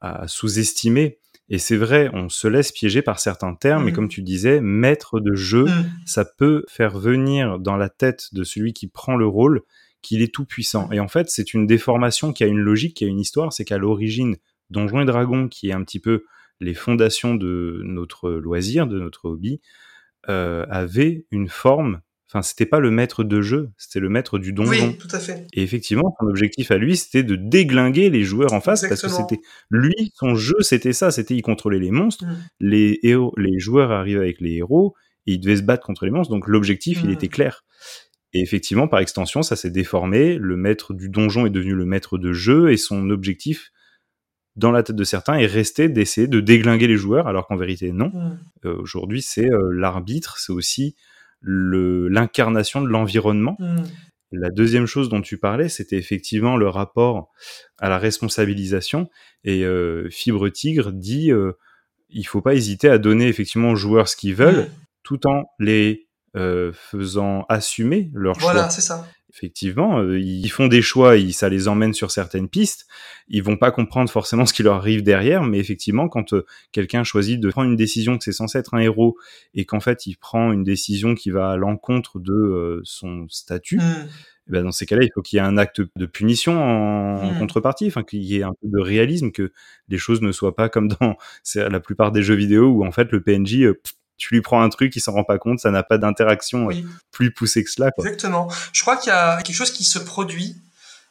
à, 0.00 0.28
sous-estimer. 0.28 1.18
Et 1.48 1.58
c'est 1.58 1.76
vrai, 1.76 2.10
on 2.12 2.28
se 2.28 2.48
laisse 2.48 2.72
piéger 2.72 3.02
par 3.02 3.18
certains 3.18 3.54
termes, 3.54 3.84
mais 3.84 3.92
mmh. 3.92 3.94
comme 3.94 4.08
tu 4.08 4.22
disais, 4.22 4.60
maître 4.60 5.20
de 5.20 5.34
jeu, 5.34 5.64
mmh. 5.64 5.90
ça 6.06 6.24
peut 6.24 6.64
faire 6.68 6.98
venir 6.98 7.58
dans 7.58 7.76
la 7.76 7.88
tête 7.88 8.28
de 8.32 8.44
celui 8.44 8.72
qui 8.72 8.88
prend 8.88 9.16
le 9.16 9.26
rôle 9.26 9.62
qu'il 10.04 10.22
est 10.22 10.32
tout 10.32 10.44
puissant. 10.44 10.90
Et 10.92 11.00
en 11.00 11.08
fait, 11.08 11.30
c'est 11.30 11.54
une 11.54 11.66
déformation 11.66 12.32
qui 12.32 12.44
a 12.44 12.46
une 12.46 12.60
logique, 12.60 12.96
qui 12.96 13.04
a 13.04 13.08
une 13.08 13.20
histoire, 13.20 13.52
c'est 13.52 13.64
qu'à 13.64 13.78
l'origine, 13.78 14.36
Donjons 14.70 15.00
et 15.00 15.04
Dragons, 15.04 15.48
qui 15.48 15.70
est 15.70 15.72
un 15.72 15.82
petit 15.82 16.00
peu 16.00 16.24
les 16.60 16.74
fondations 16.74 17.34
de 17.34 17.80
notre 17.84 18.30
loisir, 18.30 18.86
de 18.86 18.98
notre 18.98 19.26
hobby, 19.26 19.60
euh, 20.28 20.64
avait 20.68 21.26
une 21.30 21.48
forme. 21.48 22.00
Enfin, 22.28 22.42
c'était 22.42 22.66
pas 22.66 22.80
le 22.80 22.90
maître 22.90 23.22
de 23.22 23.42
jeu, 23.42 23.70
c'était 23.76 24.00
le 24.00 24.08
maître 24.08 24.38
du 24.38 24.52
donjon. 24.52 24.88
Oui, 24.88 24.98
tout 24.98 25.08
à 25.12 25.20
fait. 25.20 25.46
Et 25.52 25.62
effectivement, 25.62 26.14
son 26.20 26.26
objectif 26.26 26.70
à 26.70 26.78
lui, 26.78 26.96
c'était 26.96 27.22
de 27.22 27.36
déglinguer 27.36 28.10
les 28.10 28.24
joueurs 28.24 28.52
en 28.52 28.60
face, 28.60 28.86
parce 28.88 29.02
que 29.02 29.08
c'était 29.08 29.40
lui, 29.70 30.12
son 30.14 30.34
jeu, 30.34 30.56
c'était 30.60 30.92
ça, 30.92 31.10
c'était 31.10 31.34
il 31.34 31.42
contrôlait 31.42 31.78
les 31.78 31.92
monstres, 31.92 32.24
mm. 32.24 32.36
les 32.60 32.98
héros, 33.02 33.32
les 33.36 33.58
joueurs 33.58 33.92
arrivaient 33.92 34.20
avec 34.20 34.40
les 34.40 34.54
héros, 34.54 34.94
et 35.26 35.34
ils 35.34 35.38
devaient 35.38 35.58
se 35.58 35.62
battre 35.62 35.86
contre 35.86 36.04
les 36.06 36.10
monstres. 36.10 36.32
Donc 36.32 36.48
l'objectif, 36.48 37.00
il 37.04 37.10
mm. 37.10 37.12
était 37.12 37.28
clair. 37.28 37.64
Et 38.34 38.40
effectivement, 38.40 38.88
par 38.88 38.98
extension, 38.98 39.42
ça 39.42 39.54
s'est 39.54 39.70
déformé. 39.70 40.36
Le 40.38 40.56
maître 40.56 40.92
du 40.92 41.08
donjon 41.08 41.46
est 41.46 41.50
devenu 41.50 41.74
le 41.74 41.86
maître 41.86 42.18
de 42.18 42.32
jeu 42.32 42.72
et 42.72 42.76
son 42.76 43.08
objectif, 43.10 43.70
dans 44.56 44.72
la 44.72 44.82
tête 44.82 44.96
de 44.96 45.04
certains, 45.04 45.34
est 45.34 45.46
resté 45.46 45.88
d'essayer 45.88 46.26
de 46.26 46.40
déglinguer 46.40 46.88
les 46.88 46.96
joueurs, 46.96 47.28
alors 47.28 47.46
qu'en 47.46 47.56
vérité, 47.56 47.92
non. 47.92 48.12
Euh, 48.64 48.76
aujourd'hui, 48.78 49.22
c'est 49.22 49.48
euh, 49.48 49.70
l'arbitre, 49.72 50.38
c'est 50.38 50.52
aussi 50.52 50.96
l'incarnation 51.42 52.80
de 52.80 52.88
l'environnement. 52.88 53.56
La 54.32 54.50
deuxième 54.50 54.86
chose 54.86 55.08
dont 55.08 55.20
tu 55.20 55.38
parlais, 55.38 55.68
c'était 55.68 55.98
effectivement 55.98 56.56
le 56.56 56.68
rapport 56.68 57.30
à 57.78 57.88
la 57.88 57.98
responsabilisation. 57.98 59.10
Et 59.44 59.64
euh, 59.64 60.08
Fibre 60.10 60.48
Tigre 60.48 60.90
dit 60.90 61.30
il 62.08 62.24
faut 62.24 62.40
pas 62.40 62.54
hésiter 62.54 62.88
à 62.88 62.98
donner 62.98 63.28
effectivement 63.28 63.70
aux 63.70 63.76
joueurs 63.76 64.08
ce 64.08 64.16
qu'ils 64.16 64.34
veulent, 64.34 64.70
tout 65.02 65.26
en 65.26 65.44
les 65.58 66.08
faisant 66.34 67.44
assumer 67.48 68.10
leur 68.12 68.38
choix. 68.38 68.52
Voilà, 68.52 68.70
c'est 68.70 68.80
ça 68.80 69.06
effectivement, 69.34 70.00
euh, 70.00 70.18
ils 70.18 70.48
font 70.48 70.68
des 70.68 70.82
choix, 70.82 71.16
et 71.16 71.32
ça 71.32 71.48
les 71.48 71.66
emmène 71.66 71.92
sur 71.92 72.10
certaines 72.10 72.48
pistes. 72.48 72.86
Ils 73.28 73.42
vont 73.42 73.56
pas 73.56 73.70
comprendre 73.70 74.08
forcément 74.08 74.46
ce 74.46 74.52
qui 74.52 74.62
leur 74.62 74.76
arrive 74.76 75.02
derrière, 75.02 75.42
mais 75.42 75.58
effectivement, 75.58 76.08
quand 76.08 76.32
euh, 76.32 76.46
quelqu'un 76.72 77.04
choisit 77.04 77.40
de 77.40 77.50
prendre 77.50 77.68
une 77.68 77.76
décision 77.76 78.16
que 78.16 78.24
c'est 78.24 78.32
censé 78.32 78.58
être 78.58 78.74
un 78.74 78.78
héros 78.78 79.16
et 79.54 79.64
qu'en 79.64 79.80
fait 79.80 80.06
il 80.06 80.16
prend 80.16 80.52
une 80.52 80.64
décision 80.64 81.14
qui 81.14 81.30
va 81.30 81.50
à 81.50 81.56
l'encontre 81.56 82.20
de 82.20 82.32
euh, 82.32 82.80
son 82.84 83.26
statut, 83.28 83.78
mm. 83.78 84.08
eh 84.48 84.52
ben 84.52 84.64
dans 84.64 84.72
ces 84.72 84.86
cas-là, 84.86 85.02
il 85.02 85.10
faut 85.12 85.22
qu'il 85.22 85.38
y 85.38 85.40
ait 85.40 85.44
un 85.44 85.58
acte 85.58 85.82
de 85.96 86.06
punition 86.06 86.62
en, 86.62 87.32
mm. 87.32 87.38
contrepartie, 87.38 87.88
enfin 87.88 88.04
qu'il 88.04 88.22
y 88.22 88.36
ait 88.36 88.44
un 88.44 88.52
peu 88.52 88.68
de 88.68 88.80
réalisme, 88.80 89.32
que 89.32 89.52
les 89.88 89.98
choses 89.98 90.22
ne 90.22 90.30
soient 90.30 90.54
pas 90.54 90.68
comme 90.68 90.88
dans 90.88 91.16
la 91.56 91.80
plupart 91.80 92.12
des 92.12 92.22
jeux 92.22 92.36
vidéo 92.36 92.68
où 92.68 92.86
en 92.86 92.92
fait 92.92 93.10
le 93.10 93.20
PNJ 93.20 93.72
tu 94.16 94.34
lui 94.34 94.40
prends 94.40 94.62
un 94.62 94.68
truc, 94.68 94.94
il 94.96 95.00
s'en 95.00 95.12
rend 95.12 95.24
pas 95.24 95.38
compte, 95.38 95.60
ça 95.60 95.70
n'a 95.70 95.82
pas 95.82 95.98
d'interaction 95.98 96.70
euh, 96.70 96.74
plus 97.10 97.32
poussée 97.32 97.64
que 97.64 97.70
cela. 97.70 97.90
Exactement. 97.98 98.48
Je 98.72 98.80
crois 98.82 98.96
qu'il 98.96 99.08
y 99.08 99.12
a 99.12 99.42
quelque 99.42 99.56
chose 99.56 99.72
qui 99.72 99.84
se 99.84 99.98
produit. 99.98 100.56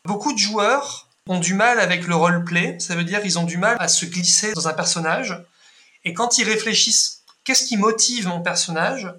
Beaucoup 0.05 0.33
de 0.33 0.37
joueurs 0.37 1.09
ont 1.27 1.39
du 1.39 1.53
mal 1.53 1.79
avec 1.79 2.07
le 2.07 2.15
roleplay, 2.15 2.77
ça 2.79 2.95
veut 2.95 3.03
dire 3.03 3.21
ils 3.23 3.39
ont 3.39 3.45
du 3.45 3.57
mal 3.57 3.77
à 3.79 3.87
se 3.87 4.05
glisser 4.05 4.53
dans 4.53 4.67
un 4.67 4.73
personnage. 4.73 5.37
Et 6.05 6.13
quand 6.13 6.37
ils 6.37 6.43
réfléchissent, 6.43 7.23
qu'est-ce 7.43 7.65
qui 7.65 7.77
motive 7.77 8.27
mon 8.27 8.41
personnage? 8.41 9.13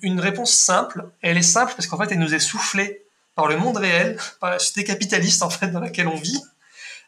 Une 0.00 0.20
réponse 0.20 0.52
simple, 0.52 1.08
elle 1.22 1.36
est 1.36 1.42
simple 1.42 1.72
parce 1.76 1.88
qu'en 1.88 1.98
fait 1.98 2.12
elle 2.12 2.20
nous 2.20 2.34
est 2.34 2.38
soufflée 2.40 3.02
par 3.34 3.46
le 3.48 3.56
monde 3.56 3.76
réel, 3.76 4.18
par 4.40 4.50
la 4.50 4.58
société 4.58 4.84
capitaliste 4.84 5.42
en 5.42 5.50
fait 5.50 5.68
dans 5.68 5.80
laquelle 5.80 6.08
on 6.08 6.16
vit, 6.16 6.40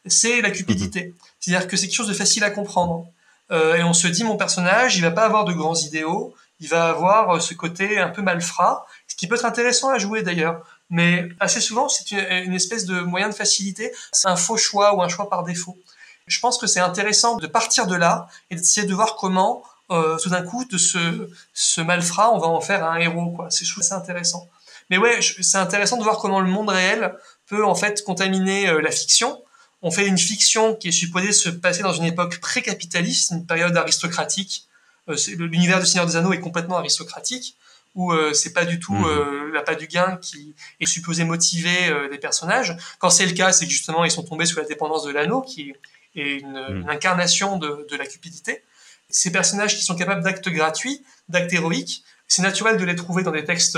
c'est 0.06 0.40
la 0.40 0.50
cupidité. 0.50 1.06
Mhm. 1.06 1.14
C'est-à-dire 1.38 1.68
que 1.68 1.76
c'est 1.76 1.86
quelque 1.86 1.96
chose 1.96 2.08
de 2.08 2.14
facile 2.14 2.44
à 2.44 2.50
comprendre. 2.50 3.06
Euh, 3.50 3.76
et 3.76 3.82
on 3.82 3.92
se 3.92 4.06
dit 4.06 4.24
mon 4.24 4.36
personnage, 4.36 4.96
il 4.96 5.02
va 5.02 5.10
pas 5.10 5.24
avoir 5.24 5.44
de 5.44 5.52
grands 5.52 5.74
idéaux, 5.74 6.34
il 6.60 6.68
va 6.68 6.90
avoir 6.90 7.36
euh, 7.36 7.40
ce 7.40 7.54
côté 7.54 7.98
un 7.98 8.08
peu 8.08 8.22
malfrat, 8.22 8.86
ce 9.08 9.16
qui 9.16 9.26
peut 9.26 9.34
être 9.34 9.44
intéressant 9.44 9.88
à 9.90 9.98
jouer 9.98 10.22
d'ailleurs. 10.22 10.62
Mais 10.90 11.28
assez 11.38 11.60
souvent, 11.60 11.88
c'est 11.88 12.10
une, 12.10 12.52
espèce 12.52 12.84
de 12.84 13.00
moyen 13.00 13.28
de 13.28 13.34
facilité. 13.34 13.92
C'est 14.12 14.28
un 14.28 14.36
faux 14.36 14.56
choix 14.56 14.94
ou 14.94 15.02
un 15.02 15.08
choix 15.08 15.30
par 15.30 15.44
défaut. 15.44 15.78
Je 16.26 16.38
pense 16.40 16.58
que 16.58 16.66
c'est 16.66 16.80
intéressant 16.80 17.36
de 17.36 17.46
partir 17.46 17.86
de 17.86 17.94
là 17.94 18.28
et 18.50 18.56
d'essayer 18.56 18.86
de 18.86 18.94
voir 18.94 19.14
comment, 19.14 19.62
euh, 19.90 20.18
tout 20.18 20.30
d'un 20.30 20.42
coup, 20.42 20.64
de 20.64 20.78
ce, 20.78 21.30
ce 21.54 21.80
malfrat, 21.80 22.32
on 22.32 22.38
va 22.38 22.48
en 22.48 22.60
faire 22.60 22.84
un 22.84 22.96
héros. 22.96 23.30
Quoi. 23.30 23.50
C'est, 23.50 23.64
ça 23.64 23.96
intéressant. 23.96 24.48
Mais 24.90 24.98
ouais, 24.98 25.20
c'est 25.22 25.58
intéressant 25.58 25.96
de 25.96 26.02
voir 26.02 26.18
comment 26.18 26.40
le 26.40 26.50
monde 26.50 26.68
réel 26.68 27.14
peut 27.46 27.64
en 27.64 27.76
fait 27.76 28.02
contaminer 28.02 28.68
euh, 28.68 28.80
la 28.80 28.90
fiction 28.90 29.40
on 29.82 29.90
fait 29.90 30.06
une 30.06 30.18
fiction 30.18 30.74
qui 30.74 30.88
est 30.88 30.92
supposée 30.92 31.32
se 31.32 31.48
passer 31.48 31.82
dans 31.82 31.92
une 31.92 32.04
époque 32.04 32.38
pré-capitaliste, 32.40 33.32
une 33.32 33.46
période 33.46 33.76
aristocratique. 33.76 34.66
Euh, 35.08 35.16
l'univers 35.38 35.80
du 35.80 35.86
Seigneur 35.86 36.06
des 36.06 36.16
Anneaux 36.16 36.32
est 36.32 36.40
complètement 36.40 36.76
aristocratique, 36.76 37.56
où 37.94 38.12
euh, 38.12 38.34
c'est 38.34 38.52
pas 38.52 38.64
du 38.64 38.78
tout 38.78 38.94
mhm. 38.94 39.04
euh, 39.04 39.52
la 39.52 39.62
pas 39.62 39.74
du 39.74 39.86
gain 39.86 40.18
qui 40.20 40.54
est 40.80 40.86
supposé 40.86 41.24
motiver 41.24 42.08
les 42.10 42.18
personnages. 42.18 42.76
Quand 42.98 43.10
c'est 43.10 43.26
le 43.26 43.32
cas, 43.32 43.52
c'est 43.52 43.66
que 43.66 43.72
justement 43.72 44.04
ils 44.04 44.10
sont 44.10 44.22
tombés 44.22 44.46
sous 44.46 44.58
la 44.58 44.64
dépendance 44.66 45.04
de 45.04 45.10
l'anneau, 45.10 45.40
qui 45.40 45.72
est 46.14 46.38
une, 46.38 46.52
mhm. 46.52 46.88
incarnation 46.88 47.56
de, 47.56 47.86
de, 47.90 47.96
la 47.96 48.06
cupidité. 48.06 48.62
Ces 49.08 49.32
personnages 49.32 49.76
qui 49.76 49.82
sont 49.82 49.96
capables 49.96 50.22
d'actes 50.22 50.48
gratuits, 50.48 51.02
d'actes 51.28 51.52
héroïques, 51.52 52.04
c'est 52.28 52.42
naturel 52.42 52.76
de 52.76 52.84
les 52.84 52.94
trouver 52.94 53.24
dans 53.24 53.32
des 53.32 53.44
textes 53.44 53.76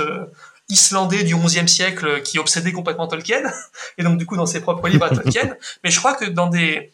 islandais 0.69 1.23
du 1.23 1.35
XIe 1.35 1.67
siècle 1.67 2.21
qui 2.23 2.39
obsédait 2.39 2.71
complètement 2.71 3.07
Tolkien, 3.07 3.43
et 3.97 4.03
donc 4.03 4.17
du 4.17 4.25
coup 4.25 4.37
dans 4.37 4.45
ses 4.45 4.61
propres 4.61 4.87
livres 4.87 5.05
à 5.05 5.09
Tolkien. 5.09 5.55
Mais 5.83 5.91
je 5.91 5.99
crois 5.99 6.13
que 6.15 6.25
dans 6.25 6.47
des, 6.47 6.91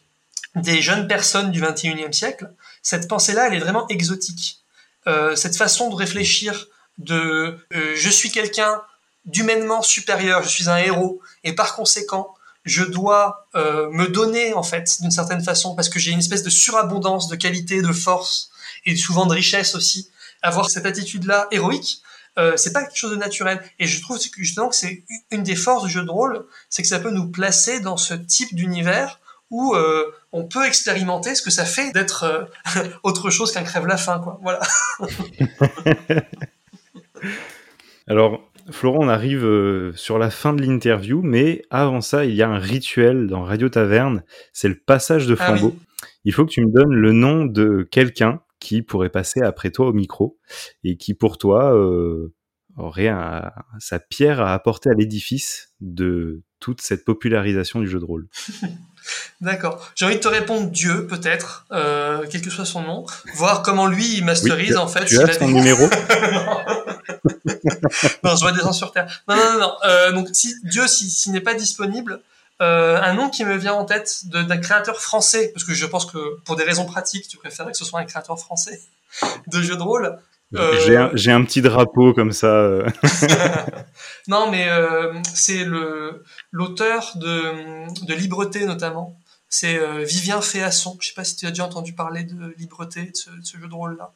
des 0.56 0.82
jeunes 0.82 1.06
personnes 1.08 1.50
du 1.50 1.60
XXIe 1.60 2.12
siècle, 2.12 2.50
cette 2.82 3.08
pensée-là, 3.08 3.48
elle 3.48 3.54
est 3.54 3.60
vraiment 3.60 3.86
exotique. 3.88 4.60
Euh, 5.06 5.34
cette 5.36 5.56
façon 5.56 5.88
de 5.88 5.94
réfléchir 5.94 6.66
de 6.98 7.58
euh, 7.74 7.94
je 7.96 8.10
suis 8.10 8.30
quelqu'un 8.30 8.82
d'humainement 9.24 9.82
supérieur, 9.82 10.42
je 10.42 10.48
suis 10.48 10.68
un 10.68 10.76
héros, 10.76 11.20
et 11.44 11.54
par 11.54 11.74
conséquent, 11.74 12.34
je 12.64 12.84
dois 12.84 13.48
euh, 13.54 13.88
me 13.90 14.08
donner 14.08 14.52
en 14.52 14.62
fait 14.62 14.98
d'une 15.00 15.10
certaine 15.10 15.42
façon 15.42 15.74
parce 15.74 15.88
que 15.88 15.98
j'ai 15.98 16.10
une 16.10 16.18
espèce 16.18 16.42
de 16.42 16.50
surabondance 16.50 17.28
de 17.28 17.36
qualité, 17.36 17.80
de 17.80 17.92
force 17.92 18.50
et 18.84 18.96
souvent 18.96 19.26
de 19.26 19.34
richesse 19.34 19.74
aussi. 19.74 20.10
Avoir 20.42 20.70
cette 20.70 20.86
attitude-là 20.86 21.48
héroïque, 21.50 22.02
euh, 22.38 22.56
c'est 22.56 22.72
pas 22.72 22.82
quelque 22.84 22.96
chose 22.96 23.10
de 23.10 23.16
naturel. 23.16 23.60
Et 23.78 23.86
je 23.86 24.00
trouve 24.00 24.18
que 24.18 24.24
justement 24.38 24.68
que 24.68 24.76
c'est 24.76 25.04
une 25.30 25.42
des 25.42 25.56
forces 25.56 25.84
du 25.84 25.90
jeu 25.90 26.02
de 26.02 26.10
rôle, 26.10 26.46
c'est 26.68 26.82
que 26.82 26.88
ça 26.88 27.00
peut 27.00 27.10
nous 27.10 27.28
placer 27.28 27.80
dans 27.80 27.96
ce 27.96 28.14
type 28.14 28.54
d'univers 28.54 29.20
où 29.50 29.74
euh, 29.74 30.04
on 30.32 30.44
peut 30.44 30.64
expérimenter 30.64 31.34
ce 31.34 31.42
que 31.42 31.50
ça 31.50 31.64
fait 31.64 31.92
d'être 31.92 32.24
euh, 32.24 32.44
autre 33.02 33.30
chose 33.30 33.52
qu'un 33.52 33.64
crève-la-faim, 33.64 34.20
quoi. 34.22 34.38
Voilà. 34.42 34.60
Alors, 38.06 38.40
Florent, 38.70 38.98
on 39.00 39.08
arrive 39.08 39.92
sur 39.96 40.18
la 40.18 40.30
fin 40.30 40.52
de 40.52 40.62
l'interview, 40.62 41.22
mais 41.22 41.62
avant 41.70 42.00
ça, 42.00 42.24
il 42.24 42.34
y 42.34 42.42
a 42.42 42.48
un 42.48 42.58
rituel 42.58 43.26
dans 43.26 43.42
Radio 43.42 43.68
Taverne, 43.68 44.22
c'est 44.52 44.68
le 44.68 44.76
passage 44.76 45.26
de 45.26 45.36
ah 45.38 45.44
flambeau. 45.44 45.76
Il 46.24 46.32
faut 46.32 46.44
que 46.44 46.50
tu 46.50 46.60
me 46.60 46.70
donnes 46.70 46.92
le 46.92 47.12
nom 47.12 47.44
de 47.44 47.86
quelqu'un 47.90 48.40
qui 48.60 48.82
pourrait 48.82 49.10
passer 49.10 49.40
après 49.42 49.70
toi 49.70 49.88
au 49.88 49.92
micro 49.92 50.38
et 50.84 50.96
qui 50.96 51.14
pour 51.14 51.38
toi 51.38 51.74
euh, 51.74 52.32
aurait 52.76 53.12
sa 53.78 53.98
pierre 53.98 54.40
à 54.40 54.54
apporter 54.54 54.90
à 54.90 54.94
l'édifice 54.94 55.74
de 55.80 56.42
toute 56.60 56.82
cette 56.82 57.04
popularisation 57.04 57.80
du 57.80 57.88
jeu 57.88 57.98
de 57.98 58.04
rôle. 58.04 58.28
D'accord. 59.40 59.90
J'ai 59.94 60.04
envie 60.04 60.16
de 60.16 60.20
te 60.20 60.28
répondre 60.28 60.70
Dieu, 60.70 61.06
peut-être, 61.06 61.66
euh, 61.72 62.26
quel 62.30 62.42
que 62.42 62.50
soit 62.50 62.66
son 62.66 62.82
nom, 62.82 63.06
voir 63.34 63.62
comment 63.62 63.86
lui 63.86 64.18
il 64.18 64.24
masterise 64.24 64.76
en 64.76 64.86
fait. 64.86 65.06
Tu 65.06 65.18
as 65.18 65.32
son 65.32 65.48
numéro 65.48 65.84
Non, 68.24 68.36
je 68.36 68.40
vois 68.40 68.52
des 68.52 68.60
gens 68.60 68.72
sur 68.72 68.92
Terre. 68.92 69.22
Non, 69.28 69.36
non, 69.36 69.58
non. 69.58 69.72
Euh, 69.86 70.12
donc 70.12 70.28
si 70.32 70.54
Dieu, 70.64 70.86
s'il 70.86 71.10
si, 71.10 71.30
n'est 71.30 71.40
pas 71.40 71.54
disponible, 71.54 72.20
euh, 72.60 73.00
un 73.00 73.14
nom 73.14 73.30
qui 73.30 73.44
me 73.44 73.56
vient 73.56 73.74
en 73.74 73.84
tête 73.84 74.22
d'un 74.26 74.58
créateur 74.58 75.00
français, 75.00 75.50
parce 75.54 75.64
que 75.64 75.72
je 75.72 75.86
pense 75.86 76.04
que 76.04 76.38
pour 76.44 76.56
des 76.56 76.64
raisons 76.64 76.84
pratiques, 76.84 77.26
tu 77.28 77.38
préférerais 77.38 77.72
que 77.72 77.78
ce 77.78 77.84
soit 77.84 78.00
un 78.00 78.04
créateur 78.04 78.38
français 78.38 78.80
de 79.46 79.62
jeux 79.62 79.76
de 79.76 79.82
rôle. 79.82 80.18
Euh... 80.54 81.10
J'ai 81.14 81.30
un, 81.30 81.44
petit 81.44 81.62
drapeau 81.62 82.12
comme 82.12 82.32
ça. 82.32 82.48
Euh. 82.48 82.86
non, 84.28 84.50
mais 84.50 84.68
euh, 84.68 85.14
c'est 85.32 85.64
l'auteur 86.50 87.12
de, 87.16 88.04
de 88.04 88.14
Libreté 88.14 88.66
notamment. 88.66 89.16
C'est 89.48 89.80
Vivien 90.04 90.40
Féasson. 90.40 90.96
Je 91.00 91.08
sais 91.08 91.14
pas 91.14 91.24
si 91.24 91.36
tu 91.36 91.46
as 91.46 91.50
déjà 91.50 91.64
entendu 91.64 91.92
parler 91.92 92.24
de 92.24 92.54
Libreté, 92.58 93.06
de 93.06 93.16
ce, 93.16 93.30
de 93.30 93.44
ce 93.44 93.58
jeu 93.58 93.66
de 93.66 93.74
rôle-là. 93.74 94.12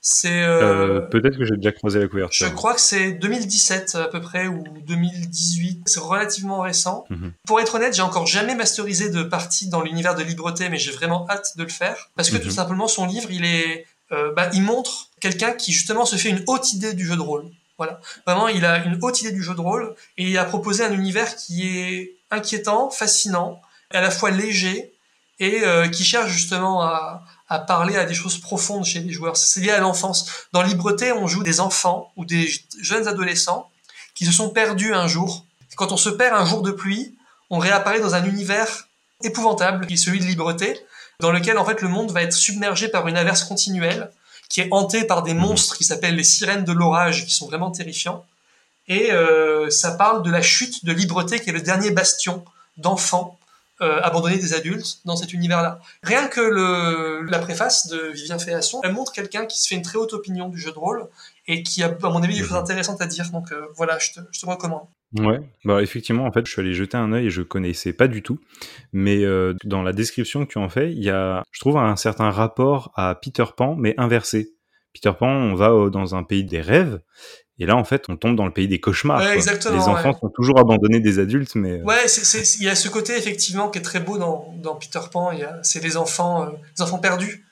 C'est 0.00 0.42
euh, 0.42 0.60
euh, 0.62 1.00
peut-être 1.00 1.36
que 1.36 1.44
j'ai 1.44 1.56
déjà 1.56 1.72
croisé 1.72 1.98
la 1.98 2.06
couverture. 2.06 2.46
Je 2.46 2.52
crois 2.52 2.74
que 2.74 2.80
c'est 2.80 3.12
2017 3.12 3.96
à 3.96 4.08
peu 4.08 4.20
près 4.20 4.46
ou 4.46 4.62
2018. 4.86 5.82
C'est 5.86 6.00
relativement 6.00 6.60
récent. 6.60 7.04
Mhm. 7.10 7.32
Pour 7.46 7.60
être 7.60 7.74
honnête, 7.74 7.94
j'ai 7.94 8.02
encore 8.02 8.26
jamais 8.26 8.54
masterisé 8.54 9.10
de 9.10 9.22
partie 9.22 9.68
dans 9.68 9.82
l'univers 9.82 10.14
de 10.14 10.22
Libreté, 10.22 10.68
mais 10.68 10.78
j'ai 10.78 10.92
vraiment 10.92 11.26
hâte 11.28 11.56
de 11.56 11.64
le 11.64 11.68
faire 11.68 12.10
parce 12.14 12.30
que 12.30 12.36
tout 12.36 12.46
mhm. 12.46 12.52
simplement 12.54 12.86
son 12.86 13.06
livre, 13.06 13.30
il 13.30 13.44
est, 13.44 13.86
euh, 14.12 14.32
bah, 14.34 14.48
il 14.52 14.62
montre 14.62 15.08
quelqu'un 15.20 15.52
qui 15.52 15.72
justement 15.72 16.04
se 16.04 16.14
fait 16.14 16.30
une 16.30 16.44
haute 16.46 16.72
idée 16.72 16.94
du 16.94 17.04
jeu 17.04 17.16
de 17.16 17.22
rôle. 17.22 17.46
Voilà, 17.76 18.00
vraiment, 18.26 18.48
il 18.48 18.64
a 18.64 18.84
une 18.84 18.98
haute 19.02 19.20
idée 19.20 19.30
du 19.30 19.42
jeu 19.42 19.54
de 19.54 19.60
rôle 19.60 19.94
et 20.16 20.24
il 20.24 20.38
a 20.38 20.44
proposé 20.44 20.84
un 20.84 20.92
univers 20.92 21.36
qui 21.36 21.68
est 21.68 22.16
inquiétant, 22.30 22.90
fascinant, 22.90 23.60
à 23.90 24.00
la 24.00 24.10
fois 24.10 24.30
léger 24.30 24.92
et 25.38 25.62
euh, 25.62 25.88
qui 25.88 26.04
cherche 26.04 26.30
justement 26.30 26.82
à, 26.82 27.22
à 27.48 27.58
parler 27.58 27.96
à 27.96 28.04
des 28.04 28.14
choses 28.14 28.38
profondes 28.38 28.84
chez 28.84 29.00
les 29.00 29.12
joueurs. 29.12 29.36
C'est 29.36 29.60
lié 29.60 29.70
à 29.70 29.78
l'enfance. 29.78 30.30
Dans 30.52 30.62
Libreté, 30.62 31.12
on 31.12 31.26
joue 31.26 31.42
des 31.42 31.60
enfants 31.60 32.12
ou 32.16 32.24
des 32.24 32.48
jeunes 32.80 33.08
adolescents 33.08 33.70
qui 34.14 34.26
se 34.26 34.32
sont 34.32 34.50
perdus 34.50 34.94
un 34.94 35.06
jour. 35.06 35.44
Quand 35.76 35.92
on 35.92 35.96
se 35.96 36.10
perd 36.10 36.34
un 36.34 36.44
jour 36.44 36.62
de 36.62 36.70
pluie, 36.70 37.14
on 37.50 37.58
réapparaît 37.58 38.00
dans 38.00 38.14
un 38.14 38.24
univers 38.24 38.88
épouvantable, 39.22 39.86
qui 39.86 39.94
est 39.94 39.96
celui 39.96 40.20
de 40.20 40.24
Libreté, 40.24 40.78
dans 41.20 41.32
lequel 41.32 41.58
en 41.58 41.64
fait 41.64 41.80
le 41.82 41.88
monde 41.88 42.12
va 42.12 42.22
être 42.22 42.32
submergé 42.32 42.88
par 42.88 43.08
une 43.08 43.16
averse 43.16 43.44
continuelle, 43.44 44.10
qui 44.48 44.60
est 44.60 44.68
hantée 44.70 45.04
par 45.04 45.22
des 45.22 45.34
monstres 45.34 45.76
qui 45.76 45.84
s'appellent 45.84 46.16
les 46.16 46.24
sirènes 46.24 46.64
de 46.64 46.72
l'orage, 46.72 47.26
qui 47.26 47.32
sont 47.32 47.46
vraiment 47.46 47.70
terrifiants. 47.70 48.24
Et 48.86 49.12
euh, 49.12 49.70
ça 49.70 49.92
parle 49.92 50.22
de 50.22 50.30
la 50.30 50.42
chute 50.42 50.84
de 50.84 50.92
Libreté, 50.92 51.40
qui 51.40 51.50
est 51.50 51.52
le 51.52 51.60
dernier 51.60 51.90
bastion 51.90 52.44
d'enfants 52.76 53.37
euh, 53.80 54.00
abandonner 54.02 54.38
des 54.38 54.54
adultes 54.54 55.00
dans 55.04 55.16
cet 55.16 55.32
univers-là. 55.32 55.80
Rien 56.02 56.26
que 56.26 56.40
le, 56.40 57.22
la 57.22 57.38
préface 57.38 57.86
de 57.86 58.08
Vivien 58.08 58.38
Féasson, 58.38 58.80
elle 58.82 58.92
montre 58.92 59.12
quelqu'un 59.12 59.46
qui 59.46 59.60
se 59.60 59.68
fait 59.68 59.76
une 59.76 59.82
très 59.82 59.98
haute 59.98 60.12
opinion 60.12 60.48
du 60.48 60.58
jeu 60.58 60.72
de 60.72 60.78
rôle 60.78 61.06
et 61.46 61.62
qui 61.62 61.82
a, 61.82 61.86
à 61.86 62.08
mon 62.10 62.22
avis, 62.22 62.34
des 62.34 62.40
choses 62.40 62.52
mhm. 62.52 62.64
intéressantes 62.64 63.00
à 63.00 63.06
dire. 63.06 63.30
Donc 63.30 63.52
euh, 63.52 63.66
voilà, 63.76 63.98
je 63.98 64.12
te, 64.12 64.20
je 64.32 64.40
te 64.40 64.46
recommande. 64.46 64.88
Ouais, 65.16 65.40
bah 65.64 65.80
effectivement, 65.80 66.24
en 66.24 66.32
fait, 66.32 66.44
je 66.44 66.52
suis 66.52 66.60
allé 66.60 66.74
jeter 66.74 66.96
un 66.96 67.12
œil 67.12 67.26
et 67.26 67.30
je 67.30 67.40
connaissais 67.40 67.94
pas 67.94 68.08
du 68.08 68.22
tout, 68.22 68.40
mais 68.92 69.24
euh, 69.24 69.54
dans 69.64 69.82
la 69.82 69.92
description 69.92 70.44
que 70.44 70.50
tu 70.50 70.58
en 70.58 70.68
fais, 70.68 70.92
il 70.92 71.02
y 71.02 71.08
a, 71.08 71.44
je 71.50 71.60
trouve, 71.60 71.78
un 71.78 71.96
certain 71.96 72.30
rapport 72.30 72.92
à 72.94 73.14
Peter 73.14 73.46
Pan, 73.56 73.74
mais 73.76 73.94
inversé. 73.96 74.54
Peter 74.92 75.12
Pan, 75.18 75.28
on 75.28 75.54
va 75.54 75.88
dans 75.90 76.14
un 76.14 76.24
pays 76.24 76.44
des 76.44 76.60
rêves, 76.60 77.00
et 77.58 77.66
là, 77.66 77.76
en 77.76 77.84
fait, 77.84 78.04
on 78.08 78.16
tombe 78.16 78.36
dans 78.36 78.46
le 78.46 78.52
pays 78.52 78.68
des 78.68 78.80
cauchemars. 78.80 79.26
exactement, 79.28 79.76
les 79.76 79.88
enfants 79.88 80.16
sont 80.18 80.28
toujours 80.28 80.58
abandonnés 80.58 81.00
des 81.00 81.18
adultes, 81.18 81.54
mais... 81.54 81.80
Euh, 81.80 81.84
ouais, 81.84 82.06
il 82.06 82.64
y 82.64 82.68
a 82.68 82.74
ce 82.74 82.88
côté, 82.88 83.16
effectivement, 83.16 83.68
qui 83.68 83.78
est 83.78 83.82
très 83.82 84.00
beau 84.00 84.18
dans, 84.18 84.54
dans 84.62 84.76
Peter 84.76 85.00
Pan. 85.10 85.32
C'est 85.62 85.82
les 85.82 85.96
enfants, 85.96 86.44
euh, 86.44 86.50
les 86.76 86.82
enfants 86.82 86.98
perdus. 86.98 87.44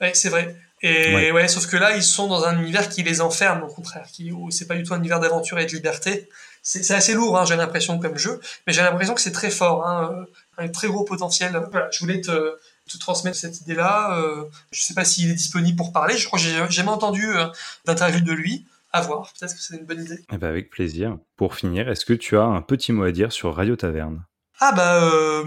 Ouais, 0.00 0.12
c'est 0.14 0.30
vrai. 0.30 0.56
Et 0.82 1.30
ouais. 1.30 1.46
sauf 1.46 1.68
que 1.68 1.76
là, 1.76 1.94
ils 1.96 2.02
sont 2.02 2.26
dans 2.26 2.44
un 2.44 2.58
univers 2.60 2.88
qui 2.88 3.04
les 3.04 3.20
enferme, 3.20 3.62
au 3.62 3.68
contraire, 3.68 4.06
qui 4.12 4.32
c'est 4.50 4.66
pas 4.66 4.74
du 4.74 4.82
tout 4.82 4.94
un 4.94 4.98
univers 4.98 5.20
d'aventure 5.20 5.60
et 5.60 5.66
de 5.66 5.72
liberté. 5.72 6.28
C'est 6.64 6.94
assez 6.94 7.14
lourd, 7.14 7.38
hein, 7.38 7.44
j'ai 7.44 7.56
l'impression 7.56 7.98
comme 7.98 8.18
jeu, 8.18 8.40
mais 8.66 8.72
j'ai 8.72 8.82
l'impression 8.82 9.14
que 9.14 9.20
c'est 9.20 9.32
très 9.32 9.50
fort, 9.50 9.86
hein, 9.86 10.26
un 10.58 10.68
très 10.68 10.88
gros 10.88 11.04
potentiel. 11.04 11.60
Voilà, 11.70 11.88
je 11.90 11.98
voulais 12.00 12.20
te, 12.20 12.56
te 12.88 12.98
transmettre 12.98 13.36
cette 13.36 13.60
idée-là. 13.60 14.18
Euh, 14.18 14.44
je 14.70 14.82
sais 14.82 14.94
pas 14.94 15.04
s'il 15.04 15.30
est 15.30 15.34
disponible 15.34 15.76
pour 15.76 15.92
parler. 15.92 16.16
Je 16.16 16.26
crois 16.26 16.38
que 16.38 16.44
j'ai 16.44 16.54
jamais 16.70 16.90
entendu 16.90 17.26
euh, 17.26 17.46
d'interview 17.84 18.20
de 18.20 18.32
lui. 18.32 18.66
À 18.92 19.00
voir. 19.00 19.32
Peut-être 19.38 19.54
que 19.54 19.60
c'est 19.60 19.76
une 19.76 19.86
bonne 19.86 20.02
idée. 20.02 20.18
Eh 20.32 20.36
ben 20.36 20.48
avec 20.48 20.70
plaisir. 20.70 21.18
Pour 21.36 21.54
finir, 21.54 21.88
est-ce 21.88 22.04
que 22.04 22.12
tu 22.12 22.36
as 22.36 22.44
un 22.44 22.60
petit 22.60 22.92
mot 22.92 23.04
à 23.04 23.12
dire 23.12 23.32
sur 23.32 23.54
Radio 23.54 23.74
Taverne? 23.74 24.24
Ah 24.60 24.72
bah 24.72 25.02
euh, 25.02 25.44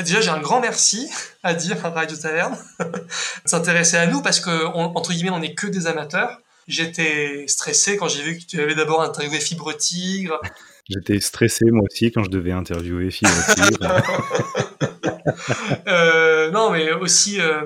déjà 0.00 0.20
j'ai 0.20 0.28
un 0.28 0.40
grand 0.40 0.60
merci 0.60 1.08
à 1.42 1.54
dire 1.54 1.84
à 1.86 1.90
Radio 1.90 2.16
Taverne 2.16 2.54
s'intéresser 3.46 3.96
à 3.96 4.06
nous 4.06 4.20
parce 4.20 4.40
que 4.40 4.66
entre 4.66 5.12
guillemets 5.12 5.30
on 5.30 5.38
n'est 5.38 5.54
que 5.54 5.66
des 5.66 5.86
amateurs. 5.86 6.38
J'étais 6.68 7.44
stressé 7.48 7.96
quand 7.96 8.08
j'ai 8.08 8.22
vu 8.22 8.38
que 8.38 8.44
tu 8.44 8.60
avais 8.60 8.74
d'abord 8.74 9.02
interviewé 9.02 9.40
Fibre 9.40 9.72
Tigre. 9.72 10.40
J'étais 10.88 11.20
stressé 11.20 11.64
moi 11.70 11.84
aussi 11.90 12.10
quand 12.12 12.24
je 12.24 12.30
devais 12.30 12.52
interviewer 12.52 13.10
Fibre 13.10 13.30
Tigre. 13.54 14.02
euh, 15.86 16.50
non 16.50 16.70
mais 16.70 16.92
aussi 16.92 17.40
euh, 17.40 17.62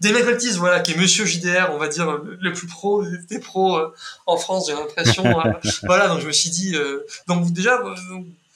des 0.00 0.12
voilà, 0.56 0.80
qui 0.80 0.92
est 0.92 0.96
Monsieur 0.96 1.24
JDR, 1.24 1.70
on 1.72 1.78
va 1.78 1.88
dire 1.88 2.20
le 2.24 2.52
plus 2.52 2.66
pro 2.66 3.04
des 3.04 3.38
pros 3.38 3.76
euh, 3.76 3.94
en 4.26 4.36
France, 4.36 4.68
j'ai 4.68 4.74
l'impression. 4.74 5.24
Euh, 5.24 5.52
voilà, 5.84 6.08
donc 6.08 6.20
je 6.20 6.26
me 6.26 6.32
suis 6.32 6.50
dit, 6.50 6.76
donc 7.26 7.52
déjà, 7.52 7.82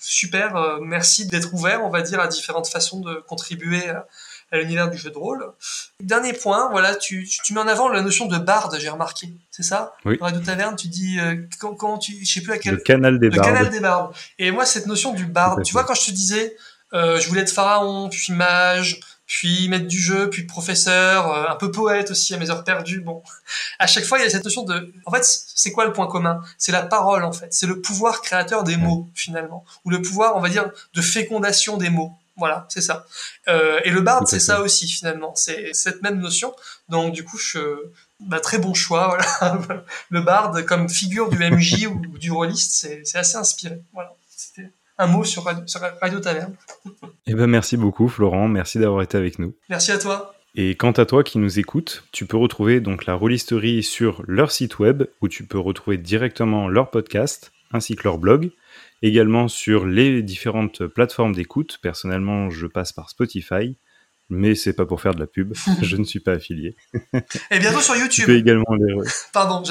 super, 0.03 0.57
euh, 0.57 0.79
merci 0.81 1.27
d'être 1.27 1.55
ouvert, 1.55 1.85
on 1.85 1.91
va 1.91 2.03
dire, 2.03 2.21
à 2.21 2.27
différentes 2.27 2.67
façons 2.67 3.01
de 3.01 3.15
contribuer 3.27 3.89
à, 3.89 4.07
l'univers 4.53 4.91
du 4.91 4.99
jeu 4.99 5.11
de 5.11 5.17
rôle. 5.17 5.47
Dernier 6.01 6.35
point, 6.35 6.69
voilà, 6.71 6.95
tu, 6.95 7.27
tu, 7.27 7.55
mets 7.55 7.61
en 7.61 7.69
avant 7.69 7.89
la 7.89 8.03
notion 8.03 8.27
de 8.27 8.37
barde, 8.37 8.77
j'ai 8.79 8.91
remarqué, 8.91 9.33
c'est 9.51 9.63
ça? 9.63 9.95
Oui. 10.05 10.19
Dans 10.19 10.27
Radio 10.27 10.43
Taverne, 10.43 10.77
tu 10.77 10.89
dis, 10.89 11.19
euh, 11.19 11.37
comment, 11.59 11.97
tu, 11.97 12.23
je 12.23 12.31
sais 12.31 12.43
plus 12.43 12.53
à 12.53 12.59
quel... 12.59 12.75
Le 12.75 12.81
canal 12.81 13.19
des 13.19 13.31
le 13.31 13.41
canal 13.41 13.71
des 13.71 13.81
bardes. 13.81 14.15
Et 14.39 14.51
moi, 14.51 14.67
cette 14.67 14.87
notion 14.87 15.15
du 15.15 15.25
barde, 15.25 15.63
tu 15.63 15.73
vois, 15.73 15.85
quand 15.85 15.95
je 15.95 16.05
te 16.05 16.11
disais, 16.11 16.55
euh, 16.93 17.19
je 17.19 17.29
voulais 17.29 17.43
être 17.43 17.53
pharaon, 17.53 18.11
puis 18.11 18.33
mage, 18.35 19.01
puis 19.33 19.67
maître 19.71 19.87
du 19.87 19.99
jeu, 19.99 20.29
puis 20.29 20.43
professeur, 20.43 21.33
euh, 21.33 21.49
un 21.49 21.57
peu 21.57 21.71
poète 21.71 22.11
aussi 22.11 22.35
à 22.35 22.37
mes 22.37 22.51
heures 22.51 22.65
perdues. 22.65 23.01
Bon, 23.01 23.23
à 23.79 23.87
chaque 23.87 24.05
fois 24.05 24.19
il 24.19 24.25
y 24.25 24.27
a 24.27 24.31
cette 24.31 24.45
notion 24.45 24.63
de, 24.63 24.93
en 25.07 25.11
fait, 25.11 25.25
c'est 25.25 25.73
quoi 25.73 25.87
le 25.87 25.95
point 25.95 26.07
commun? 26.07 26.43
C'est 26.59 26.71
la 26.71 26.83
parole 26.83 27.25
en 27.25 27.33
fait, 27.33 27.49
c'est 27.51 27.67
le 27.67 27.81
pouvoir 27.81 28.21
créateur 28.21 28.63
des 28.63 28.77
mots 28.77 29.09
finalement, 29.15 29.65
ou 29.87 29.91
le 29.91 30.03
pouvoir, 30.03 30.37
on 30.37 30.41
va 30.41 30.51
dire, 30.51 30.71
de 30.93 31.01
fécondation 31.01 31.79
des 31.79 31.89
mots. 31.89 32.13
Voilà, 32.37 32.67
c'est 32.69 32.83
ça. 32.83 33.07
Euh, 33.49 33.81
et 33.85 33.91
le 33.91 34.03
bard, 34.03 34.29
c'est 34.29 34.39
ça 34.39 34.61
aussi 34.61 34.87
finalement, 34.87 35.35
c'est 35.35 35.73
cette 35.73 36.03
même 36.03 36.19
notion. 36.19 36.55
Donc 36.91 37.15
du 37.15 37.25
coup, 37.25 37.39
je, 37.39 37.59
bah, 38.21 38.39
très 38.39 38.59
bon 38.59 38.75
choix. 38.75 39.17
Voilà, 39.41 39.85
le 40.11 40.21
bard 40.21 40.55
comme 40.67 40.91
figure 40.91 41.31
du 41.31 41.39
MJ 41.39 41.87
ou 41.87 42.19
du 42.19 42.31
rôliste, 42.31 42.87
c'est 43.05 43.17
assez 43.17 43.37
inspiré. 43.37 43.81
Voilà, 43.95 44.13
c'était 44.29 44.71
un 45.03 45.07
mot 45.07 45.25
sur 45.25 45.45
Radio, 45.45 45.67
sur 45.67 45.81
Radio 46.01 46.21
Taverne. 46.21 46.55
Eh 47.27 47.35
ben, 47.35 47.47
merci 47.47 47.77
beaucoup, 47.77 48.09
Florent. 48.09 48.49
Merci 48.49 48.79
d'avoir 48.79 49.03
été 49.03 49.19
avec 49.19 49.39
nous. 49.39 49.55
Merci 49.69 49.93
à 49.93 49.99
toi. 49.99 50.35
Et 50.55 50.77
quant 50.77 50.93
à 50.93 51.07
toi 51.07 51.25
qui 51.25 51.39
nous 51.39 51.59
écoutes, 51.59 52.05
tu 52.13 52.27
peux 52.27 52.37
retrouver 52.37 52.81
donc 52.81 53.07
la 53.07 53.15
rôlisterie 53.15 53.83
sur 53.83 54.23
leur 54.27 54.53
site 54.53 54.79
web 54.79 55.05
où 55.21 55.29
tu 55.29 55.45
peux 55.45 55.59
retrouver 55.59 55.97
directement 55.97 56.69
leur 56.69 56.91
podcast 56.91 57.53
ainsi 57.73 57.97
que 57.97 58.05
leur 58.05 58.19
blog. 58.19 58.51
Également 59.01 59.49
sur 59.49 59.87
les 59.87 60.23
différentes 60.23 60.87
plateformes 60.87 61.35
d'écoute. 61.35 61.79
Personnellement, 61.83 62.51
je 62.51 62.67
passe 62.67 62.93
par 62.93 63.11
Spotify 63.11 63.77
mais 64.33 64.55
c'est 64.55 64.73
pas 64.73 64.87
pour 64.87 65.01
faire 65.01 65.15
de 65.15 65.21
la 65.21 65.27
pub. 65.27 65.53
je 65.83 65.97
ne 65.97 66.05
suis 66.05 66.21
pas 66.21 66.33
affilié. 66.33 66.75
Et 67.51 67.59
bientôt 67.59 67.81
sur 67.81 67.95
YouTube. 67.95 68.25
Tu 68.25 68.27
peux 68.27 68.37
également 68.37 68.75
les. 68.79 68.95
Pardon. 69.33 69.63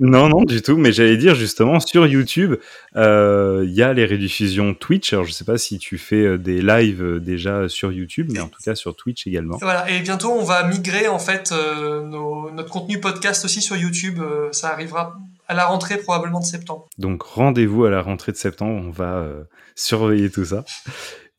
non, 0.00 0.28
non, 0.28 0.42
du 0.42 0.62
tout. 0.62 0.76
Mais 0.76 0.92
j'allais 0.92 1.16
dire 1.16 1.34
justement 1.34 1.80
sur 1.80 2.06
YouTube, 2.06 2.56
euh, 2.96 3.64
il 3.66 3.72
y 3.72 3.82
a 3.82 3.92
les 3.92 4.04
rediffusions 4.04 4.74
Twitch. 4.74 5.12
Alors 5.12 5.24
je 5.24 5.32
sais 5.32 5.44
pas 5.44 5.58
si 5.58 5.78
tu 5.78 5.98
fais 5.98 6.24
euh, 6.24 6.38
des 6.38 6.60
lives 6.60 7.02
euh, 7.02 7.20
déjà 7.20 7.68
sur 7.68 7.92
YouTube, 7.92 8.30
mais 8.32 8.40
en 8.40 8.48
tout 8.48 8.60
cas 8.62 8.74
sur 8.74 8.94
Twitch 8.94 9.26
également. 9.26 9.56
Voilà. 9.60 9.90
Et 9.90 10.00
bientôt 10.00 10.32
on 10.32 10.44
va 10.44 10.66
migrer 10.66 11.08
en 11.08 11.18
fait 11.18 11.52
notre 11.52 12.70
contenu 12.70 13.00
podcast 13.00 13.44
aussi 13.44 13.62
sur 13.62 13.76
YouTube. 13.76 14.20
ça 14.52 14.70
arrivera 14.70 15.16
à 15.48 15.54
la 15.54 15.64
rentrée 15.64 15.96
probablement 15.96 16.40
de 16.40 16.44
septembre. 16.44 16.88
Donc 16.98 17.22
rendez-vous 17.22 17.84
à 17.84 17.90
la 17.90 18.02
rentrée 18.02 18.32
de 18.32 18.36
septembre. 18.36 18.82
On 18.86 18.90
va 18.90 19.26
surveiller 19.74 20.30
tout 20.30 20.44
ça. 20.44 20.64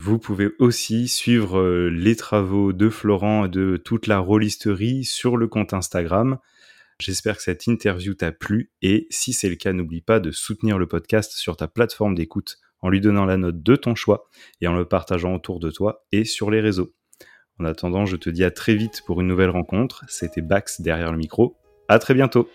Vous 0.00 0.18
pouvez 0.18 0.50
aussi 0.60 1.08
suivre 1.08 1.58
euh, 1.58 1.88
les 1.88 2.14
travaux 2.14 2.72
de 2.72 2.88
Florent 2.88 3.46
et 3.46 3.48
de 3.48 3.76
toute 3.76 4.06
la 4.06 4.20
rôlisterie 4.20 5.04
sur 5.04 5.36
le 5.36 5.48
compte 5.48 5.74
Instagram. 5.74 6.38
J'espère 7.00 7.36
que 7.36 7.42
cette 7.42 7.66
interview 7.66 8.14
t'a 8.14 8.32
plu 8.32 8.70
et 8.80 9.06
si 9.10 9.32
c'est 9.32 9.48
le 9.48 9.56
cas, 9.56 9.72
n'oublie 9.72 10.00
pas 10.00 10.20
de 10.20 10.30
soutenir 10.30 10.78
le 10.78 10.86
podcast 10.86 11.32
sur 11.32 11.56
ta 11.56 11.66
plateforme 11.66 12.14
d'écoute 12.14 12.58
en 12.80 12.90
lui 12.90 13.00
donnant 13.00 13.24
la 13.24 13.36
note 13.36 13.62
de 13.62 13.76
ton 13.76 13.94
choix 13.94 14.28
et 14.60 14.68
en 14.68 14.74
le 14.74 14.84
partageant 14.84 15.34
autour 15.34 15.58
de 15.58 15.70
toi 15.70 16.06
et 16.12 16.24
sur 16.24 16.50
les 16.50 16.60
réseaux. 16.60 16.94
En 17.58 17.64
attendant, 17.64 18.06
je 18.06 18.16
te 18.16 18.30
dis 18.30 18.44
à 18.44 18.52
très 18.52 18.76
vite 18.76 19.02
pour 19.04 19.20
une 19.20 19.26
nouvelle 19.26 19.50
rencontre. 19.50 20.04
C'était 20.08 20.42
Bax 20.42 20.80
derrière 20.80 21.10
le 21.10 21.18
micro. 21.18 21.56
À 21.88 21.98
très 21.98 22.14
bientôt. 22.14 22.48